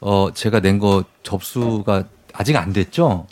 어, 0.00 0.28
제가 0.32 0.60
낸 0.60 0.78
거 0.78 1.02
접수가 1.24 2.04
아직 2.32 2.56
안 2.56 2.72
됐죠? 2.72 3.26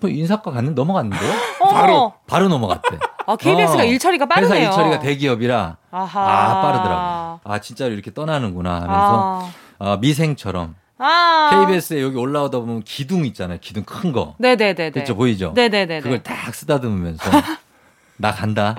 뭐 0.00 0.10
인사과 0.10 0.50
갔는 0.50 0.74
넘어갔는데요? 0.74 1.32
바로 1.74 2.12
바로 2.26 2.48
넘어갔대. 2.48 2.98
아, 3.26 3.36
KBS가 3.36 3.82
어, 3.82 3.84
일처리가 3.84 4.26
빠르네요. 4.26 4.52
회사 4.54 4.64
일처리가 4.64 4.98
대기업이라 5.00 5.76
아하. 5.90 6.20
아 6.20 6.62
빠르더라고. 6.62 7.40
아 7.44 7.58
진짜로 7.60 7.92
이렇게 7.92 8.12
떠나는구나 8.12 8.74
하면서 8.74 9.48
아. 9.78 9.92
어, 9.92 9.96
미생처럼 9.98 10.74
아. 10.98 11.66
KBS에 11.66 12.02
여기 12.02 12.16
올라오다 12.16 12.58
보면 12.58 12.82
기둥 12.84 13.24
있잖아요. 13.26 13.58
기둥 13.60 13.84
큰 13.84 14.12
거. 14.12 14.34
네네네. 14.38 14.90
그렇죠 14.90 15.16
보이죠. 15.16 15.52
네네네. 15.54 16.00
그걸 16.00 16.22
딱 16.22 16.54
쓰다듬으면서 16.54 17.30
나 18.16 18.32
간다. 18.32 18.76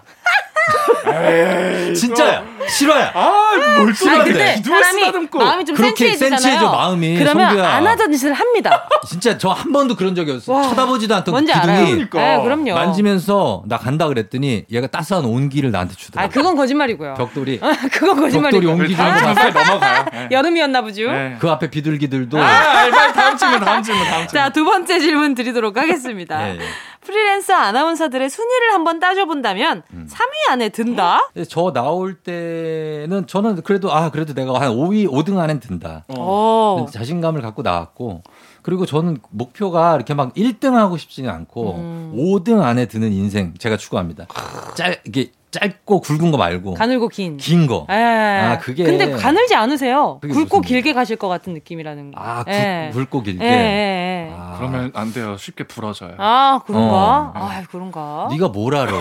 진짜야. 1.94 2.44
싫어야. 2.68 3.12
아, 3.14 3.54
뭘 3.78 3.94
쓰다듬대. 3.94 4.62
사람이 4.64 5.12
마음이 5.34 5.66
좀 5.66 5.76
센치해지잖아요. 5.76 6.40
센치해져, 6.40 6.72
마음이. 6.72 7.18
그러면 7.18 7.48
성규야. 7.50 7.70
안 7.76 7.86
하던 7.88 8.12
짓을 8.12 8.34
합니다. 8.34 8.88
진짜 9.08 9.38
저 9.38 9.54
한 9.56 9.72
번도 9.72 9.96
그런 9.96 10.16
적이 10.16 10.32
없어요. 10.32 10.58
와, 10.58 10.64
쳐다보지도 10.70 11.16
않던 11.16 11.32
뭔지 11.32 11.54
기둥이. 11.54 11.86
그러니까. 11.86 12.20
네, 12.20 12.44
그럼요. 12.44 12.74
만지면서 12.74 13.64
나 13.68 13.78
간다 13.78 14.08
그랬더니 14.08 14.66
얘가 14.72 14.88
따스한 14.88 15.24
온기를 15.26 15.72
나한테 15.72 15.96
주더라고. 15.96 16.26
아, 16.26 16.30
그건 16.30 16.56
거짓말이고요. 16.56 17.14
벽돌이. 17.14 17.60
그건 17.92 18.20
거짓말이고. 18.20 18.62
벽돌이 18.62 18.66
온기 18.68 18.96
주는 18.96 19.14
거 19.16 19.22
봤어요. 19.34 19.52
넘어가요. 19.54 20.06
네. 20.12 20.28
여름이었나 20.32 20.82
보죠. 20.82 21.12
네. 21.12 21.38
그 21.40 21.50
앞에 21.50 21.70
비둘기들도. 21.70 22.38
아, 22.42 22.44
빨리 22.74 22.92
다음 23.14 23.38
질문, 23.38 23.60
다음 23.62 23.84
질문, 23.84 24.04
다음 24.06 24.28
질문. 24.28 24.28
자, 24.28 24.50
두 24.50 24.66
번째 24.66 25.00
질문 25.00 25.36
드리도록 25.36 25.78
하겠습니다. 25.78 26.38
네, 26.40 26.54
네. 26.54 26.60
프리랜서 27.06 27.54
아나운서들의 27.54 28.30
순위를 28.30 28.74
한번 28.74 29.00
따져본다면 29.00 29.84
음. 29.94 30.08
3위 30.10 30.52
안에 30.52 30.70
든다? 30.70 31.30
네, 31.34 31.46
저 31.46 31.72
나올 31.72 32.16
때는 32.16 33.28
저는 33.28 33.62
그래도 33.62 33.94
아 33.94 34.10
그래도 34.12 34.34
내가 34.34 34.60
한 34.60 34.72
5위 34.72 35.08
5등 35.08 35.38
안에 35.38 35.60
든다. 35.60 36.06
어. 36.10 36.86
자신감을 36.92 37.42
갖고 37.42 37.62
나왔고 37.62 38.24
그리고 38.66 38.88
저는 38.88 39.20
목표가 39.30 39.94
이렇게 39.96 40.16
막 40.16 40.34
1등 40.34 40.74
하고 40.74 40.98
싶지는 40.98 41.30
않고 41.30 41.76
음. 41.76 42.14
5등 42.18 42.64
안에 42.64 42.88
드는 42.88 43.14
인생 43.14 43.54
제가 43.60 43.78
추구합니다. 43.78 44.26
짧 44.74 45.00
이게 45.06 45.30
짧고 45.52 46.02
굵은 46.02 46.32
거 46.32 46.38
말고 46.38 46.74
가늘고 46.74 47.10
긴. 47.10 47.38
긴 47.38 47.68
거. 47.68 47.86
에. 47.92 47.94
예. 47.94 48.42
아, 48.42 48.58
그게 48.58 48.84
근데 48.84 49.12
가늘지 49.12 49.54
않으세요. 49.54 50.20
굵고 50.20 50.62
길게 50.62 50.94
가실 50.94 51.16
것 51.16 51.28
같은 51.28 51.54
느낌이라는 51.54 52.10
거. 52.10 52.20
아, 52.20 52.44
구, 52.44 52.50
예. 52.50 52.90
굵고 52.92 53.22
길게. 53.22 53.46
예, 53.46 54.34
아. 54.36 54.56
그러면 54.58 54.92
안 54.96 55.14
돼요. 55.14 55.38
쉽게 55.38 55.66
부러져요. 55.66 56.16
아, 56.18 56.60
그런가? 56.66 56.96
어. 56.96 57.32
아, 57.36 57.64
그런가? 57.70 58.30
네가 58.32 58.48
뭘 58.48 58.76
알아? 58.76 58.96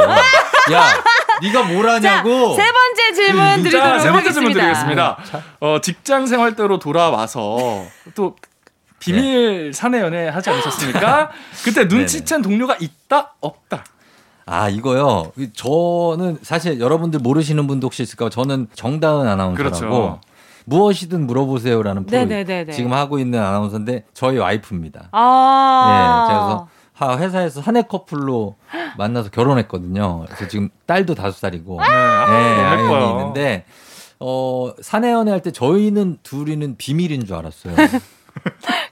야, 0.73 0.83
네가 1.43 1.63
뭘 1.73 1.89
하냐고. 1.89 2.55
자, 2.55 2.63
세 2.63 2.71
번째 2.71 3.13
질문 3.15 3.63
드리도록 3.63 3.87
자, 3.87 3.99
세 3.99 4.13
번째 4.13 4.31
질문 4.31 4.53
드리겠습니다. 4.53 5.19
어, 5.61 5.79
직장 5.81 6.27
생활대로 6.27 6.79
돌아와서 6.79 7.83
또 8.15 8.37
비밀 9.05 9.67
네. 9.67 9.73
사내 9.73 10.01
연애 10.01 10.29
하지 10.29 10.51
않으셨습니까? 10.51 11.31
그때 11.65 11.87
눈치챈 11.87 12.43
동료가 12.43 12.77
있다 12.81 13.35
없다. 13.41 13.85
아, 14.47 14.69
이거요. 14.69 15.33
저는 15.55 16.39
사실 16.43 16.81
여러분들 16.81 17.21
모르시는 17.21 17.67
분도 17.67 17.87
혹시 17.87 18.03
있을까? 18.03 18.29
저는 18.29 18.69
정다은 18.75 19.27
아나운서라고 19.27 19.77
그렇죠. 19.79 20.21
무엇이든 20.67 21.27
물어보세요라는 21.27 22.07
프로. 22.07 22.19
지금 22.73 22.93
하고 22.93 23.19
있는 23.19 23.41
아나운서인데 23.41 24.05
저희 24.15 24.39
와이프입니다. 24.39 25.09
아. 25.13 26.29
예, 26.29 26.33
그래서 26.33 26.69
회사에서 27.19 27.61
사내 27.63 27.83
커플로 27.83 28.57
만나서 28.97 29.31
결혼했거든요. 29.31 30.25
그래서 30.27 30.49
지금 30.49 30.71
딸도 30.87 31.15
다섯 31.15 31.37
살이고, 31.39 31.81
네, 31.81 31.87
네, 31.89 32.63
아이이 32.63 33.11
있는데 33.11 33.65
어 34.21 34.73
사내 34.81 35.13
연애할 35.13 35.41
때 35.43 35.51
저희는 35.51 36.19
둘이는 36.23 36.77
비밀인 36.79 37.27
줄 37.27 37.37
알았어요. 37.37 37.75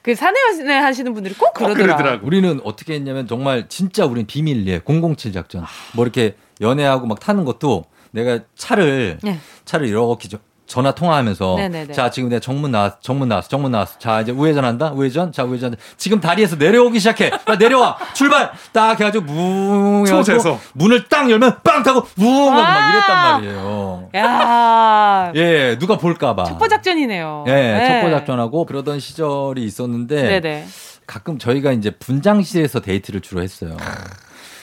그 0.01 0.15
사내연애 0.15 0.73
하시는 0.73 1.13
분들이 1.13 1.33
꼭 1.35 1.53
그러더라. 1.53 1.95
그러더라고. 1.95 2.27
우리는 2.27 2.59
어떻게 2.63 2.93
했냐면 2.93 3.27
정말 3.27 3.67
진짜 3.69 4.05
우린 4.05 4.25
비밀리에 4.25 4.81
007 4.85 5.31
작전. 5.31 5.63
뭐 5.93 6.05
이렇게 6.05 6.35
연애하고 6.61 7.07
막 7.07 7.19
타는 7.19 7.45
것도 7.45 7.85
내가 8.11 8.39
차를 8.55 9.19
네. 9.23 9.39
차를 9.65 9.87
이렇게 9.87 10.29
전화 10.73 10.91
통화하면서 10.95 11.53
네네네. 11.55 11.93
자 11.93 12.09
지금 12.09 12.29
내가 12.29 12.39
정문 12.39 12.71
나왔 12.71 12.99
정문 12.99 13.29
나왔어 13.29 13.47
정문 13.47 13.69
나왔어 13.69 13.99
자 13.99 14.21
이제 14.21 14.31
우회전 14.31 14.65
한다 14.65 14.91
우회전 14.91 15.31
자 15.31 15.43
우회전 15.43 15.75
지금 15.97 16.19
다리에서 16.19 16.55
내려오기 16.55 16.97
시작해 16.97 17.29
자, 17.29 17.57
내려와 17.59 17.95
출발 18.15 18.51
딱 18.71 18.99
해가지고 18.99 19.23
뭉 19.23 20.07
해가지고 20.07 20.59
문을 20.73 21.07
딱 21.09 21.29
열면 21.29 21.59
빵 21.63 21.83
타고 21.83 22.07
뭉 22.15 22.51
하고 22.51 22.63
막 22.63 22.89
이랬단 22.89 23.41
말이에요. 23.41 24.09
야, 24.15 25.31
예 25.35 25.77
누가 25.77 25.99
볼까봐 25.99 26.45
첩보 26.45 26.67
작전이네요. 26.67 27.43
예 27.49 27.51
네. 27.51 28.01
첩보 28.01 28.09
작전하고 28.09 28.65
그러던 28.65 28.99
시절이 28.99 29.63
있었는데 29.63 30.39
네네. 30.39 30.65
가끔 31.05 31.37
저희가 31.37 31.71
이제 31.71 31.91
분장실에서 31.91 32.79
데이트를 32.79 33.21
주로 33.21 33.43
했어요. 33.43 33.77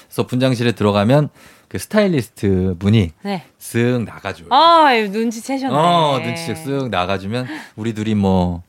그래서 0.09 0.27
분장실에 0.27 0.73
들어가면 0.73 1.29
그 1.71 1.79
스타일리스트 1.79 2.75
분이 2.81 3.13
네. 3.23 3.45
쓱 3.61 4.05
나가줘요. 4.05 4.49
아, 4.51 4.93
눈치채셨네. 4.93 5.73
어, 5.73 6.19
눈치채 6.19 6.55
쓱 6.55 6.89
나가주면 6.91 7.47
우리 7.77 7.95
둘이 7.95 8.17
뭐뭐 8.17 8.63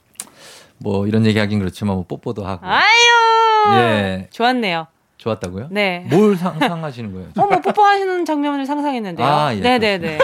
뭐 0.78 1.08
이런 1.08 1.26
얘기 1.26 1.40
하긴 1.40 1.58
그렇지만 1.58 1.96
뭐 1.96 2.06
뽀뽀도 2.08 2.46
하고. 2.46 2.64
아유. 2.64 3.74
예. 3.76 4.28
좋았네요. 4.30 4.86
좋았다고요? 5.22 5.68
네. 5.70 6.04
뭘 6.10 6.36
상상하시는 6.36 7.14
거예요? 7.14 7.28
어, 7.38 7.46
뭐 7.46 7.62
뽀뽀하시는 7.62 8.26
장면을 8.26 8.66
상상했는데요. 8.66 9.28
아, 9.28 9.54
예. 9.54 9.60
네네네. 9.60 10.08
예. 10.14 10.20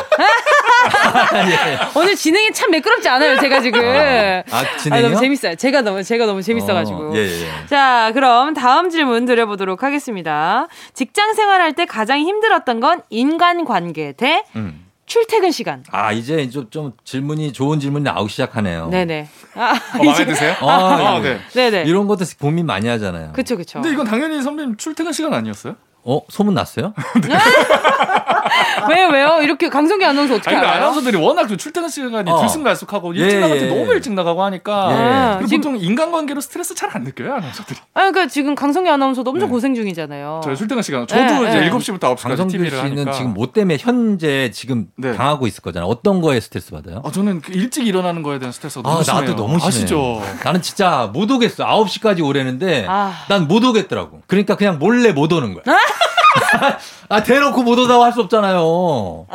오늘 1.96 2.16
진행이 2.16 2.52
참 2.52 2.72
매끄럽지 2.72 3.08
않아요, 3.08 3.40
제가 3.40 3.62
지금. 3.62 3.80
아, 3.80 4.44
아 4.50 4.78
진행이요? 4.78 5.06
아, 5.06 5.10
너무 5.10 5.22
재밌어요. 5.22 5.56
제가 5.56 5.82
너무 5.82 6.04
제가 6.04 6.26
너무 6.26 6.42
재밌어가지고. 6.42 7.12
어, 7.12 7.16
예, 7.16 7.20
예. 7.20 7.48
자, 7.68 8.10
그럼 8.16 8.56
다음 8.56 8.90
질문 8.90 9.26
드려보도록 9.26 9.84
하겠습니다. 9.84 10.68
직장 10.94 11.34
생활할 11.36 11.74
때 11.74 11.86
가장 11.86 12.20
힘들었던 12.20 12.80
건 12.80 13.02
인간관계 13.10 14.14
대 14.14 14.46
음. 14.56 14.87
출퇴근 15.08 15.52
시간. 15.52 15.84
아 15.90 16.12
이제 16.12 16.50
좀, 16.50 16.70
좀 16.70 16.92
질문이 17.04 17.54
좋은 17.54 17.80
질문이 17.80 18.04
나오기 18.04 18.30
시작하네요. 18.30 18.90
네네. 18.90 19.28
아, 19.56 19.72
어, 19.98 20.04
마음에 20.04 20.26
드세요? 20.26 20.54
아, 20.60 21.16
아, 21.16 21.20
네. 21.22 21.40
네네. 21.54 21.84
이런 21.86 22.08
것도 22.08 22.26
고민 22.40 22.66
많이 22.66 22.88
하잖아요. 22.90 23.32
그렇죠, 23.32 23.56
그렇죠. 23.56 23.82
근데 23.82 23.94
이건 23.94 24.06
당연히 24.06 24.42
선배님 24.42 24.76
출퇴근 24.76 25.14
시간 25.14 25.34
아니었어요? 25.34 25.76
어 26.04 26.22
소문 26.30 26.54
났어요? 26.54 26.94
왜요 28.90 29.10
왜요? 29.10 29.40
이렇게 29.42 29.70
강성기 29.70 30.06
아나운서 30.06 30.36
어떻게 30.36 30.56
아니, 30.56 30.66
알아요? 30.66 30.78
아나운서들이 30.78 31.18
워낙 31.18 31.48
좀 31.48 31.58
출퇴근 31.58 31.90
시간이 31.90 32.30
어. 32.32 32.40
들쑥날쑥하고 32.42 33.14
일찍 33.14 33.38
예, 33.38 33.40
나갈 33.42 33.60
때 33.60 33.66
예. 33.66 33.70
너무 33.70 33.92
일찍 33.94 34.14
나가고 34.14 34.44
하니까 34.44 34.92
예. 34.92 35.40
보통 35.42 35.48
지금, 35.48 35.76
인간관계로 35.78 36.42
스트레스 36.42 36.74
잘 36.76 36.88
안 36.88 37.04
느껴요 37.04 37.34
아나운서들이. 37.34 37.78
아 37.94 38.10
그러니까 38.10 38.28
지금 38.28 38.56
강성기 38.56 38.90
아나운서도 38.90 39.30
엄청 39.30 39.50
네. 39.50 39.52
고생 39.52 39.76
중이잖아요. 39.76 40.40
저 40.44 40.56
출퇴근 40.56 40.82
시간 40.82 41.06
저도 41.06 41.44
네, 41.44 41.50
이제 41.50 41.60
네. 41.60 41.70
7시부터 41.70 42.00
9시까지 42.16 42.22
강성기 42.24 42.52
TV를 42.58 42.78
씨는 42.78 42.92
하니까. 42.98 43.12
지금 43.12 43.34
뭐 43.34 43.52
때문에 43.52 43.78
현재 43.78 44.50
지금 44.52 44.88
네. 44.96 45.14
당하고 45.14 45.48
있을 45.48 45.62
거잖아요. 45.62 45.90
어떤 45.90 46.22
거에 46.22 46.40
스트레스 46.40 46.72
받아요? 46.72 47.02
아, 47.04 47.12
저는 47.12 47.42
그 47.42 47.52
일찍 47.52 47.86
일어나는 47.86 48.24
거에 48.24 48.40
대한 48.40 48.54
스트레스가 48.54 48.84
너무 48.84 49.00
아, 49.00 49.04
심해요. 49.04 49.22
나도 49.22 49.36
너무 49.36 49.60
심해. 49.60 49.68
아시죠? 49.68 50.24
나는 50.46 50.62
진짜 50.62 51.10
못 51.12 51.30
오겠어. 51.30 51.66
9시까지 51.66 52.26
오래는데 52.26 52.86
아. 52.88 53.14
난못 53.28 53.64
오겠더라고. 53.66 54.22
그러니까 54.28 54.56
그냥 54.56 54.80
몰래 54.80 55.12
못 55.12 55.32
오는 55.34 55.54
거야. 55.54 55.64
아, 57.10 57.24
대놓고 57.24 57.64
못 57.64 57.78
오다고 57.80 58.04
할 58.04 58.12
수 58.14 58.22
없잖아요. 58.22 59.28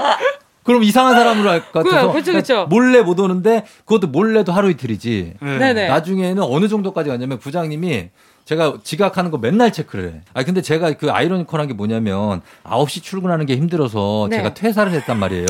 그럼 0.65 0.83
이상한 0.85 1.15
사람으로 1.15 1.51
할 1.51 1.61
것 1.73 1.85
같아서 1.85 2.13
그쵸, 2.13 2.33
그쵸. 2.33 2.67
몰래 2.71 3.01
못 3.03 3.19
오는데 3.19 3.65
그것도 3.85 4.09
몰래도 4.09 4.53
하루 4.53 4.71
이틀이지. 4.71 5.35
네. 5.41 5.89
나중에는 5.89 6.43
어느 6.43 6.69
정도까지 6.69 7.09
갔냐면 7.11 7.39
부장님이 7.39 8.11
제가 8.45 8.75
지각하는 8.83 9.31
거 9.31 9.39
맨날 9.39 9.73
체크를 9.73 10.09
해. 10.15 10.21
아 10.35 10.43
근데 10.45 10.63
제가 10.63 10.93
그 10.93 11.11
아이러니컬한 11.11 11.69
게 11.69 11.75
뭐냐면 11.75 12.43
9시 12.65 13.03
출근하는 13.03 13.47
게 13.47 13.57
힘들어서 13.57 14.29
네. 14.31 14.37
제가 14.39 14.55
퇴사를 14.55 14.91
했단 14.93 15.19
말이에요. 15.19 15.47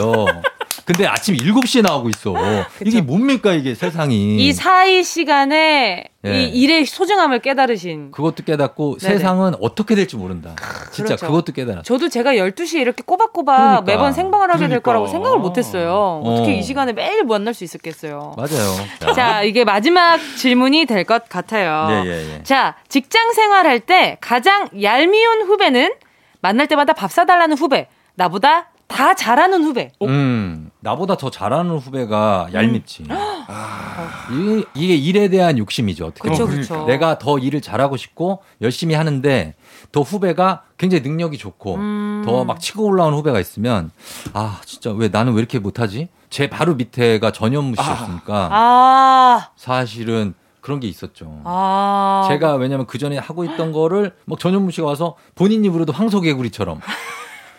근데 0.84 1.06
아침 1.06 1.36
7시에 1.36 1.82
나오고 1.82 2.08
있어. 2.10 2.34
이게 2.84 3.00
뭡니까 3.00 3.52
이게 3.52 3.74
세상이. 3.74 4.36
이 4.44 4.52
사이 4.52 5.04
시간에 5.04 6.04
네. 6.22 6.44
이 6.44 6.48
일의 6.62 6.84
소중함을 6.86 7.38
깨달으신. 7.40 8.10
그것도 8.10 8.44
깨닫고 8.44 8.98
네네. 8.98 9.14
세상은 9.14 9.54
어떻게 9.60 9.94
될지 9.94 10.16
모른다. 10.16 10.54
진짜 10.90 11.16
그렇죠. 11.16 11.26
그것도 11.26 11.52
깨달았. 11.52 11.84
저도 11.84 12.08
제가 12.08 12.34
12시에 12.34 12.80
이렇게 12.80 13.02
꼬박꼬박 13.04 13.56
그러니까. 13.58 13.82
매번 13.82 14.12
생방을 14.12 14.48
하게 14.48 14.58
그러니까. 14.58 14.68
될 14.74 14.80
거라고 14.82 15.06
생각을 15.06 15.38
못 15.38 15.56
했어요. 15.58 16.20
어. 16.24 16.32
어떻게 16.34 16.54
이 16.54 16.62
시간에 16.62 16.92
매일 16.92 17.24
만날 17.24 17.54
수 17.54 17.64
있었겠어요. 17.64 18.34
맞아요. 18.36 19.14
자, 19.14 19.42
이게 19.42 19.64
마지막 19.64 20.18
질문이 20.36 20.86
될 20.86 21.02
것 21.04 21.28
같아요. 21.28 22.04
예, 22.04 22.08
예, 22.10 22.34
예. 22.38 22.42
자, 22.44 22.76
직장 22.88 23.32
생활할 23.32 23.80
때 23.80 24.18
가장 24.20 24.68
얄미운 24.80 25.42
후배는 25.42 25.92
만날 26.40 26.66
때마다 26.68 26.92
밥 26.92 27.10
사달라는 27.10 27.56
후배. 27.58 27.88
나보다 28.14 28.68
다 28.86 29.14
잘하는 29.14 29.64
후배. 29.64 29.90
음, 30.02 30.61
나보다 30.82 31.16
더 31.16 31.30
잘하는 31.30 31.76
후배가 31.78 32.48
얄밉지. 32.52 33.04
음. 33.04 33.08
아, 33.48 34.28
이게, 34.30 34.64
이게, 34.74 34.94
일에 34.96 35.28
대한 35.28 35.58
욕심이죠. 35.58 36.06
어떻게 36.06 36.28
그쵸, 36.28 36.46
그쵸. 36.46 36.84
내가 36.86 37.18
더 37.18 37.38
일을 37.38 37.60
잘하고 37.60 37.96
싶고 37.96 38.42
열심히 38.60 38.94
하는데 38.94 39.54
더 39.92 40.00
후배가 40.00 40.62
굉장히 40.78 41.02
능력이 41.02 41.38
좋고 41.38 41.74
음. 41.76 42.22
더막 42.24 42.60
치고 42.60 42.84
올라오는 42.84 43.16
후배가 43.18 43.40
있으면 43.40 43.90
아 44.32 44.60
진짜 44.64 44.90
왜 44.92 45.08
나는 45.08 45.34
왜 45.34 45.38
이렇게 45.38 45.58
못하지? 45.58 46.08
제 46.30 46.48
바로 46.48 46.74
밑에가 46.74 47.30
전현무 47.30 47.76
씨였으니까 47.76 48.48
아. 48.50 49.48
사실은 49.56 50.34
그런 50.60 50.80
게 50.80 50.88
있었죠. 50.88 51.42
아. 51.44 52.26
제가 52.28 52.54
왜냐면 52.54 52.86
그 52.86 52.96
전에 52.98 53.18
하고 53.18 53.44
있던 53.44 53.72
거를 53.72 54.14
막 54.24 54.38
전현무 54.38 54.70
씨가 54.70 54.86
와서 54.86 55.16
본인 55.34 55.64
입으로도 55.64 55.92
황소개구리처럼 55.92 56.80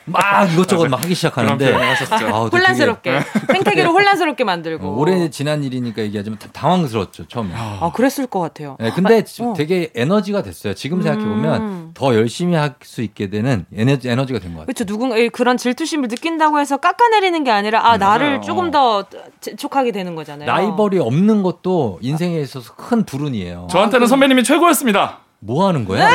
막 0.05 0.51
이것저것 0.51 0.87
막 0.89 1.01
하기 1.03 1.15
시작하는데 1.15 1.73
아, 1.73 2.39
혼란스럽게 2.51 3.19
생태계로 3.51 3.91
혼란스럽게 3.91 4.43
만들고 4.43 4.87
어, 4.87 4.97
오래 4.97 5.29
지난 5.29 5.63
일이니까 5.63 6.01
얘기하지만 6.03 6.37
당황스러웠죠 6.51 7.27
처음에. 7.27 7.51
아 7.55 7.91
그랬을 7.93 8.27
것 8.27 8.39
같아요. 8.39 8.75
네, 8.79 8.91
근데 8.91 9.23
아, 9.39 9.43
어. 9.43 9.53
되게 9.55 9.91
에너지가 9.95 10.41
됐어요. 10.43 10.73
지금 10.73 11.01
생각해 11.01 11.25
보면 11.25 11.61
음. 11.61 11.91
더 11.93 12.13
열심히 12.15 12.55
할 12.55 12.73
수 12.83 13.01
있게 13.01 13.29
되는 13.29 13.65
에너지 13.73 14.09
에너지가 14.09 14.39
된 14.39 14.49
것 14.53 14.59
같아요. 14.59 14.65
그렇죠. 14.65 14.83
누군가 14.85 15.15
그런 15.31 15.57
질투심을 15.57 16.09
느낀다고 16.09 16.59
해서 16.59 16.77
깎아내리는 16.77 17.43
게 17.43 17.51
아니라 17.51 17.85
아 17.87 17.97
나를 17.97 18.41
조금 18.41 18.71
더 18.71 19.05
재촉하게 19.39 19.91
되는 19.91 20.15
거잖아요. 20.15 20.47
라이벌이 20.49 20.99
없는 20.99 21.43
것도 21.43 21.99
인생에 22.01 22.39
있어서 22.41 22.73
큰 22.75 23.05
불운이에요. 23.05 23.67
저한테는 23.71 24.07
선배님이 24.07 24.43
최고였습니다. 24.43 25.19
뭐 25.39 25.67
하는 25.67 25.85
거야? 25.85 26.09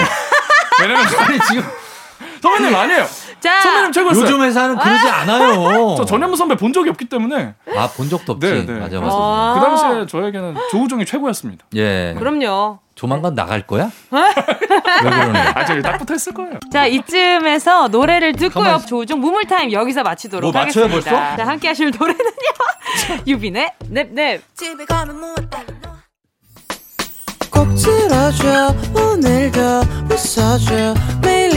왜냐면 0.83 1.07
선배님 1.09 1.41
지금 1.49 1.63
선배님 2.43 2.75
아니에요. 2.75 3.07
자, 3.41 3.61
선배님 3.61 3.93
최고였어요. 3.93 4.25
요즘 4.25 4.43
회사는 4.43 4.77
그러지 4.77 5.09
않아요. 5.09 5.95
저 5.99 6.05
전현무 6.05 6.37
선배 6.37 6.57
본 6.57 6.73
적이 6.73 6.91
없기 6.91 7.07
때문에. 7.07 7.55
아, 7.77 7.89
본 7.89 8.09
적도 8.09 8.33
없지. 8.33 8.47
네, 8.47 8.67
네. 8.67 8.81
맞아, 8.81 9.01
맞아. 9.01 9.17
아~ 9.17 9.55
그 9.55 9.67
당시에 9.67 10.07
저에게는 10.07 10.55
조우종이 10.71 11.05
최고였습니다. 11.05 11.67
예. 11.77 12.15
그럼요. 12.19 12.79
조만간 12.95 13.35
나갈 13.35 13.65
거야? 13.65 13.91
왜 14.11 14.23
그러는 15.03 15.33
거야? 15.33 15.53
아, 15.55 15.65
저기 15.65 15.83
딱 15.83 15.99
붙어 15.99 16.15
있을 16.15 16.35
거예요. 16.35 16.59
자, 16.73 16.87
이쯤에서 16.87 17.89
노래를 17.89 18.33
듣고요. 18.33 18.81
조우종 18.89 19.21
무물타임 19.21 19.71
여기서 19.71 20.03
마치도록 20.03 20.53
뭐 20.53 20.61
하겠습니다. 20.61 20.93
벌써? 20.93 21.11
자, 21.11 21.47
함께 21.47 21.69
하실 21.69 21.93
노래는요. 21.97 22.25
유빈의 23.27 23.73
넵넵. 23.89 24.43
집에 24.57 24.85
가면 24.85 25.21
무엇다. 25.21 25.63
꼭 27.51 27.75
들어줘 27.75 28.75
오늘도 28.95 29.61
웃어줘 30.11 30.95
매일 31.23 31.57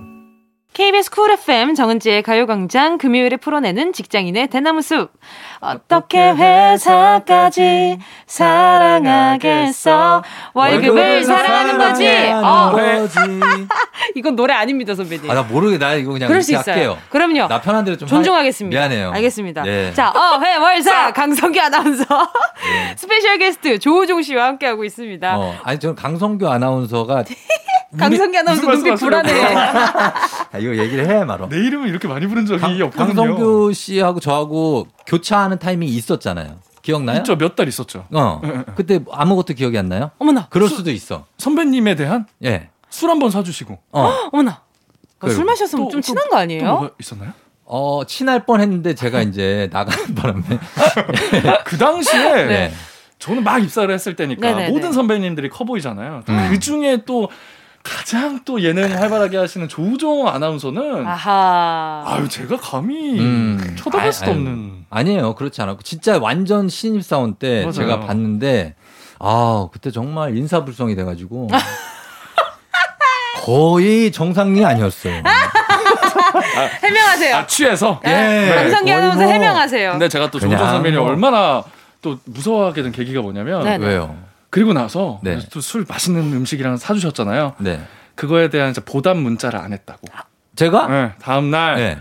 KBS 0.81 1.11
쿨 1.11 1.29
FM 1.29 1.75
정은지의 1.75 2.23
가요광장 2.23 2.97
금요일에 2.97 3.37
풀어내는 3.37 3.93
직장인의 3.93 4.47
대나무 4.47 4.81
숲. 4.81 5.11
어떻게 5.59 6.17
회사까지 6.31 7.99
사랑하겠어? 8.25 10.23
월급을 10.55 11.23
사랑하는 11.23 11.77
거지. 11.77 12.07
어. 12.33 12.71
이건 14.15 14.35
노래 14.35 14.55
아닙니다, 14.55 14.95
선배님. 14.95 15.29
아, 15.29 15.35
나 15.35 15.43
모르게 15.43 15.77
나 15.77 15.93
이거 15.93 16.13
그냥 16.13 16.27
그럴 16.27 16.41
수 16.41 16.51
있어요. 16.51 16.73
할게요. 16.73 16.97
그럼요. 17.11 17.47
나 17.47 17.61
편한 17.61 17.85
대로 17.85 17.95
좀 17.95 18.07
존중하겠습니다. 18.07 18.75
하... 18.75 18.87
미안해요. 18.87 19.11
알겠습니다. 19.11 19.61
네. 19.61 19.93
자, 19.93 20.09
어, 20.09 20.39
회, 20.41 20.55
월사 20.55 21.13
강성규 21.13 21.59
아나운서 21.59 22.03
네. 22.05 22.95
special 22.97 23.37
guest 23.37 23.77
조우종 23.77 24.23
씨와 24.23 24.47
함께하고 24.47 24.83
있습니다. 24.83 25.37
어, 25.37 25.55
아니 25.61 25.79
저는 25.79 25.93
강성규 25.93 26.49
아나운서가 26.49 27.23
강성기 27.97 28.37
아나운서 28.37 28.71
눈빛 28.71 28.95
불안해. 28.95 29.31
아, 29.55 30.57
이거 30.59 30.75
얘기를 30.77 31.07
해야 31.07 31.25
말어. 31.25 31.49
내 31.49 31.57
이름을 31.57 31.89
이렇게 31.89 32.07
많이 32.07 32.25
부른 32.27 32.45
적이 32.45 32.61
강, 32.61 32.71
없거든요. 32.81 33.05
강성규 33.15 33.73
씨하고 33.73 34.19
저하고 34.19 34.87
교차하는 35.07 35.59
타이밍이 35.59 35.91
있었잖아요. 35.93 36.55
기억나요? 36.81 37.17
있죠. 37.19 37.35
몇 37.37 37.55
달 37.55 37.67
있었죠. 37.67 38.05
어. 38.11 38.41
그때 38.75 38.99
아무것도 39.11 39.53
기억이 39.53 39.77
안 39.77 39.87
나요? 39.89 40.11
어머나. 40.19 40.47
그럴 40.49 40.67
수, 40.69 40.77
수도 40.77 40.89
있어. 40.91 41.25
선배님에 41.37 41.95
대한? 41.95 42.25
예. 42.43 42.69
술 42.89 43.09
한 43.09 43.19
번 43.19 43.29
사주시고. 43.29 43.77
어. 43.91 44.29
어머나. 44.31 44.61
그, 45.19 45.29
술 45.31 45.45
마셨으면 45.45 45.85
또, 45.85 45.91
좀 45.91 46.01
친한 46.01 46.27
거 46.29 46.37
아니에요? 46.37 46.61
또 46.61 46.65
뭐가 46.67 46.89
있었나요? 46.99 47.31
어, 47.65 48.03
친할 48.07 48.45
뻔 48.45 48.59
했는데 48.61 48.95
제가 48.95 49.21
이제 49.23 49.69
나가는 49.71 50.15
바람에. 50.15 50.41
그 51.65 51.77
당시에 51.77 52.45
네. 52.47 52.73
저는 53.19 53.43
막 53.43 53.61
입사를 53.63 53.93
했을 53.93 54.15
때니까 54.15 54.41
네네네. 54.47 54.69
모든 54.71 54.91
선배님들이 54.93 55.49
커 55.49 55.63
보이잖아요. 55.63 56.23
음. 56.27 56.47
그 56.49 56.59
중에 56.59 57.03
또 57.05 57.29
가장 57.83 58.39
또 58.45 58.61
예능 58.61 58.91
활발하게 58.95 59.37
하시는 59.37 59.67
조우종 59.67 60.27
아나운서는 60.27 61.05
아하. 61.07 62.03
아유 62.05 62.27
제가 62.29 62.57
감히 62.57 63.19
음. 63.19 63.75
쳐다볼 63.77 64.07
아, 64.07 64.11
수도 64.11 64.31
없는 64.31 64.85
아니에요 64.89 65.33
그렇지 65.35 65.61
않았고 65.61 65.81
진짜 65.83 66.19
완전 66.19 66.69
신입 66.69 67.03
사원 67.03 67.35
때 67.35 67.61
맞아요. 67.61 67.71
제가 67.71 67.99
봤는데 68.01 68.75
아 69.19 69.67
그때 69.71 69.89
정말 69.91 70.37
인사불성이 70.37 70.95
돼가지고 70.95 71.47
거의 73.43 74.11
정상이 74.11 74.63
아니었어요. 74.63 75.23
아, 75.25 76.69
해명하세요. 76.83 77.35
아, 77.35 77.47
취해서? 77.47 77.99
예. 78.05 78.09
네. 78.09 78.55
강성기 78.55 78.91
아나운서 78.91 79.23
뭐. 79.23 79.31
해명하세요. 79.31 79.91
근데 79.91 80.07
제가 80.09 80.29
또 80.29 80.39
조우종 80.39 80.59
선배님 80.59 80.99
뭐. 80.99 81.09
얼마나 81.09 81.63
또 82.03 82.19
무서워하게 82.25 82.83
된 82.83 82.91
계기가 82.91 83.21
뭐냐면 83.21 83.63
네네. 83.63 83.85
왜요? 83.85 84.15
그리고 84.51 84.73
나서 84.73 85.19
네. 85.23 85.39
또술 85.51 85.85
맛있는 85.87 86.21
음식이랑 86.21 86.77
사주셨잖아요. 86.77 87.55
네. 87.59 87.81
그거에 88.15 88.49
대한 88.49 88.73
보답 88.85 89.17
문자를 89.17 89.57
안 89.57 89.73
했다고. 89.73 90.01
제가? 90.55 90.87
네. 90.87 91.11
다음 91.21 91.49
날 91.49 91.75
네. 91.77 91.97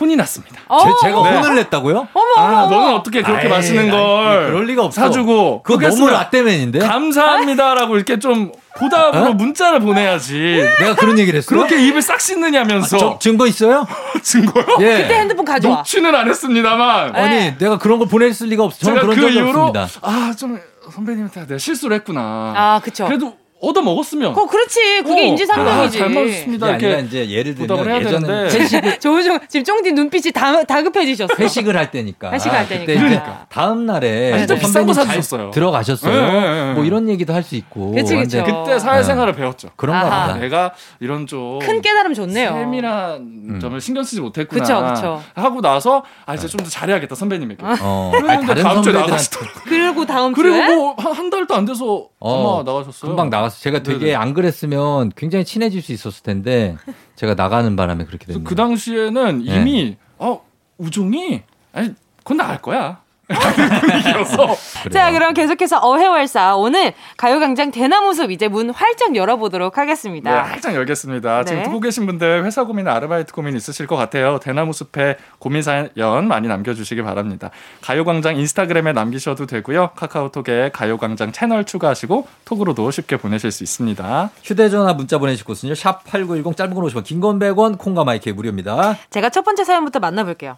혼이 0.00 0.16
났습니다. 0.16 0.60
제, 1.02 1.12
가 1.12 1.22
네. 1.22 1.36
혼을 1.36 1.54
냈다고요? 1.56 2.08
어머, 2.12 2.34
아, 2.36 2.66
너는 2.68 2.94
어떻게 2.94 3.22
그렇게 3.22 3.42
아이, 3.44 3.48
맛있는 3.48 3.90
걸 3.90 4.46
그럴 4.48 4.64
리가 4.66 4.84
없어. 4.86 5.02
사주고 5.02 5.62
그거 5.62 5.88
너무 5.88 6.10
라떼맨인데 6.10 6.80
감사합니다라고 6.80 7.94
이렇게 7.94 8.18
좀 8.18 8.50
보답으로 8.76 9.26
어? 9.26 9.32
문자를 9.34 9.78
보내야지. 9.80 10.66
내가 10.80 10.96
그런 10.96 11.18
얘기를 11.18 11.38
했어. 11.38 11.48
그렇게 11.48 11.86
입을 11.86 12.02
싹 12.02 12.20
씻느냐면서. 12.20 12.96
아, 12.96 12.98
저, 12.98 13.18
증거 13.20 13.46
있어요? 13.46 13.86
증거요? 14.20 14.64
예. 14.80 15.02
그때 15.02 15.14
핸드폰 15.20 15.44
가져와. 15.44 15.76
녹취는 15.76 16.12
안 16.12 16.28
했습니다만. 16.28 17.14
아니, 17.14 17.36
네. 17.36 17.56
내가 17.58 17.78
그런 17.78 18.00
걸 18.00 18.08
보냈을 18.08 18.48
리가 18.48 18.64
없어. 18.64 18.78
저는 18.80 19.00
그런 19.00 19.14
그 19.14 19.20
적이 19.20 19.36
이후로 19.36 19.66
없습니다. 19.66 19.88
아, 20.02 20.34
좀 20.36 20.58
선배님한테 20.90 21.46
내가 21.46 21.58
실수를 21.58 21.96
했구나. 21.96 22.54
아, 22.56 22.80
그쵸. 22.82 23.06
그래도 23.06 23.36
얻어 23.60 23.80
먹었으면. 23.80 24.36
어, 24.36 24.46
그렇지. 24.46 25.02
그게 25.04 25.22
어, 25.22 25.24
인지상정이지. 25.24 25.96
아, 25.96 26.00
잘 26.00 26.10
먹었습니다. 26.10 26.68
이렇게 26.76 27.00
이제 27.06 27.30
예를 27.30 27.54
들면 27.54 28.02
예전에 28.02 28.44
회식을 28.50 29.00
조우종 29.00 29.38
지금 29.48 29.64
쫑디 29.64 29.92
눈빛이 29.92 30.32
다, 30.32 30.62
다급해지셨어. 30.64 31.34
회식을 31.38 31.74
할 31.76 31.90
때니까. 31.90 32.30
회식을 32.32 32.58
할 32.58 32.68
때니까. 32.68 32.92
그러니까. 32.92 33.46
다음 33.48 33.86
날에 33.86 34.34
아, 34.34 34.38
진짜 34.38 34.54
비싼 34.56 34.86
거 34.86 34.92
사주셨어요. 34.92 35.50
들어가셨어요. 35.52 36.14
네, 36.14 36.30
네, 36.40 36.64
네. 36.66 36.72
뭐 36.74 36.84
이런 36.84 37.08
얘기도 37.08 37.32
할 37.32 37.42
수 37.44 37.54
있고. 37.56 37.92
그치, 37.92 38.16
그치. 38.16 38.42
그때 38.42 38.78
사회생활을 38.78 39.34
배웠죠. 39.34 39.68
그런가 39.76 40.02
보다. 40.04 40.36
내가 40.38 40.72
이런 41.00 41.26
좀 41.26 41.58
큰 41.60 41.80
깨달음 41.80 42.12
좋네요. 42.14 42.50
세밀한 42.52 43.12
음. 43.20 43.58
점을 43.60 43.78
신경 43.80 44.02
쓰지 44.02 44.20
못했구나. 44.20 44.62
그쵸, 44.62 44.94
그쵸. 44.94 45.22
하고 45.34 45.60
나서 45.60 46.04
아 46.26 46.34
이제 46.34 46.48
좀 46.48 46.64
더 46.64 46.70
잘해야겠다 46.70 47.14
선배님에게. 47.14 47.62
어. 47.80 48.12
그랬는데 48.14 48.62
다음 48.62 48.82
주에 48.82 48.92
나가시더라고요. 48.94 49.62
그리고 49.64 50.06
다음 50.06 50.34
주에 50.34 50.42
그리고 50.42 50.94
뭐한 50.96 51.28
달도 51.30 51.54
안 51.54 51.64
돼서 51.66 52.08
어, 52.20 52.62
아마 52.62 52.62
나가셨어요. 52.72 53.10
금방 53.10 53.28
나 53.30 53.43
갔어. 53.44 53.60
제가 53.60 53.82
되게 53.82 54.06
네네. 54.06 54.14
안 54.14 54.34
그랬으면 54.34 55.10
굉장히 55.16 55.44
친해질 55.44 55.82
수 55.82 55.92
있었을 55.92 56.22
텐데 56.22 56.76
제가 57.16 57.34
나가는 57.34 57.74
바람에 57.76 58.04
그렇게 58.04 58.26
됐네요. 58.26 58.44
그 58.44 58.54
당시에는 58.54 59.42
이미 59.42 59.84
네. 59.90 59.98
어 60.18 60.44
우종이 60.78 61.42
아니 61.72 61.94
그건 62.18 62.38
나갈 62.38 62.60
거야. 62.60 63.03
자, 64.92 65.10
그럼 65.12 65.32
계속해서 65.34 65.80
어해월사 65.82 66.56
오늘 66.56 66.92
가요광장 67.16 67.70
대나무숲 67.70 68.30
이제 68.30 68.48
문 68.48 68.70
활짝 68.70 69.16
열어보도록 69.16 69.78
하겠습니다. 69.78 70.30
네, 70.30 70.36
활짝 70.50 70.74
열겠습니다. 70.74 71.38
네. 71.38 71.44
지금 71.44 71.62
듣고 71.64 71.80
계신 71.80 72.06
분들 72.06 72.44
회사 72.44 72.64
고민, 72.64 72.86
아르바이트 72.88 73.32
고민 73.32 73.56
있으실 73.56 73.86
것 73.86 73.96
같아요. 73.96 74.38
대나무숲에 74.40 75.16
고민 75.38 75.62
사연 75.62 76.28
많이 76.28 76.48
남겨주시기 76.48 77.02
바랍니다. 77.02 77.50
가요광장 77.80 78.36
인스타그램에 78.36 78.92
남기셔도 78.92 79.46
되고요. 79.46 79.90
카카오톡에 79.96 80.70
가요광장 80.72 81.32
채널 81.32 81.64
추가하시고 81.64 82.26
톡으로도 82.44 82.90
쉽게 82.90 83.16
보내실 83.16 83.50
수 83.50 83.62
있습니다. 83.62 84.30
휴대전화 84.42 84.92
문자 84.94 85.18
보내실 85.18 85.44
곳은요. 85.44 85.72
샵8910 85.74 86.56
짧은 86.56 86.74
건 86.74 86.84
50원, 86.84 87.04
긴 87.04 87.20
건 87.20 87.38
100원, 87.38 87.78
콩과 87.78 88.04
마이크 88.04 88.28
무료입니다. 88.28 88.98
제가 89.10 89.30
첫 89.30 89.44
번째 89.44 89.64
사연부터 89.64 89.98
만나볼게요. 89.98 90.56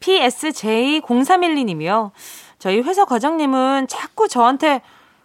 PSJ0312님이요. 0.00 2.10
저희 2.58 2.80
회사 2.80 3.04
과장님은 3.04 3.88
자꾸 3.88 4.28
저한테 4.28 4.80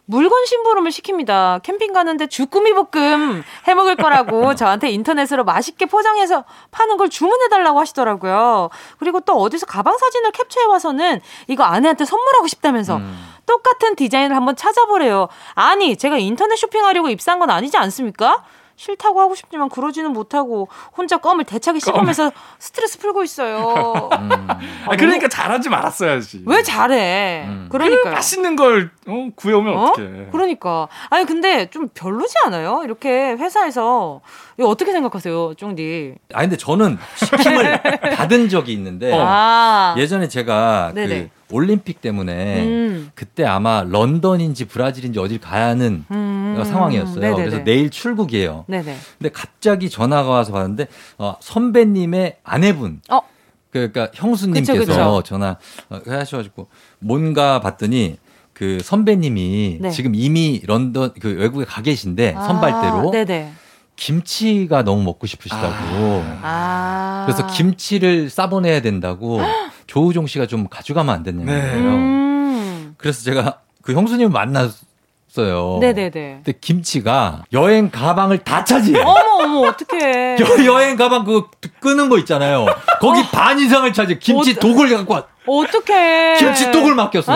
물건 0.05 0.45
심부름을 0.45 0.91
시킵니다. 0.91 1.63
캠핑 1.63 1.93
가는데 1.93 2.27
주꾸미 2.27 2.73
볶음 2.73 3.43
해 3.67 3.73
먹을 3.73 3.95
거라고 3.95 4.53
저한테 4.55 4.89
인터넷으로 4.91 5.45
맛있게 5.45 5.85
포장해서 5.85 6.43
파는 6.71 6.97
걸 6.97 7.09
주문해 7.09 7.47
달라고 7.47 7.79
하시더라고요. 7.79 8.69
그리고 8.99 9.21
또 9.21 9.37
어디서 9.37 9.65
가방 9.65 9.97
사진을 9.97 10.31
캡처해 10.31 10.65
와서는 10.65 11.21
이거 11.47 11.63
아내한테 11.63 12.03
선물하고 12.03 12.47
싶다면서 12.47 12.97
음. 12.97 13.33
똑같은 13.45 13.95
디자인을 13.95 14.35
한번 14.35 14.55
찾아보래요. 14.55 15.29
아니, 15.53 15.95
제가 15.95 16.17
인터넷 16.17 16.57
쇼핑하려고 16.57 17.09
입사한 17.09 17.39
건 17.39 17.49
아니지 17.49 17.77
않습니까? 17.77 18.43
싫다고 18.75 19.19
하고 19.21 19.35
싶지만 19.35 19.69
그러지는 19.69 20.11
못하고 20.11 20.67
혼자 20.95 21.17
껌을 21.17 21.43
대차게 21.45 21.79
씹으면서 21.79 22.31
스트레스 22.59 22.99
풀고 22.99 23.23
있어요. 23.23 24.09
음. 24.19 24.47
아, 24.87 24.95
그러니까 24.97 25.27
잘하지 25.27 25.69
말았어야지. 25.69 26.43
왜 26.45 26.61
잘해? 26.63 27.45
음. 27.47 27.67
그러니까 27.71 28.11
맛있는 28.11 28.55
걸 28.55 28.91
어, 29.07 29.29
구해오면 29.35 29.73
어? 29.77 29.83
어떡해. 29.85 30.27
그러니까. 30.31 30.87
아니 31.09 31.25
근데 31.25 31.69
좀 31.69 31.89
별로지 31.93 32.33
않아요? 32.45 32.81
이렇게 32.83 33.31
회사에서 33.33 34.21
이거 34.57 34.67
어떻게 34.69 34.91
생각하세요, 34.91 35.53
쫑디? 35.55 36.15
아 36.33 36.41
근데 36.41 36.57
저는 36.57 36.97
시킴을 37.15 37.81
받은 38.17 38.49
적이 38.49 38.73
있는데 38.73 39.11
아. 39.15 39.95
예전에 39.97 40.27
제가 40.27 40.91
그 40.93 40.99
네네. 40.99 41.23
그 41.23 41.42
올림픽 41.53 42.01
때문에 42.01 42.63
음. 42.63 43.11
그때 43.15 43.45
아마 43.45 43.85
런던인지 43.87 44.65
브라질인지 44.65 45.19
어딜 45.19 45.39
가야 45.39 45.67
하는 45.67 46.03
음. 46.11 46.61
상황이었어요. 46.65 47.19
네네네. 47.19 47.43
그래서 47.43 47.63
내일 47.63 47.89
출국이에요. 47.89 48.65
네네. 48.67 48.97
근데 49.17 49.29
갑자기 49.31 49.89
전화가 49.89 50.29
와서 50.29 50.51
봤는데 50.51 50.87
어, 51.17 51.35
선배님의 51.39 52.37
아내분. 52.43 53.01
어. 53.09 53.21
그러니까 53.69 54.09
형수님께서 54.13 54.73
그쵸, 54.73 54.85
그쵸. 54.85 55.23
전화 55.23 55.57
어, 55.89 55.99
하셔가지고 56.05 56.67
뭔가 56.99 57.59
봤더니 57.59 58.17
그 58.53 58.79
선배님이 58.83 59.79
네. 59.81 59.89
지금 59.89 60.13
이미 60.13 60.61
런던 60.65 61.13
그 61.19 61.35
외국에 61.35 61.65
가 61.65 61.81
계신데 61.81 62.35
아, 62.37 62.43
선발대로 62.43 63.11
네네. 63.11 63.53
김치가 63.95 64.83
너무 64.83 65.03
먹고 65.03 65.27
싶으시다고. 65.27 66.23
아. 66.41 67.25
그래서 67.25 67.47
김치를 67.47 68.29
싸보내야 68.29 68.81
된다고 68.81 69.39
조우종 69.87 70.27
씨가 70.27 70.47
좀 70.47 70.67
가져가면 70.67 71.13
안 71.13 71.23
되냐는 71.23 71.45
네. 71.45 71.61
거예요. 71.61 71.89
음. 71.89 72.95
그래서 72.97 73.23
제가 73.23 73.59
그 73.81 73.93
형수님을 73.93 74.31
만났어요. 74.31 75.79
네네네. 75.81 76.11
근데 76.11 76.53
김치가 76.59 77.43
여행 77.53 77.89
가방을 77.91 78.39
다 78.39 78.63
차지해. 78.63 79.01
어머 79.01 79.43
어머 79.43 79.67
어떡해. 79.69 80.37
여, 80.65 80.79
행 80.79 80.95
가방 80.95 81.25
그 81.25 81.47
끄는 81.79 82.09
거 82.09 82.17
있잖아요. 82.19 82.65
거기 82.99 83.21
어. 83.21 83.25
반 83.31 83.59
이상을 83.59 83.91
차지. 83.93 84.19
김치 84.19 84.51
어, 84.51 84.59
독을 84.59 84.89
갖고 84.95 85.13
왔. 85.13 85.27
어떡해. 85.45 86.37
김치 86.37 86.71
독을 86.71 86.95
맡겼어. 86.95 87.33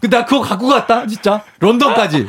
그나 0.00 0.24
그거 0.26 0.40
갖고 0.40 0.66
갔다 0.68 1.06
진짜 1.06 1.42
런던까지. 1.60 2.26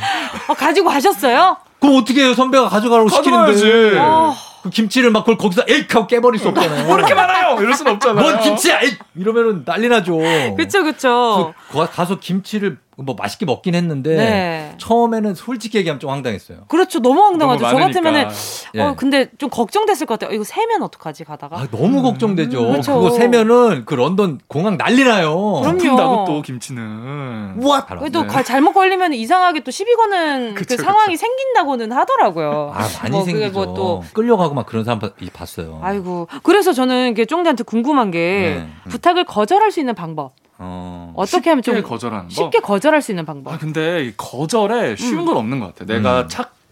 어, 0.48 0.54
가지고 0.54 0.90
가셨어요? 0.90 1.58
그럼 1.80 1.96
어떻게 1.98 2.24
해요? 2.24 2.34
선배가 2.36 2.70
가져가라고 2.70 3.10
시키는데. 3.10 3.98
어. 3.98 4.36
그 4.64 4.70
김치를 4.70 5.12
막 5.12 5.22
그걸 5.22 5.38
거기서 5.38 5.64
에익 5.68 5.94
하고 5.96 6.08
깨버릴 6.08 6.40
수 6.40 6.50
없잖아요. 6.50 6.86
뭐 6.86 6.98
이렇게 6.98 7.14
많아요? 7.14 7.60
이럴 7.62 7.74
순 7.74 7.88
없잖아요. 7.88 8.24
뭔 8.24 8.40
김치야? 8.40 8.82
에익! 8.82 9.00
이러면은 9.16 9.66
난리 9.66 9.90
나죠. 9.90 10.18
그쵸, 10.58 10.84
그쵸. 10.84 11.54
가서 11.92 12.20
김치를 12.20 12.78
뭐 12.98 13.16
맛있게 13.18 13.46
먹긴 13.46 13.74
했는데 13.74 14.16
네. 14.16 14.74
처음에는 14.78 15.34
솔직히 15.34 15.78
얘기하면 15.78 16.00
좀 16.00 16.10
황당했어요. 16.10 16.66
그렇죠. 16.68 17.00
너무 17.00 17.22
황당하죠. 17.22 17.64
너무 17.66 17.80
저 17.80 17.86
같으면은 17.88 18.28
예. 18.76 18.82
어 18.82 18.96
근데 18.96 19.30
좀 19.38 19.50
걱정됐을 19.50 20.06
것 20.06 20.20
같아요. 20.20 20.36
이거 20.36 20.44
세면 20.44 20.82
어떡하지 20.84 21.24
가다가. 21.24 21.58
아, 21.58 21.68
너무 21.72 22.00
음. 22.00 22.04
걱정되죠. 22.04 22.60
음, 22.60 22.82
그거 22.82 23.10
세면은 23.12 23.86
그 23.86 23.96
런던 23.96 24.40
공항 24.48 24.78
난리 24.78 25.04
나요. 25.04 25.62
그럼요. 25.64 26.26
또 26.26 26.42
김치는. 26.42 27.64
와. 27.64 27.86
또 28.12 28.24
네. 28.24 28.44
잘못 28.44 28.74
걸리면 28.74 29.14
이상하게 29.14 29.62
또 29.62 29.72
시비 29.72 29.96
거는 29.96 30.54
그쵸, 30.56 30.76
그 30.78 30.84
상황이 30.84 31.14
그쵸. 31.14 31.22
생긴다고는 31.26 31.92
하더라고요. 31.92 32.72
아 32.74 32.88
많이 33.02 33.12
뭐 33.12 33.24
생기죠. 33.24 33.52
뭐 33.52 33.72
또 33.74 34.04
끌려가고 34.14 34.54
막 34.54 34.66
그런 34.66 34.84
사람 34.84 35.00
봤어요. 35.34 35.80
아이고. 35.82 36.28
그래서 36.44 36.74
저는 36.74 37.12
이게 37.12 37.26
쫑디한테 37.26 37.64
궁금한 37.64 38.12
게 38.12 38.20
네. 38.20 38.68
음. 38.86 38.90
부탁을 38.90 39.24
거절할 39.24 39.72
수 39.72 39.80
있는 39.80 39.96
방법. 39.96 40.34
어, 40.64 41.14
어떻게 41.16 41.50
하면 41.50 41.64
좀 41.64 41.82
거절하는 41.82 42.26
거? 42.26 42.30
쉽게 42.30 42.60
거절할 42.60 43.02
수 43.02 43.12
있는 43.12 43.26
방법. 43.26 43.54
아 43.54 43.58
근데 43.58 44.14
거절에 44.16 44.96
쉬운 44.96 45.20
음. 45.22 45.26
건 45.26 45.38
없는 45.38 45.60
것 45.60 45.74
같아. 45.74 45.86
내가 45.86 46.22
음. 46.22 46.28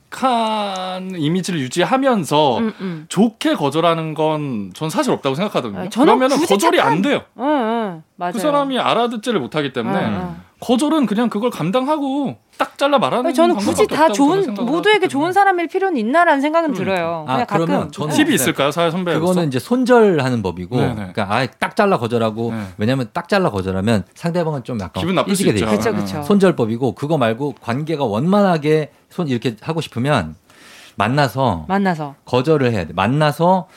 착한 0.09 1.15
이미지를 1.15 1.59
유지하면서 1.59 2.57
음, 2.59 2.73
음. 2.81 3.05
좋게 3.09 3.55
거절하는 3.55 4.13
건 4.13 4.71
전 4.73 4.89
사실 4.89 5.11
없다고 5.11 5.35
생각하거든요. 5.35 5.79
아, 5.81 5.89
그러면 5.91 6.29
거절이 6.29 6.77
착한... 6.77 6.93
안 6.93 7.01
돼요. 7.01 7.21
응, 7.37 7.43
응, 7.45 8.03
맞아요. 8.15 8.33
그 8.33 8.39
사람이 8.39 8.77
알아듣지를 8.79 9.39
못하기 9.39 9.73
때문에 9.73 9.97
응, 10.05 10.35
거절은 10.59 11.05
그냥 11.05 11.29
그걸 11.29 11.49
감당하고 11.49 12.35
딱 12.57 12.77
잘라 12.77 12.99
말하는 12.99 13.33
저는 13.33 13.55
굳이 13.55 13.87
다 13.87 14.09
좋은 14.09 14.53
모두에게 14.53 15.07
좋은 15.07 15.31
사람일 15.31 15.67
필요는 15.67 15.97
있나라는 15.97 16.41
생각은 16.41 16.71
음. 16.71 16.73
들어요. 16.73 17.23
아, 17.27 17.45
그러면 17.45 17.91
저는 17.91 18.13
팁이 18.13 18.33
있을까요, 18.35 18.71
사회 18.71 18.91
선배? 18.91 19.13
그거는 19.13 19.47
이제 19.47 19.59
손절하는 19.59 20.41
법이고, 20.43 20.75
네네. 20.75 20.93
그러니까 20.95 21.27
아예 21.29 21.47
딱 21.59 21.75
잘라 21.75 21.97
거절하고 21.97 22.51
네. 22.51 22.63
왜냐하면 22.77 23.09
딱 23.13 23.29
잘라 23.29 23.51
거절하면 23.51 24.03
상대방은 24.13 24.65
좀 24.65 24.79
약간 24.81 24.99
기분 25.01 25.15
나쁠 25.15 25.33
게 25.35 25.53
돼요. 25.53 25.65
그렇죠, 25.65 25.93
그렇죠. 25.93 26.23
손절법이고 26.23 26.95
그거 26.95 27.17
말고 27.17 27.55
관계가 27.61 28.03
원만하게 28.03 28.91
손 29.09 29.29
이렇게 29.29 29.55
하고 29.61 29.79
싶으면 29.79 30.35
만나서 30.95 31.65
만나서 31.69 32.15
거절을 32.25 32.73
해야 32.73 32.85
돼. 32.85 32.91
만나서 32.93 33.67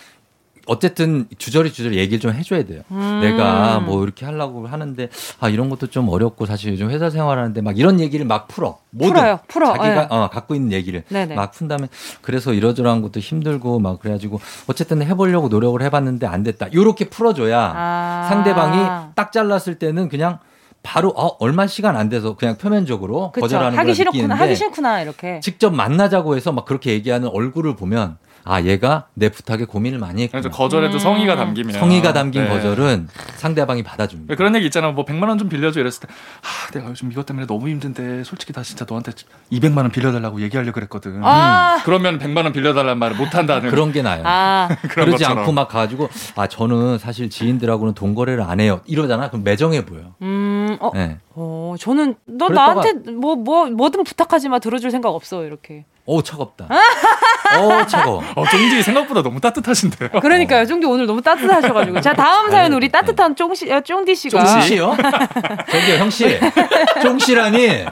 어쨌든 0.67 1.27
주저리 1.39 1.73
주저리 1.73 1.99
얘기를 1.99 2.21
좀 2.21 2.33
해줘야 2.33 2.65
돼요. 2.65 2.83
음. 2.91 3.21
내가 3.21 3.81
뭐 3.81 4.03
이렇게 4.05 4.25
하려고 4.25 4.67
하는데 4.67 5.09
아 5.41 5.49
이런 5.49 5.69
것도 5.69 5.89
좀 5.89 6.09
어렵고 6.09 6.47
사실 6.47 6.73
요즘 6.73 6.91
회사 6.91 7.11
생활하는데 7.11 7.61
막 7.63 7.79
이런 7.79 8.01
얘기를 8.01 8.25
막 8.25 8.49
풀어. 8.49 8.79
모든 8.91 9.15
풀어요. 9.15 9.39
풀어. 9.49 9.67
자기가 9.77 9.95
네. 9.95 10.07
어, 10.11 10.29
갖고 10.31 10.55
있는 10.55 10.73
얘기를 10.73 11.03
네네. 11.09 11.35
막 11.35 11.53
푼다면 11.53 11.89
그래서 12.21 12.53
이러저러한 12.53 13.03
것도 13.03 13.21
힘들고 13.21 13.81
막 13.81 13.99
그래가지고 14.01 14.41
어쨌든 14.67 15.03
해보려고 15.03 15.49
노력을 15.49 15.81
해봤는데 15.83 16.27
안 16.27 16.43
됐다. 16.43 16.69
이렇게 16.69 17.07
풀어줘야 17.07 17.73
아. 17.75 18.27
상대방이 18.29 19.13
딱 19.15 19.33
잘랐을 19.33 19.79
때는 19.79 20.09
그냥 20.09 20.39
바로 20.83 21.11
어 21.11 21.37
얼마 21.39 21.67
시간 21.67 21.97
안 21.97 22.09
돼서 22.09 22.35
그냥 22.37 22.57
표면적으로 22.57 23.31
그쵸. 23.33 23.43
거절하는 23.43 23.79
하기 23.79 23.95
싫구나 23.95 24.35
하기 24.35 24.57
싫구나 24.57 25.01
이렇게 25.03 25.39
직접 25.41 25.73
만나자고 25.73 26.37
해서 26.37 26.51
막 26.53 26.65
그렇게 26.65 26.91
얘기하는 26.93 27.29
얼굴을 27.29 27.77
보면 27.77 28.19
아 28.45 28.63
얘가 28.63 29.07
내 29.15 29.29
부탁에 29.29 29.65
고민을 29.65 29.99
많이 29.99 30.23
했구나. 30.23 30.41
그래서 30.43 30.57
거절에도 30.57 30.95
음. 30.95 30.99
성의가 30.99 31.37
담기면 31.37 31.73
성의가 31.75 32.13
담긴 32.13 32.45
네. 32.45 32.49
거절은 32.51 33.09
상대방이 33.37 33.83
받아줍니다. 33.83 34.35
그런 34.35 34.55
얘기 34.57 34.67
있잖아. 34.67 34.91
뭐 34.91 35.05
100만 35.05 35.29
원 35.29 35.39
좀 35.39 35.49
빌려줘 35.49 35.81
이랬을 35.81 36.01
때, 36.01 36.09
아 36.43 36.71
내가 36.73 36.89
요즘 36.91 37.11
이것 37.11 37.25
때문에 37.27 37.47
너무 37.47 37.69
힘든데 37.69 38.23
솔직히 38.25 38.53
나 38.53 38.63
진짜 38.63 38.85
너한테 38.89 39.13
200만 39.51 39.79
원 39.79 39.91
빌려달라고 39.91 40.41
얘기하려 40.43 40.71
그랬거든. 40.73 41.21
아~ 41.25 41.77
음. 41.77 41.81
그러면 41.85 42.19
100만 42.19 42.45
원 42.45 42.53
빌려달라는 42.53 42.99
말을 42.99 43.17
못 43.17 43.35
한다는 43.35 43.71
그런 43.71 43.93
게 43.93 44.03
나요. 44.03 44.23
아~ 44.27 44.69
그러지 44.89 45.13
것처럼. 45.13 45.39
않고 45.39 45.53
막 45.53 45.69
가지고 45.69 46.11
아 46.37 46.47
저는 46.47 46.99
사실 46.99 47.31
지인들하고는 47.31 47.95
돈 47.95 48.15
거래를 48.15 48.43
안 48.45 48.61
해요. 48.61 48.81
이러잖아. 48.87 49.29
그럼 49.31 49.43
매정해 49.43 49.85
보여. 49.87 50.15
음, 50.23 50.77
어, 50.81 50.91
네. 50.95 51.19
어 51.35 51.75
저는 51.79 52.17
너 52.27 52.49
나한테 52.49 53.11
뭐뭐 53.11 53.37
뭐, 53.37 53.67
뭐든 53.67 54.05
부탁하지 54.05 54.49
마 54.49 54.59
들어줄 54.59 54.91
생각 54.91 55.11
없어 55.11 55.45
이렇게. 55.45 55.85
오 56.05 56.23
차갑다. 56.23 56.67
어 57.59 57.87
차가워. 57.87 58.23
어 58.35 58.45
종디 58.47 58.83
생각보다 58.83 59.23
너무 59.23 59.41
따뜻하신데요. 59.41 60.11
그러니까요. 60.21 60.67
종디 60.67 60.87
오늘 60.87 61.07
너무 61.07 61.23
따뜻하셔가지고. 61.23 62.01
자 62.01 62.13
다음 62.13 62.51
사연 62.51 62.73
우리 62.73 62.91
따뜻한 62.91 63.37
쫑씨 63.37 63.73
어, 63.73 63.81
쫑디 63.81 64.15
씨가. 64.15 64.45
쫑씨요? 64.45 64.97
저기요 65.71 65.97
형 65.99 66.11
씨. 66.11 66.39
쫑씨라니. 67.03 67.87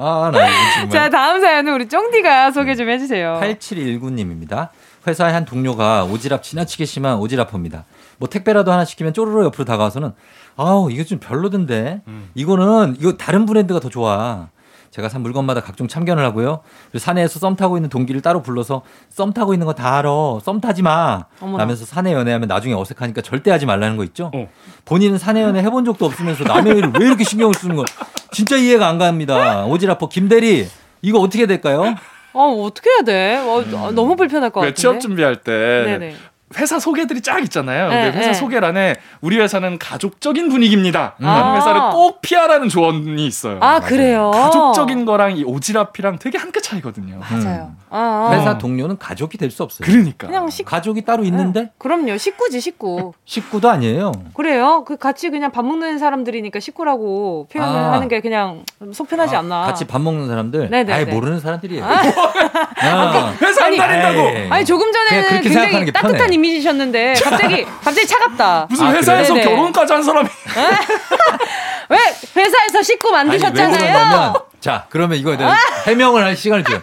아, 0.00 0.30
나 0.32 0.38
정말. 0.76 0.90
자, 0.90 1.10
다음 1.10 1.40
사연은 1.40 1.74
우리 1.74 1.88
쫑디가 1.88 2.52
소개 2.52 2.76
좀 2.76 2.88
해주세요. 2.88 3.40
8719님입니다. 3.42 4.68
회사의 5.04 5.32
한 5.32 5.44
동료가 5.44 6.06
오지랖 6.08 6.40
지나치게 6.40 6.84
심한 6.84 7.18
오지랖입니다. 7.18 7.82
뭐 8.18 8.28
택배라도 8.28 8.70
하나 8.70 8.84
시키면 8.84 9.12
쪼르르 9.12 9.44
옆으로 9.46 9.64
다가와서는 9.64 10.12
아우 10.58 10.90
이거 10.90 11.04
좀 11.04 11.18
별로던데 11.20 12.02
음. 12.08 12.30
이거는 12.34 12.96
이거 13.00 13.12
다른 13.16 13.46
브랜드가 13.46 13.78
더 13.80 13.88
좋아. 13.88 14.48
제가 14.90 15.08
산 15.08 15.20
물건마다 15.22 15.60
각종 15.60 15.86
참견을 15.86 16.24
하고요. 16.24 16.60
그리고 16.90 16.98
산에서 16.98 17.38
썸 17.38 17.54
타고 17.56 17.76
있는 17.76 17.88
동기를 17.90 18.22
따로 18.22 18.42
불러서 18.42 18.82
썸 19.10 19.32
타고 19.32 19.52
있는 19.54 19.66
거 19.66 19.72
다 19.72 19.98
알아. 19.98 20.10
썸 20.42 20.60
타지 20.60 20.82
마. 20.82 21.26
어머나. 21.40 21.58
라면서 21.58 21.84
사내 21.84 22.12
연애하면 22.12 22.48
나중에 22.48 22.74
어색하니까 22.74 23.20
절대 23.22 23.50
하지 23.52 23.66
말라는 23.66 23.96
거 23.96 24.04
있죠. 24.04 24.32
어. 24.34 24.48
본인은 24.86 25.18
사내 25.18 25.42
연애 25.42 25.60
해본 25.62 25.84
적도 25.84 26.06
없으면서 26.06 26.42
남의 26.44 26.76
일을 26.78 26.92
왜 26.98 27.06
이렇게 27.06 27.22
신경을 27.22 27.54
쓰는 27.54 27.76
거 27.76 27.84
진짜 28.32 28.56
이해가 28.56 28.88
안 28.88 28.98
갑니다. 28.98 29.64
오지라퍼 29.66 30.08
김대리 30.08 30.66
이거 31.02 31.20
어떻게 31.20 31.46
될까요? 31.46 31.94
어, 32.32 32.42
어떻게 32.64 32.90
해야 32.90 33.02
돼? 33.02 33.36
어, 33.36 33.60
음. 33.60 33.94
너무 33.94 34.16
불편할 34.16 34.50
것 34.50 34.60
같은데. 34.60 34.74
취업 34.74 35.00
준비할 35.00 35.36
때 35.42 35.82
네네. 35.84 36.16
회사 36.56 36.78
소개들이 36.78 37.20
쫙 37.20 37.40
있잖아요. 37.44 37.88
네, 37.90 38.06
회사 38.10 38.18
네. 38.28 38.34
소개란에 38.34 38.96
우리 39.20 39.38
회사는 39.38 39.78
가족적인 39.78 40.48
분위기입니다. 40.48 41.14
음. 41.20 41.24
라는 41.26 41.42
아. 41.42 41.54
회사를 41.56 41.80
꼭 41.92 42.22
피하라는 42.22 42.68
조언이 42.68 43.26
있어요. 43.26 43.58
아, 43.60 43.80
그래요? 43.80 44.30
가족적인 44.32 45.04
거랑 45.04 45.36
이 45.36 45.44
오지랖이랑 45.44 46.18
되게 46.18 46.38
한 46.38 46.48
끗 46.48 46.62
차이거든요. 46.62 47.18
맞아요. 47.20 47.72
음. 47.72 47.76
아, 47.90 48.28
아. 48.30 48.36
회사 48.36 48.58
동료는 48.58 48.98
가족이 48.98 49.36
될 49.38 49.48
수 49.50 49.62
없어요. 49.62 49.86
그러니까. 49.86 50.26
그냥 50.26 50.50
식... 50.50 50.64
가족이 50.66 51.04
따로 51.06 51.24
있는데? 51.24 51.60
네. 51.62 51.70
그럼요. 51.78 52.18
식구지, 52.18 52.60
식구. 52.60 53.14
식구도 53.24 53.70
아니에요. 53.70 54.12
그래요. 54.34 54.84
그 54.86 54.96
같이 54.98 55.30
그냥 55.30 55.50
밥 55.52 55.64
먹는 55.64 55.98
사람들이니까 55.98 56.60
식구라고 56.60 57.48
표현을 57.50 57.78
아. 57.78 57.92
하는 57.92 58.08
게 58.08 58.20
그냥 58.20 58.64
속편하지 58.92 59.36
아, 59.36 59.38
않나. 59.38 59.62
같이 59.62 59.86
밥 59.86 60.00
먹는 60.02 60.28
사람들? 60.28 60.68
네네 60.70 60.92
아예 60.92 61.04
모르는 61.06 61.40
사람들이에요. 61.40 61.84
아. 61.84 63.34
회사 63.40 63.64
안 63.66 63.76
다닌다고! 63.76 64.52
아니, 64.54 64.64
조금 64.64 64.90
전에는 64.92 65.40
굉장히 65.42 65.92
따뜻한 65.92 66.32
이미지셨는데 66.32 67.14
갑자기 67.22 67.64
갑자기 67.64 68.06
차갑다. 68.06 68.66
무슨 68.70 68.86
아, 68.86 68.92
회사에서 68.92 69.34
그래? 69.34 69.44
결혼까지 69.44 69.92
한 69.92 70.02
사람이 70.02 70.28
왜 71.88 71.98
회사에서 72.36 72.82
식구 72.82 73.10
만드셨잖아요. 73.10 73.98
아니, 73.98 74.34
자 74.60 74.86
그러면 74.90 75.18
이거 75.18 75.36
해명을 75.86 76.22
할 76.24 76.36
시간을 76.36 76.64
줘요. 76.64 76.80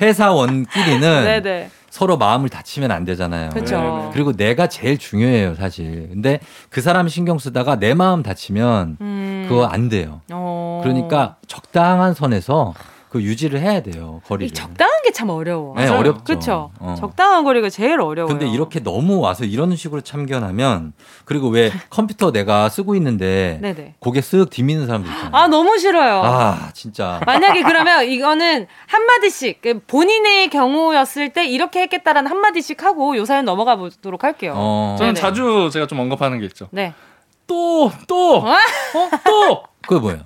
회사원끼리는 0.00 1.00
네네. 1.42 1.70
서로 1.90 2.16
마음을 2.16 2.48
다치면 2.48 2.92
안 2.92 3.04
되잖아요. 3.04 3.50
그렇죠. 3.50 4.10
그리고 4.12 4.32
내가 4.32 4.68
제일 4.68 4.96
중요해요, 4.96 5.56
사실. 5.56 6.08
근데 6.10 6.38
그 6.70 6.80
사람 6.80 7.08
신경 7.08 7.38
쓰다가 7.38 7.76
내 7.80 7.94
마음 7.94 8.22
다치면 8.22 8.96
음. 9.00 9.46
그거 9.48 9.66
안 9.66 9.88
돼요. 9.88 10.20
어. 10.30 10.80
그러니까 10.84 11.36
적당한 11.48 12.14
선에서 12.14 12.74
그 13.10 13.20
유지를 13.22 13.60
해야 13.60 13.82
돼요 13.82 14.22
거리를. 14.26 14.54
적당한 14.54 15.02
게 15.04 15.10
참 15.10 15.28
어려워. 15.28 15.74
네, 15.76 15.88
어렵죠. 15.88 16.22
그렇죠. 16.24 16.70
어. 16.78 16.94
적당한 16.96 17.42
거리가 17.42 17.68
제일 17.68 18.00
어려워요. 18.00 18.26
근데 18.28 18.48
이렇게 18.48 18.78
너무 18.80 19.18
와서 19.20 19.44
이런 19.44 19.74
식으로 19.74 20.00
참견하면 20.02 20.92
그리고 21.24 21.48
왜 21.48 21.72
컴퓨터 21.90 22.30
내가 22.30 22.68
쓰고 22.68 22.94
있는데 22.94 23.58
네네. 23.60 23.96
고개 23.98 24.20
쓱 24.20 24.48
뒤미는 24.50 24.86
사람들 24.86 25.10
있잖아요. 25.10 25.30
아 25.34 25.48
너무 25.48 25.76
싫어요. 25.78 26.22
아 26.24 26.70
진짜. 26.74 27.20
만약에 27.26 27.62
그러면 27.64 28.04
이거는 28.08 28.68
한 28.86 29.04
마디씩 29.04 29.60
그 29.60 29.80
본인의 29.86 30.48
경우였을 30.50 31.32
때 31.32 31.44
이렇게 31.44 31.80
했겠다라는 31.82 32.30
한 32.30 32.38
마디씩 32.40 32.82
하고 32.84 33.16
요 33.16 33.24
사연 33.24 33.44
넘어가 33.44 33.74
보도록 33.74 34.22
할게요. 34.22 34.52
어. 34.54 34.94
저는 34.96 35.14
네네. 35.14 35.20
자주 35.20 35.70
제가 35.72 35.88
좀 35.88 35.98
언급하는 35.98 36.38
게 36.38 36.46
있죠. 36.46 36.68
네. 36.70 36.94
또 37.48 37.90
또. 38.06 38.36
어? 38.36 38.50
어? 38.52 39.10
또. 39.26 39.62
그게 39.86 40.00
뭐예요? 40.00 40.20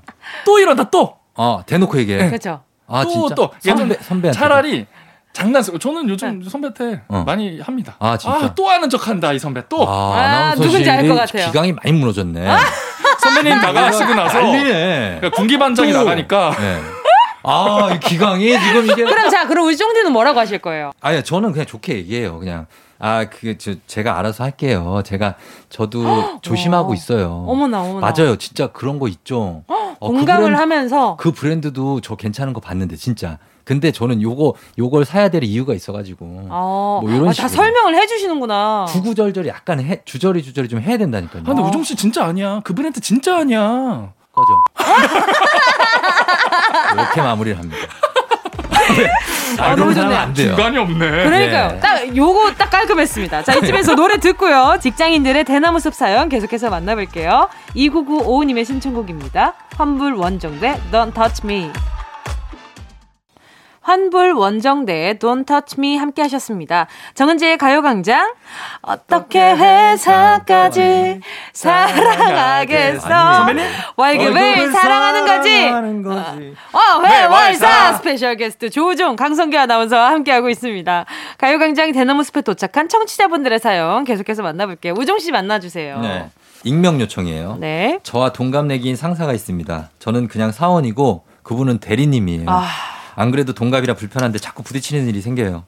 또 0.45 0.59
이러다 0.59 0.91
또. 0.91 1.17
어 1.37 1.63
대놓고 1.67 1.99
얘기해. 2.01 2.27
그렇죠. 2.29 2.61
아, 2.87 3.03
또, 3.05 3.11
진짜? 3.11 3.35
또 3.35 3.51
선배 3.61 3.97
선배 4.01 4.31
차라리 4.33 4.87
장난쓰고 5.33 5.79
저는 5.79 6.09
요즘 6.09 6.41
네. 6.41 6.49
선배한테 6.49 7.03
어. 7.09 7.25
많이 7.27 7.61
합니다. 7.61 7.97
아 7.99 8.17
진짜. 8.17 8.37
아, 8.37 8.55
또 8.55 8.69
하는 8.69 8.89
척 8.89 9.09
한다 9.09 9.33
이 9.33 9.39
선배 9.39 9.63
또. 9.69 9.89
아, 9.89 10.53
아 10.53 10.55
누군지 10.55 10.89
알 10.89 11.09
것 11.09 11.15
같아요. 11.15 11.47
기강이 11.47 11.73
많이 11.73 11.93
무너졌네. 11.93 12.49
아? 12.49 12.59
선배님 13.21 13.59
나가시고 13.61 14.15
나서 14.15 14.41
그러니까 14.41 15.31
군기 15.31 15.59
반장이 15.59 15.93
또. 15.93 15.99
나가니까. 15.99 16.55
네. 16.59 16.81
아, 17.47 17.91
이 17.95 18.01
기강이 18.01 18.59
지금 18.59 18.85
이게. 18.87 19.05
그럼 19.05 19.29
자, 19.29 19.47
그럼 19.47 19.67
우리 19.67 19.77
쫑디는 19.77 20.13
뭐라고 20.13 20.41
하실 20.41 20.59
거예요? 20.59 20.93
아니, 21.03 21.23
저는 21.23 21.53
그냥 21.53 21.67
좋게 21.67 21.95
얘기해요. 21.97 22.39
그냥 22.39 22.67
아, 22.99 23.27
그, 23.29 23.59
저, 23.59 23.75
제가 23.87 24.19
알아서 24.19 24.45
할게요. 24.45 25.03
제가, 25.05 25.35
저도 25.69 26.03
조심하고 26.43 26.95
있어요. 26.95 27.45
어머나, 27.47 27.83
어머나. 27.83 28.13
맞아요. 28.13 28.37
진짜 28.37 28.69
그런 28.69 28.99
거 28.99 29.09
있죠. 29.09 29.65
어, 29.69 29.97
공감을 30.09 30.27
그 30.27 30.43
브랜드, 30.43 30.57
하면서. 30.61 31.17
그 31.17 31.33
브랜드도 31.33 32.01
저 32.01 32.17
괜찮은 32.17 32.53
거 32.53 32.61
봤는데, 32.61 32.97
진짜. 32.97 33.39
근데 33.65 33.93
저는 33.93 34.21
요거, 34.21 34.55
요걸 34.79 35.07
사야 35.07 35.31
될 35.31 35.43
이유가 35.43 35.73
있어가지고. 35.75 36.49
아, 36.51 37.01
뭐 37.03 37.11
이런 37.11 37.29
아, 37.29 37.33
다 37.33 37.49
설명을 37.49 37.95
해주시는구나. 37.97 38.85
구구절절히 38.89 39.49
약간 39.49 39.81
해, 39.81 40.03
주저리 40.05 40.43
주저리 40.43 40.69
좀 40.69 40.81
해야 40.81 40.99
된다니까요. 40.99 41.43
아, 41.43 41.47
근데 41.47 41.63
아. 41.63 41.67
우종 41.67 41.83
씨 41.83 41.97
진짜 41.97 42.25
아니야. 42.27 42.61
그 42.63 42.75
브랜드 42.75 43.01
진짜 43.01 43.39
아니야. 43.39 44.13
꺼져. 44.33 44.49
이렇게 46.95 47.23
마무리를 47.23 47.59
합니다. 47.59 47.79
아, 49.59 49.75
너무 49.77 49.95
좋네. 49.95 50.15
안 50.15 50.35
돼요. 50.35 50.55
중간이 50.57 50.77
없네. 50.79 50.99
그러니까요. 50.99 51.69
네. 51.69 51.81
딱 51.81 52.04
요거 52.15 52.53
딱 52.57 52.71
깔끔했습니다. 52.71 53.43
자, 53.43 53.55
이쯤에서 53.55 53.95
노래 53.95 54.19
듣고요. 54.19 54.79
직장인들의 54.81 55.45
대나무 55.45 55.81
숲 55.81 55.95
사연 55.95 56.29
계속해서 56.29 56.71
만나볼게요. 56.71 57.49
2995님의 57.75 58.65
신청곡입니다. 58.65 59.55
환불 59.77 60.15
원정대 60.15 60.81
Don't 60.93 61.15
Touch 61.15 61.43
Me. 61.45 61.71
환불 63.85 64.33
원정대의 64.33 65.17
Don't 65.17 65.47
Touch 65.47 65.77
Me 65.79 65.97
함께 65.99 66.23
하셨습니다. 66.23 66.87
정은지의 67.15 67.59
가요광장 67.59 68.33
어떻게 68.81 69.39
회사까지 69.39 71.21
사랑하겠어 71.53 73.09
월급을 73.97 74.73
사랑하는 74.73 75.27
거지 75.27 75.69
어, 76.73 77.05
회월사 77.05 77.93
special 77.93 78.37
guest 78.37 78.71
조우종 78.71 79.17
강성규 79.17 79.59
아나운서와 79.59 80.13
함께하고 80.13 80.49
있습니다. 80.49 81.05
가요광장 81.37 81.93
대나무 81.93 82.25
숲에 82.25 82.41
도착한 82.41 82.89
청취자분들의 82.89 83.59
사연 83.59 84.05
계속해서 84.05 84.43
만나볼게요. 84.43 84.95
우종 84.97 85.19
씨 85.19 85.31
만나주세요. 85.31 86.01
네. 86.01 86.31
익명 86.65 87.03
요청이에요. 87.03 87.59
네. 87.61 87.99
저와 88.03 88.33
동갑내기인 88.33 88.97
상사가 88.97 89.35
있습니다. 89.35 89.91
저는 89.99 90.29
그냥 90.29 90.53
사원이고 90.53 91.25
그분은 91.43 91.81
대리님이에요. 91.81 92.47
아... 92.49 92.94
안 93.15 93.31
그래도 93.31 93.53
동갑이라 93.53 93.95
불편한데 93.95 94.39
자꾸 94.39 94.63
부딪히는 94.63 95.07
일이 95.09 95.21
생겨요. 95.21 95.65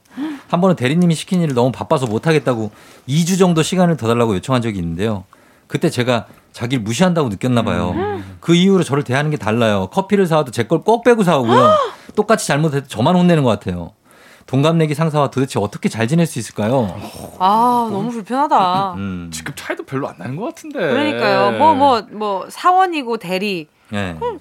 한 0.49 0.61
번은 0.61 0.75
대리님이 0.75 1.15
시킨 1.15 1.41
일을 1.41 1.53
너무 1.55 1.71
바빠서 1.71 2.05
못하겠다고 2.07 2.71
2주 3.09 3.37
정도 3.37 3.63
시간을 3.63 3.97
더 3.97 4.07
달라고 4.07 4.35
요청한 4.35 4.61
적이 4.61 4.79
있는데요. 4.79 5.23
그때 5.67 5.89
제가 5.89 6.25
자기를 6.53 6.83
무시한다고 6.83 7.29
느꼈나 7.29 7.61
봐요. 7.63 7.93
그 8.39 8.55
이후로 8.55 8.83
저를 8.83 9.03
대하는 9.03 9.29
게 9.31 9.37
달라요. 9.37 9.87
커피를 9.91 10.25
사와도 10.25 10.51
제 10.51 10.63
걸 10.63 10.79
꼭 10.83 11.03
빼고 11.03 11.23
사오고요. 11.23 11.71
똑같이 12.15 12.47
잘못해도 12.47 12.87
저만 12.87 13.15
혼내는 13.15 13.43
것 13.43 13.49
같아요. 13.49 13.91
동갑내기 14.45 14.95
상사와 14.95 15.29
도대체 15.29 15.59
어떻게 15.59 15.89
잘 15.89 16.07
지낼 16.07 16.25
수 16.25 16.39
있을까요? 16.39 16.87
아 17.37 17.89
너무 17.91 18.09
불편하다. 18.11 18.93
음. 18.93 19.29
지금 19.33 19.51
차이도 19.55 19.83
별로 19.83 20.07
안 20.07 20.15
나는 20.17 20.37
것 20.37 20.45
같은데. 20.45 20.79
그러니까요. 20.79 21.51
뭐 21.57 21.75
뭐뭐 21.75 22.01
뭐, 22.01 22.17
뭐 22.17 22.45
사원이고 22.49 23.17
대리. 23.17 23.67
네. 23.89 24.15
그 24.19 24.39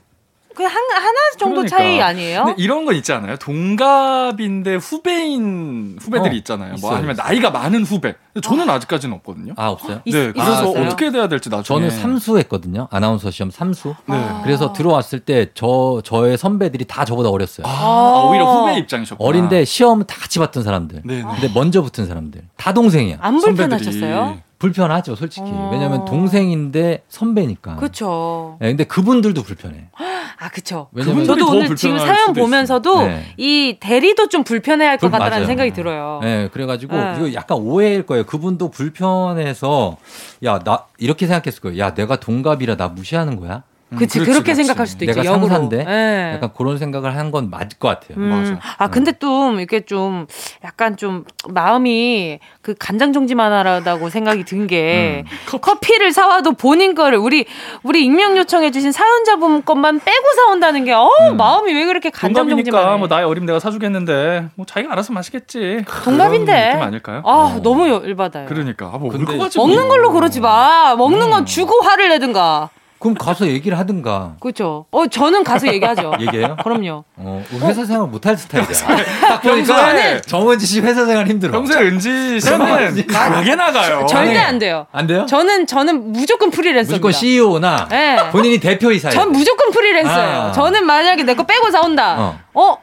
냥 0.63 0.73
한, 0.73 1.03
하나 1.03 1.19
정도 1.39 1.57
그러니까. 1.57 1.77
차이 1.77 2.01
아니에요? 2.01 2.45
근데 2.45 2.63
이런 2.63 2.85
거 2.85 2.93
있잖아요. 2.93 3.37
동갑인데 3.37 4.77
후배인 4.77 5.99
후배들이 6.01 6.35
어, 6.35 6.39
있잖아요. 6.39 6.69
뭐 6.69 6.77
있어요, 6.77 6.89
뭐 6.91 6.97
아니면 6.97 7.15
있어요. 7.15 7.27
나이가 7.27 7.51
많은 7.51 7.85
후배. 7.85 8.15
저는 8.43 8.69
아. 8.69 8.79
직까지는 8.79 9.17
없거든요. 9.17 9.55
아 9.57 9.69
없어요? 9.69 10.03
네. 10.07 10.33
그래서 10.33 10.67
아, 10.77 10.81
어떻게 10.81 11.11
돼야 11.11 11.29
될지 11.29 11.49
나중에. 11.49 11.65
저는 11.65 11.91
삼수 11.91 12.39
했거든요. 12.39 12.89
아나운서 12.91 13.31
시험 13.31 13.51
삼수. 13.51 13.95
네. 14.07 14.29
그래서 14.45 14.73
들어왔을 14.73 15.21
때 15.21 15.47
저 15.55 16.01
저의 16.05 16.37
선배들이 16.37 16.85
다 16.85 17.05
저보다 17.05 17.31
어렸어요. 17.31 17.67
아, 17.67 17.71
아 17.71 18.29
오히려 18.29 18.45
후배 18.45 18.79
입장이셨고 18.79 19.25
어린데 19.25 19.65
시험 19.65 20.05
다 20.05 20.17
같이 20.19 20.39
봤던 20.39 20.63
사람들. 20.63 21.03
네, 21.05 21.17
네 21.17 21.23
근데 21.23 21.51
먼저 21.55 21.83
붙은 21.83 22.07
사람들. 22.07 22.43
다 22.57 22.73
동생이야. 22.73 23.19
안 23.21 23.41
불편하셨어요? 23.41 24.39
불편하죠, 24.59 25.15
솔직히. 25.15 25.47
어... 25.47 25.71
왜냐면 25.73 26.05
동생인데 26.05 27.03
선배니까. 27.09 27.77
그렇죠. 27.77 28.57
네, 28.61 28.69
근데 28.69 28.85
그분들도 28.85 29.43
불편해. 29.43 29.89
아, 30.39 30.49
그쵸. 30.51 30.89
왜냐면 30.93 31.25
저도 31.25 31.49
오늘 31.49 31.77
지금 31.77 31.99
사연 31.99 32.33
보면서도 32.33 33.03
네. 33.07 33.25
이 33.37 33.79
대리도 33.81 34.29
좀 34.29 34.45
불편해할 34.45 34.99
것 34.99 35.11
같다는 35.11 35.31
맞아요. 35.31 35.47
생각이 35.47 35.73
들어요. 35.73 36.21
네, 36.23 36.49
그래가지고 36.53 36.97
네. 36.97 37.15
이거 37.17 37.33
약간 37.35 37.59
오해일 37.59 38.05
거예요. 38.05 38.25
그분도 38.25 38.71
불편해서 38.71 39.97
야, 40.45 40.59
나 40.59 40.85
이렇게 40.99 41.27
생각했을 41.27 41.61
거예요. 41.61 41.79
야, 41.79 41.95
내가 41.95 42.17
동갑이라 42.17 42.77
나 42.77 42.89
무시하는 42.89 43.37
거야? 43.37 43.63
음, 43.91 43.99
그치, 43.99 44.19
그렇지, 44.19 44.33
그렇게 44.33 44.45
그렇지. 44.53 44.65
생각할 44.65 44.87
수도 44.89 45.05
있죠. 45.05 45.15
내가 45.21 45.25
역으로. 45.33 45.47
상사인데 45.49 45.85
네. 45.85 46.33
약간 46.35 46.51
그런 46.57 46.77
생각을 46.77 47.17
한 47.17 47.31
건 47.31 47.51
맞을 47.51 47.79
것 47.79 47.89
같아요. 47.89 48.19
음. 48.19 48.29
맞아. 48.31 48.59
아 48.79 48.89
근데 48.89 49.13
좀 49.13 49.59
이렇게 49.59 49.81
좀 49.81 50.27
약간 50.65 50.97
좀 50.97 51.25
마음이 51.49 52.39
그 52.63 52.75
간장 52.79 53.13
정지만 53.13 53.53
하다고 53.53 54.11
생각이 54.11 54.45
든게 54.45 55.25
음. 55.27 55.59
커피를 55.61 56.13
사와도 56.13 56.53
본인 56.53 56.95
거를 56.95 57.19
우리 57.19 57.47
우리 57.83 58.05
익명 58.05 58.37
요청해주신 58.39 58.91
사연자분 58.93 59.65
것만 59.65 60.01
빼고 60.01 60.25
사온다는 60.37 60.85
게 60.85 60.93
어, 60.93 61.09
음. 61.31 61.37
마음이 61.37 61.73
왜 61.73 61.85
그렇게 61.87 62.11
간장 62.11 62.49
정지만 62.49 62.93
해? 62.95 62.97
뭐 62.99 63.07
나이 63.09 63.23
어림 63.25 63.47
내가 63.47 63.59
사주겠는데 63.61 64.49
뭐 64.57 64.67
자기가 64.67 64.93
알아서 64.93 65.13
마시겠지. 65.13 65.85
동갑인데. 66.05 66.67
느낌 66.71 66.83
아닐까요? 66.83 67.23
아 67.25 67.31
어. 67.57 67.61
너무 67.63 67.89
열받아요. 67.89 68.47
그러니까 68.49 68.87
아, 68.93 68.99
뭐 68.99 69.13
먹는 69.13 69.89
걸로 69.89 70.11
그러지 70.13 70.41
마. 70.41 70.95
먹는 70.97 71.31
건 71.31 71.43
음. 71.43 71.47
주고 71.47 71.81
화를 71.83 72.09
내든가. 72.09 72.71
그럼 73.07 73.15
가서 73.15 73.47
얘기를 73.47 73.79
하든가. 73.79 74.35
그렇죠. 74.41 74.87
어, 74.91 75.07
저는 75.07 75.45
가서 75.45 75.69
얘기하죠. 75.69 76.13
얘기해요? 76.21 76.57
그럼요. 76.65 77.05
어, 77.15 77.45
회사 77.63 77.85
생활 77.85 78.09
못할 78.09 78.37
스타일이야. 78.37 78.69
딱 79.23 79.43
보니까 79.43 80.21
정원지 80.23 80.67
씨 80.67 80.81
회사 80.81 81.05
생활 81.07 81.29
힘들어. 81.29 81.53
평소에 81.53 81.83
은지 81.83 82.41
씨는 82.41 83.07
강하게 83.07 83.55
나가요. 83.55 84.07
절대 84.07 84.37
안 84.39 84.59
돼요. 84.59 84.87
안 84.91 85.07
돼요? 85.07 85.25
저는 85.27 85.69
저는 85.69 86.13
무조건 86.13 86.51
프리랜서. 86.51 86.91
무조건 86.93 87.13
CEO나 87.13 87.87
네. 87.91 88.17
본인이 88.31 88.59
대표이사예요. 88.59 89.15
전 89.15 89.31
무조건 89.31 89.71
프리랜서예요. 89.71 90.41
아. 90.41 90.53
저는 90.53 90.85
만약에 90.85 91.23
내 91.23 91.37
거 91.37 91.43
빼고 91.45 91.71
사온다. 91.71 92.17
어. 92.19 92.39
어? 92.55 92.77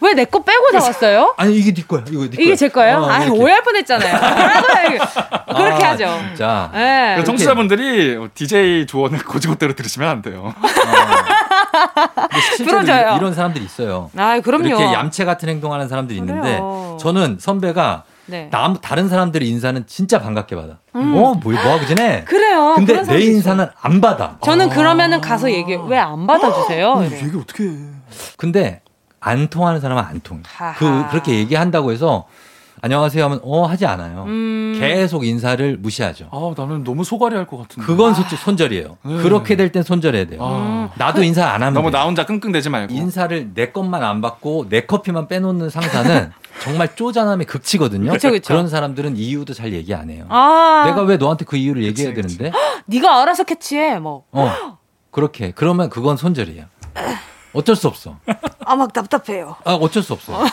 왜 0.00 0.14
내 0.14 0.24
거 0.24 0.42
빼고 0.42 0.70
나왔어요? 0.72 1.34
아니 1.36 1.56
이게 1.56 1.72
네 1.74 1.82
거야. 1.86 2.04
이거 2.08 2.22
네 2.28 2.36
이게 2.38 2.54
제 2.56 2.68
거예요? 2.68 2.98
어, 2.98 3.10
아 3.10 3.26
오해할 3.30 3.62
뻔했잖아요. 3.62 4.18
그렇게 5.48 5.84
아, 5.84 5.90
하죠. 5.90 6.08
자, 6.36 6.70
네. 6.72 7.22
청취자분들이 7.24 8.16
DJ 8.34 8.86
조언을 8.86 9.18
고지고대로 9.24 9.74
들으시면 9.74 10.08
안 10.08 10.22
돼요. 10.22 10.54
어. 10.54 10.68
부러져요. 12.64 13.16
이런 13.16 13.34
사람들이 13.34 13.64
있어요. 13.64 14.10
아, 14.16 14.40
그럼요. 14.40 14.66
이렇게 14.66 14.84
얌체 14.84 15.24
같은 15.24 15.48
행동하는 15.48 15.88
사람들이 15.88 16.18
있는데 16.18 16.42
그래요. 16.58 16.96
저는 17.00 17.38
선배가 17.40 18.04
네. 18.26 18.48
남 18.50 18.76
다른 18.80 19.08
사람들의 19.08 19.48
인사는 19.48 19.84
진짜 19.86 20.18
반갑게 20.20 20.54
받아. 20.54 20.78
음. 20.96 21.14
어, 21.16 21.34
뭐, 21.34 21.52
뭐 21.52 21.54
하고 21.56 21.86
지내? 21.86 22.24
그래요. 22.24 22.74
근데 22.76 23.02
내 23.02 23.20
인사는 23.20 23.64
있어. 23.64 23.72
안 23.80 24.00
받아. 24.00 24.36
저는 24.44 24.70
아. 24.70 24.74
그러면은 24.74 25.20
가서 25.20 25.50
얘기해. 25.50 25.78
왜 25.88 25.96
안 25.98 26.26
받아주세요? 26.26 26.92
어, 26.92 27.04
얘기 27.04 27.36
어떻게 27.36 27.64
해? 27.64 27.70
근데 28.36 28.82
안 29.28 29.48
통하는 29.48 29.80
사람은 29.80 30.02
안 30.02 30.20
통해. 30.20 30.42
그 30.78 31.04
그렇게 31.10 31.34
얘기한다고 31.34 31.92
해서 31.92 32.24
안녕하세요 32.80 33.24
하면 33.24 33.40
어 33.42 33.66
하지 33.66 33.84
않아요. 33.86 34.24
음. 34.28 34.76
계속 34.78 35.26
인사를 35.26 35.76
무시하죠. 35.78 36.28
아 36.30 36.54
나는 36.56 36.84
너무 36.84 37.02
소갈이 37.04 37.34
할 37.34 37.44
것 37.46 37.58
같은데. 37.58 37.84
그건 37.86 38.14
솔직히 38.14 38.36
손절이에요. 38.40 38.96
네. 39.04 39.16
그렇게 39.16 39.56
될 39.56 39.70
땐 39.72 39.82
손절해야 39.82 40.26
돼요. 40.26 40.38
아. 40.42 40.88
나도 40.96 41.22
인사 41.24 41.44
안 41.46 41.60
하면 41.62 41.74
너무 41.74 41.90
나 41.90 42.04
혼자 42.04 42.24
끙끙대지 42.24 42.70
말고. 42.70 42.94
인사를 42.94 43.50
내 43.54 43.70
것만 43.72 44.02
안 44.04 44.20
받고 44.20 44.66
내 44.68 44.82
커피만 44.82 45.26
빼놓는 45.28 45.68
상사는 45.70 46.30
정말 46.62 46.94
쪼잔함의 46.94 47.46
극치거든요. 47.46 48.12
그쵸, 48.12 48.30
그쵸. 48.30 48.46
그런 48.54 48.68
사람들은 48.68 49.16
이유도 49.16 49.52
잘 49.54 49.72
얘기 49.72 49.92
안 49.94 50.08
해요. 50.08 50.24
아. 50.28 50.84
내가 50.86 51.02
왜 51.02 51.16
너한테 51.16 51.44
그 51.44 51.56
이유를 51.56 51.82
얘기해야 51.84 52.14
그치, 52.14 52.38
되는데? 52.38 52.56
네가 52.86 53.22
알아서 53.22 53.42
캐치해 53.44 53.98
뭐. 53.98 54.24
어. 54.32 54.78
그렇게 55.10 55.50
그러면 55.54 55.90
그건 55.90 56.16
손절이에요. 56.16 56.64
어쩔 57.52 57.74
수 57.76 57.88
없어. 57.88 58.16
아, 58.64 58.76
막 58.76 58.92
답답해요. 58.92 59.56
아, 59.64 59.72
어쩔 59.74 60.02
수 60.02 60.12
없어. 60.12 60.44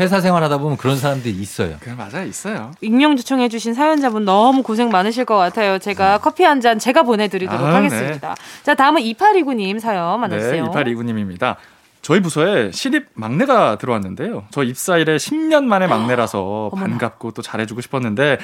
회사 0.00 0.20
생활하다 0.20 0.58
보면 0.58 0.76
그런 0.76 0.96
사람들이 0.96 1.34
있어요. 1.34 1.76
그 1.80 1.90
맞아요, 1.90 2.26
있어요. 2.26 2.70
익명 2.80 3.12
요청해주신 3.18 3.74
사연자분 3.74 4.24
너무 4.24 4.62
고생 4.62 4.88
많으실 4.90 5.24
것 5.24 5.36
같아요. 5.36 5.78
제가 5.78 6.12
네. 6.12 6.18
커피 6.22 6.44
한 6.44 6.60
잔 6.60 6.78
제가 6.78 7.02
보내드리도록 7.02 7.60
아, 7.60 7.68
네. 7.68 7.74
하겠습니다. 7.74 8.28
네. 8.34 8.62
자, 8.62 8.74
다음은 8.74 9.02
2829님 9.02 9.80
사연 9.80 10.20
만나주세요. 10.20 10.64
네, 10.64 10.70
2829님입니다. 10.70 11.56
저희 12.00 12.20
부서에 12.20 12.70
신입 12.70 13.06
막내가 13.14 13.76
들어왔는데요. 13.78 14.44
저 14.50 14.62
입사일에 14.62 15.16
10년 15.16 15.64
만에 15.64 15.86
막내라서 15.86 16.70
반갑고 16.76 17.32
또 17.32 17.42
잘해주고 17.42 17.80
싶었는데 17.80 18.38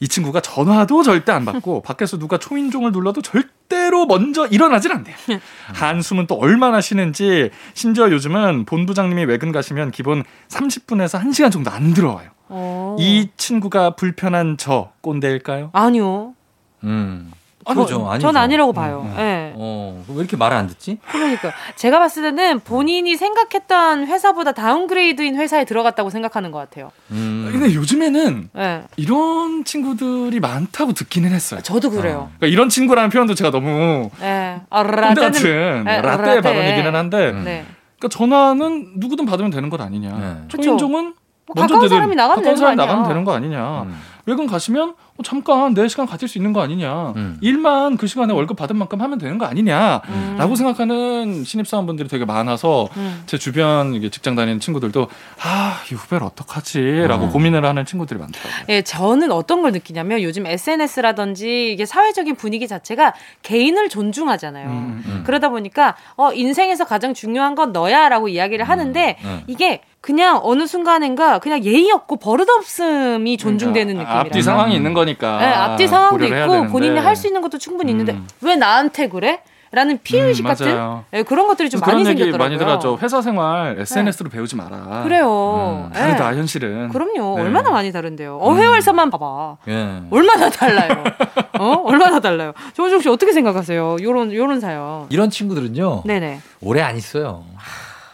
이 0.00 0.08
친구가 0.08 0.40
전화도 0.40 1.02
절대 1.02 1.30
안 1.32 1.44
받고 1.44 1.82
밖에서 1.84 2.18
누가 2.18 2.38
초인종을 2.38 2.90
눌러도 2.90 3.22
절대로 3.22 4.06
먼저 4.06 4.46
일어나질 4.46 4.92
않대요. 4.92 5.14
한숨은 5.74 6.26
또 6.26 6.34
얼마나 6.36 6.80
쉬는지 6.80 7.50
심지어 7.74 8.10
요즘은 8.10 8.64
본부장님이 8.64 9.24
외근 9.24 9.52
가시면 9.52 9.90
기본 9.90 10.24
30분에서 10.48 11.20
1시간 11.20 11.52
정도 11.52 11.70
안 11.70 11.92
들어와요. 11.92 12.30
오. 12.48 12.54
어. 12.54 12.96
이 12.98 13.28
친구가 13.36 13.90
불편한 13.90 14.56
저 14.58 14.90
꼰대일까요? 15.02 15.70
아니요. 15.72 16.34
음. 16.82 17.30
그죠. 17.64 18.08
아니죠. 18.08 18.28
전 18.28 18.36
아니라고 18.36 18.72
봐요. 18.72 19.02
음, 19.04 19.10
음. 19.12 19.16
네. 19.16 19.39
어, 19.54 20.04
왜 20.08 20.14
이렇게 20.16 20.36
말을 20.36 20.56
안 20.56 20.66
듣지? 20.66 20.98
그러니까 21.10 21.52
제가 21.76 21.98
봤을 21.98 22.22
때는 22.22 22.60
본인이 22.60 23.16
생각했던 23.16 24.06
회사보다 24.06 24.52
다운그레이드인 24.52 25.36
회사에 25.36 25.64
들어갔다고 25.64 26.10
생각하는 26.10 26.50
것 26.50 26.58
같아요. 26.58 26.90
음. 27.10 27.48
근데 27.52 27.74
요즘에는 27.74 28.50
네. 28.52 28.82
이런 28.96 29.64
친구들이 29.64 30.40
많다고 30.40 30.92
듣기는 30.92 31.30
했어요. 31.30 31.60
저도 31.62 31.90
그래요. 31.90 32.30
어. 32.30 32.32
그러니까 32.38 32.46
이런 32.46 32.68
친구라는 32.68 33.10
표현도 33.10 33.34
제가 33.34 33.50
너무 33.50 34.10
네. 34.20 34.60
아, 34.70 34.82
라떼 34.82 35.20
같은 35.20 35.84
네, 35.84 36.00
라떼, 36.00 36.22
라떼 36.26 36.40
발언이기는 36.40 36.94
한데, 36.94 37.32
네. 37.32 37.64
그러니까 37.98 38.08
전화는 38.10 38.92
누구든 38.96 39.26
받으면 39.26 39.50
되는 39.50 39.68
것 39.70 39.80
아니냐. 39.80 40.18
네. 40.18 40.48
초인종은 40.48 41.14
뭐 41.46 41.54
먼저 41.54 41.74
가까운 41.74 41.88
사람이 41.88 42.14
나가면 42.14 42.36
가까운 42.36 42.56
사람이 42.56 42.76
나가면 42.76 43.08
되는 43.08 43.24
거 43.24 43.32
아니냐. 43.32 43.82
음. 43.82 44.00
외근 44.30 44.46
가시면 44.46 44.90
어, 44.90 45.22
잠깐 45.24 45.74
내 45.74 45.88
시간 45.88 46.06
가질 46.06 46.28
수 46.28 46.38
있는 46.38 46.52
거 46.52 46.60
아니냐. 46.60 47.12
음. 47.16 47.38
일만 47.40 47.96
그 47.96 48.06
시간에 48.06 48.32
월급 48.32 48.56
받은 48.56 48.76
만큼 48.76 49.00
하면 49.00 49.18
되는 49.18 49.38
거 49.38 49.44
아니냐라고 49.44 50.04
음. 50.08 50.54
생각하는 50.54 51.42
신입사원분들이 51.44 52.08
되게 52.08 52.24
많아서 52.24 52.88
음. 52.96 53.22
제 53.26 53.36
주변 53.36 53.94
이게 53.94 54.08
직장 54.08 54.36
다니는 54.36 54.60
친구들도 54.60 55.08
아, 55.42 55.80
이 55.90 55.94
후배를 55.94 56.24
어떡하지라고 56.26 57.24
음. 57.24 57.30
고민을 57.30 57.64
하는 57.64 57.84
친구들이 57.84 58.20
많더라고요. 58.20 58.64
예, 58.68 58.82
저는 58.82 59.32
어떤 59.32 59.62
걸 59.62 59.72
느끼냐면 59.72 60.22
요즘 60.22 60.46
SNS라든지 60.46 61.72
이게 61.72 61.84
사회적인 61.84 62.36
분위기 62.36 62.68
자체가 62.68 63.14
개인을 63.42 63.88
존중하잖아요. 63.88 64.68
음, 64.68 65.02
음, 65.06 65.22
그러다 65.26 65.48
보니까 65.48 65.96
어, 66.16 66.32
인생에서 66.32 66.84
가장 66.84 67.14
중요한 67.14 67.56
건 67.56 67.72
너야라고 67.72 68.28
이야기를 68.28 68.68
하는데 68.68 69.16
이게 69.48 69.80
그냥 70.00 70.40
어느 70.42 70.66
순간인가 70.66 71.38
그냥 71.40 71.62
예의 71.64 71.90
없고 71.92 72.16
버릇없음이 72.16 73.36
존중되는 73.36 73.94
그러니까 73.94 74.14
느낌이라. 74.14 74.20
앞뒤 74.20 74.42
상황이 74.42 74.74
있는 74.74 74.94
거니까. 74.94 75.38
네, 75.38 75.46
앞뒤 75.46 75.86
상황도 75.88 76.24
있고 76.24 76.66
본인이 76.68 76.98
할 76.98 77.16
수 77.16 77.26
있는 77.26 77.42
것도 77.42 77.58
충분히 77.58 77.90
있는데 77.92 78.12
음. 78.12 78.26
왜 78.40 78.56
나한테 78.56 79.08
그래? 79.08 79.42
라는 79.72 79.98
피의식 80.02 80.44
음, 80.44 80.48
같은 80.48 81.00
네, 81.12 81.22
그런 81.22 81.46
것들이 81.46 81.70
좀 81.70 81.80
많이 81.80 82.04
생겼더라고요. 82.04 82.38
많이 82.38 82.58
들었죠. 82.58 82.98
회사 83.00 83.20
생활 83.22 83.76
SNS로 83.78 84.28
네. 84.28 84.36
배우지 84.36 84.56
마라. 84.56 85.02
그래요. 85.04 85.88
음, 85.88 85.92
다르다 85.92 86.30
네. 86.32 86.38
현실은. 86.38 86.88
그럼요. 86.88 87.36
네. 87.36 87.42
얼마나 87.44 87.70
많이 87.70 87.92
다른데요. 87.92 88.38
어회월사만 88.40 89.10
봐봐. 89.10 89.58
예. 89.68 90.00
얼마나 90.10 90.50
달라요. 90.50 91.04
어? 91.60 91.82
얼마나 91.84 92.18
달라요. 92.18 92.52
조우종 92.72 93.00
씨 93.00 93.08
어떻게 93.08 93.32
생각하세요? 93.32 93.98
요런 94.02 94.32
요런 94.32 94.58
사연. 94.58 95.06
이런 95.10 95.30
친구들은요. 95.30 96.02
네네. 96.04 96.40
오래 96.62 96.80
안 96.80 96.96
있어요. 96.96 97.44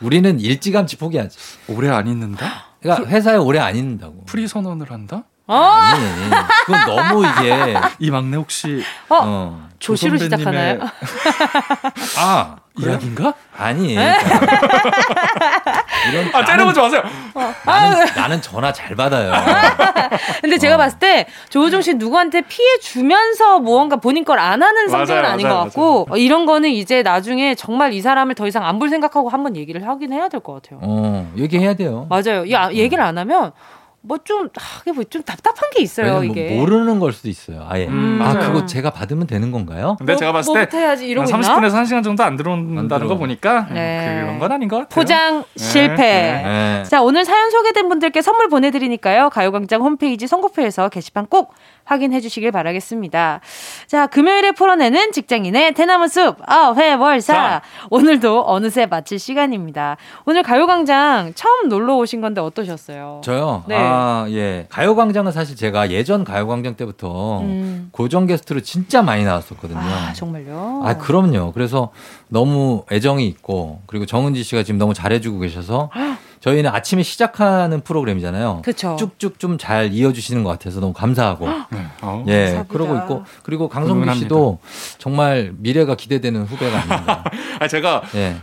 우리는 0.01 0.40
일찌감치 0.40 0.97
포기하지. 0.97 1.38
오래 1.68 1.88
안 1.88 2.07
있는다? 2.07 2.47
그러니까 2.80 3.09
회사에 3.09 3.36
오래 3.36 3.59
안 3.59 3.76
있는다고. 3.76 4.24
프리 4.26 4.47
선언을 4.47 4.90
한다? 4.90 5.24
어? 5.47 5.55
아니, 5.55 6.05
그건 6.66 6.86
너무 6.86 7.24
이게 7.24 7.74
이 8.01 8.11
막내 8.11 8.36
혹시 8.36 8.82
어, 9.09 9.14
어 9.22 9.65
조시로 9.79 10.16
시작하나요? 10.18 10.81
아 12.18 12.57
이야기인가? 12.79 13.33
아니. 13.57 13.95
그러니까. 13.95 14.37
이런 16.12 16.35
아 16.35 16.45
째려보지 16.45 16.79
마세요. 16.81 17.03
어. 17.35 17.55
나는, 17.64 18.07
나는, 18.14 18.43
전화 18.43 18.72
잘 18.72 18.95
받아요. 18.95 19.33
근데 20.43 20.59
제가 20.59 20.74
어. 20.74 20.79
봤을 20.79 20.99
때 20.99 21.27
조우종 21.49 21.81
씨 21.81 21.95
누구한테 21.95 22.43
피해 22.43 22.79
주면서 22.79 23.59
무언가 23.61 23.97
본인 23.97 24.24
걸 24.24 24.37
안 24.39 24.62
하는 24.62 24.89
성격은 24.89 25.22
맞아요, 25.22 25.33
아닌 25.33 25.49
맞아요, 25.49 25.59
것 25.61 25.64
같고 25.64 26.07
어, 26.11 26.16
이런 26.18 26.45
거는 26.45 26.68
이제 26.70 27.03
나중에 27.03 27.55
정말 27.55 27.93
이 27.95 28.01
사람을 28.03 28.35
더 28.35 28.47
이상 28.47 28.64
안 28.64 28.79
볼 28.79 28.91
생각하고 28.91 29.31
한번 29.31 29.57
얘기를 29.57 29.87
하긴 29.89 30.12
해야 30.12 30.29
될 30.29 30.41
것 30.41 30.62
같아요. 30.62 30.79
어 30.83 31.33
얘기해야 31.39 31.72
돼요. 31.74 32.07
맞아요. 32.11 32.45
이 32.45 32.55
아, 32.55 32.70
얘기를 32.70 33.03
안 33.03 33.16
하면 33.16 33.53
뭐좀 34.07 34.48
하게 34.57 34.92
뭐좀 34.92 35.22
답답한 35.22 35.70
게 35.70 35.82
있어요 35.82 36.14
뭐 36.14 36.24
이게 36.24 36.50
뭐 36.50 36.61
모르는 36.61 37.00
걸 37.00 37.12
수도 37.12 37.28
있어요 37.28 37.66
아예 37.68 37.86
음, 37.86 38.20
아 38.22 38.38
그거 38.38 38.64
제가 38.64 38.90
받으면 38.90 39.26
되는 39.26 39.50
건가요? 39.50 39.96
근데 39.98 40.12
뭐, 40.12 40.18
제가 40.18 40.32
봤을 40.32 40.68
때 40.68 40.78
해야지 40.78 41.07
이러고 41.09 41.28
30분에서 41.30 41.72
1시간 41.82 42.04
정도 42.04 42.22
안 42.22 42.36
들어온다는 42.36 43.07
거 43.09 43.16
보니까 43.16 43.66
네. 43.72 44.20
그런 44.22 44.38
건 44.38 44.52
아닌 44.52 44.68
것 44.68 44.76
같아요 44.76 44.94
포장 44.94 45.44
네. 45.54 45.64
실패 45.64 45.96
네. 45.96 46.42
네. 46.44 46.84
자 46.84 47.02
오늘 47.02 47.24
사연 47.24 47.50
소개된 47.50 47.88
분들께 47.88 48.22
선물 48.22 48.48
보내드리니까요 48.48 49.30
가요광장 49.30 49.82
홈페이지 49.82 50.26
선곡표에서 50.26 50.88
게시판 50.88 51.26
꼭 51.26 51.52
확인해 51.86 52.20
주시길 52.20 52.52
바라겠습니다. 52.52 53.40
자, 53.86 54.07
금요일에 54.09 54.52
풀어내는 54.52 55.12
직장인의 55.12 55.72
대나무 55.74 56.09
숲, 56.09 56.36
아, 56.46 56.74
회월사. 56.76 57.32
자. 57.32 57.62
오늘도 57.90 58.44
어느새 58.46 58.86
마칠 58.86 59.18
시간입니다. 59.18 59.96
오늘 60.26 60.42
가요광장 60.42 61.32
처음 61.34 61.68
놀러 61.68 61.96
오신 61.96 62.20
건데 62.20 62.40
어떠셨어요? 62.40 63.20
저요? 63.24 63.64
네. 63.68 63.76
아, 63.76 63.95
예. 64.30 64.66
가요광장은 64.70 65.32
사실 65.32 65.57
제가 65.57 65.90
예전 65.90 66.24
가요광장 66.24 66.74
때부터 66.76 67.40
음. 67.40 67.88
고정 67.92 68.26
게스트로 68.26 68.61
진짜 68.61 69.03
많이 69.03 69.24
나왔었거든요. 69.24 69.78
아, 69.78 70.12
정말요? 70.12 70.82
아, 70.84 70.97
그럼요. 70.99 71.53
그래서 71.53 71.90
너무 72.28 72.84
애정이 72.90 73.26
있고, 73.28 73.80
그리고 73.86 74.07
정은지 74.07 74.42
씨가 74.42 74.62
지금 74.62 74.78
너무 74.78 74.94
잘해주고 74.94 75.38
계셔서 75.40 75.90
저희는 76.40 76.70
아침에 76.70 77.03
시작하는 77.03 77.80
프로그램이잖아요. 77.80 78.62
그렇죠. 78.62 78.97
쭉쭉 78.97 79.38
좀 79.38 79.57
잘 79.59 79.92
이어주시는 79.92 80.44
것 80.44 80.51
같아서 80.51 80.80
너무 80.80 80.92
감사하고. 80.92 81.49
네. 81.72 81.86
어, 82.03 82.24
예, 82.28 82.44
감사합니다. 82.44 82.64
그러고 82.72 82.97
있고 82.97 83.24
그리고 83.42 83.68
강성규 83.68 84.14
씨도 84.14 84.59
정말 84.99 85.53
미래가 85.57 85.94
기대되는 85.97 86.42
후배가 86.44 86.76
아닙니다. 86.76 87.24
아, 87.59 87.66
제가 87.68 88.03
예. 88.14 88.36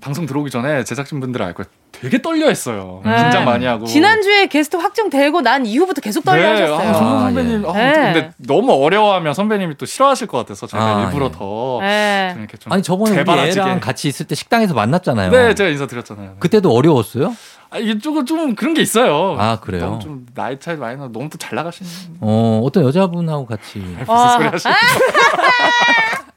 방송 0.00 0.26
들어오기 0.26 0.50
전에 0.50 0.84
제작진분들 0.84 1.42
알고 1.42 1.64
되게 2.00 2.22
떨려했어요. 2.22 3.02
네. 3.04 3.16
긴장 3.22 3.44
많이 3.44 3.66
하고. 3.66 3.84
지난주에 3.86 4.46
게스트 4.46 4.76
확정되고 4.76 5.40
난 5.42 5.66
이후부터 5.66 6.00
계속 6.00 6.24
떨려하셨어요. 6.24 6.78
네. 6.78 6.86
아, 6.86 6.90
아, 6.90 7.20
선배님. 7.20 7.62
예. 7.64 7.68
아, 7.68 7.72
네. 7.72 7.92
근데 8.12 8.32
너무 8.38 8.72
어려워하면 8.72 9.34
선배님이 9.34 9.76
또 9.76 9.86
싫어하실 9.86 10.26
것 10.26 10.38
같아서 10.38 10.66
제가 10.66 10.82
아, 10.82 11.04
일부러 11.04 11.26
예. 11.26 11.30
더 11.32 11.78
네. 11.82 12.34
이렇게 12.38 12.56
좀 12.56 12.72
아니 12.72 12.82
저번에 12.82 13.20
우리 13.20 13.30
애랑 13.50 13.80
같이 13.80 14.08
있을 14.08 14.26
때 14.26 14.34
식당에서 14.34 14.72
만났잖아요. 14.74 15.30
네, 15.30 15.54
제가 15.54 15.68
인사드렸잖아요. 15.70 16.36
그때도 16.38 16.72
어려웠어요? 16.72 17.34
아, 17.72 17.78
이게 17.78 17.98
조금 17.98 18.26
좀 18.26 18.54
그런 18.56 18.74
게 18.74 18.82
있어요. 18.82 19.36
아 19.38 19.60
그래요? 19.60 19.98
좀 20.02 20.26
나이 20.34 20.58
차이 20.58 20.76
많이 20.76 20.96
나 20.98 21.02
너무 21.12 21.28
또 21.28 21.38
잘 21.38 21.54
나가시는. 21.54 21.90
어 22.20 22.60
어떤 22.64 22.84
여자분하고 22.84 23.46
같이. 23.46 23.78
무슨 23.78 24.04
소리 24.06 24.46
하시는 24.48 24.74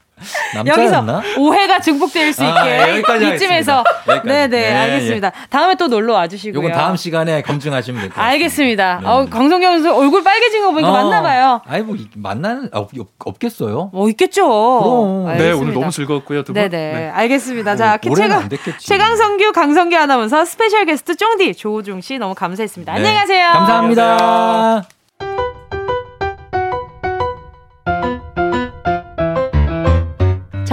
여기서 0.66 1.22
오해가 1.38 1.80
증폭될 1.80 2.34
수 2.34 2.44
아, 2.44 2.50
있게 2.50 3.04
아, 3.08 3.16
이쯤에서 3.16 3.84
네네 4.26 4.48
네, 4.48 4.74
알겠습니다. 4.74 5.28
예. 5.28 5.48
다음에 5.50 5.76
또 5.76 5.88
놀러 5.88 6.14
와주시고요. 6.14 6.62
이건 6.62 6.72
다음 6.72 6.96
시간에 6.96 7.42
검증하시면 7.42 8.02
될것 8.02 8.16
같아요. 8.16 8.32
알겠습니다. 8.32 9.00
네. 9.02 9.08
어, 9.08 9.28
강성규 9.30 9.74
선수 9.74 9.94
얼굴 9.94 10.24
빨개진 10.24 10.62
거 10.64 10.72
보니까 10.72 10.90
어, 10.90 10.94
맞나봐요. 10.94 11.62
아이 11.66 11.82
뭐 11.82 11.96
만나는 12.16 12.70
아, 12.74 12.80
없, 12.80 12.92
없 13.26 13.40
겠어요? 13.40 13.90
어 13.94 14.10
있겠죠. 14.10 14.48
그럼. 14.48 15.38
네 15.38 15.52
오늘 15.52 15.74
너무 15.74 15.92
즐거웠고요. 15.92 16.44
두 16.44 16.54
분. 16.54 16.62
네네 16.62 16.70
네. 16.70 17.10
알겠습니다. 17.10 17.76
자 17.76 17.98
최강 17.98 18.50
최강성규 18.80 19.52
강성규 19.54 19.96
아나운서 19.96 20.46
special 20.46 20.86
guest 20.86 21.16
쫑디 21.16 21.56
조우종 21.56 22.02
씨 22.02 22.18
너무 22.18 22.36
감사했습니다. 22.36 22.94
네. 22.94 22.98
안녕히 22.98 23.18
가세요. 23.18 23.48
감사합니다. 23.54 24.04
안녕하세요. 24.14 25.03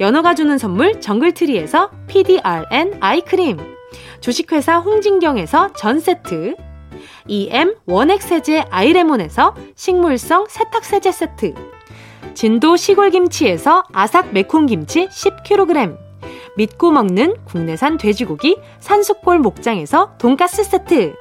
연어가 0.00 0.34
주는 0.34 0.56
선물 0.56 0.98
정글트리에서 0.98 1.90
PDRN 2.06 2.96
아이크림, 3.00 3.58
주식회사 4.20 4.78
홍진경에서 4.78 5.74
전 5.74 6.00
세트, 6.00 6.56
EM 7.26 7.74
원액 7.84 8.22
세제 8.22 8.64
아이레몬에서 8.70 9.54
식물성 9.76 10.46
세탁 10.48 10.86
세제 10.86 11.12
세트, 11.12 11.52
진도 12.32 12.76
시골김치에서 12.76 13.84
아삭 13.92 14.32
매콤김치 14.32 15.08
10kg, 15.08 15.98
믿고 16.56 16.90
먹는 16.92 17.36
국내산 17.44 17.98
돼지고기 17.98 18.56
산수골 18.78 19.38
목장에서 19.38 20.16
돈가스 20.16 20.64
세트, 20.64 21.14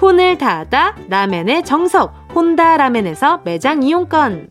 혼을 0.00 0.36
다하다 0.36 0.96
라멘의 1.08 1.64
정석 1.64 2.12
혼다 2.34 2.76
라멘에서 2.76 3.42
매장 3.44 3.84
이용권, 3.84 4.50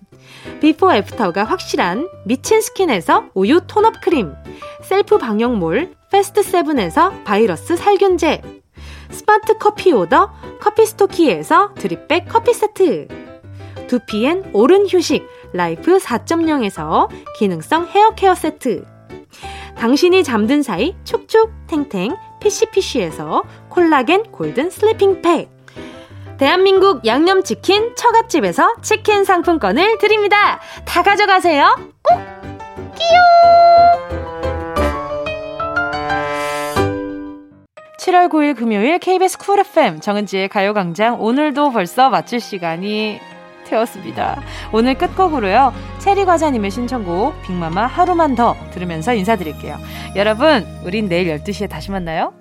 비포 0.61 0.93
애프터가 0.93 1.43
확실한 1.43 2.07
미친 2.25 2.61
스킨에서 2.61 3.25
우유 3.33 3.61
tone 3.67 3.90
up 3.90 4.01
크림, 4.01 4.33
셀프 4.83 5.17
방역몰 5.17 5.93
패스트 6.11 6.43
세븐에서 6.43 7.11
바이러스 7.23 7.75
살균제, 7.75 8.41
스마트 9.09 9.57
커피 9.57 9.91
오더 9.91 10.31
커피 10.59 10.85
스토키에서 10.85 11.73
드립백 11.75 12.27
커피 12.27 12.53
세트, 12.53 13.07
두피엔 13.87 14.51
오른 14.53 14.85
휴식 14.87 15.27
라이프 15.53 15.97
4.0에서 15.97 17.09
기능성 17.37 17.87
헤어 17.87 18.11
케어 18.11 18.35
세트, 18.35 18.85
당신이 19.77 20.23
잠든 20.23 20.61
사이 20.61 20.93
촉촉 21.05 21.51
탱탱 21.67 22.15
피시피시에서 22.41 23.43
콜라겐 23.69 24.23
golden 24.31 24.69
sleeping 24.69 25.21
팩, 25.21 25.49
대한민국 26.39 27.05
양념치킨 27.05 27.95
처갓집에서 27.97 28.75
치킨 28.81 29.25
상품권을 29.25 29.97
드립니다. 29.97 30.61
다 30.85 31.03
가져가세요. 31.03 31.75
꼭! 32.01 32.17
끼용! 32.95 33.59
7월 37.99 38.29
9일 38.29 38.55
금요일 38.55 38.99
KBS 38.99 39.37
쿨 39.37 39.59
FM 39.59 39.99
정은지의 39.99 40.47
가요광장 40.47 41.21
오늘도 41.21 41.71
벌써 41.71 42.09
마칠 42.09 42.39
시간이 42.39 43.19
되었습니다. 43.65 44.41
오늘 44.71 44.97
끝곡으로요. 44.97 45.73
체리과자님의 45.99 46.71
신청곡 46.71 47.41
빅마마 47.43 47.85
하루만 47.85 48.35
더 48.35 48.55
들으면서 48.71 49.13
인사드릴게요. 49.13 49.75
여러분 50.15 50.65
우린 50.85 51.09
내일 51.09 51.37
12시에 51.37 51.69
다시 51.69 51.91
만나요. 51.91 52.38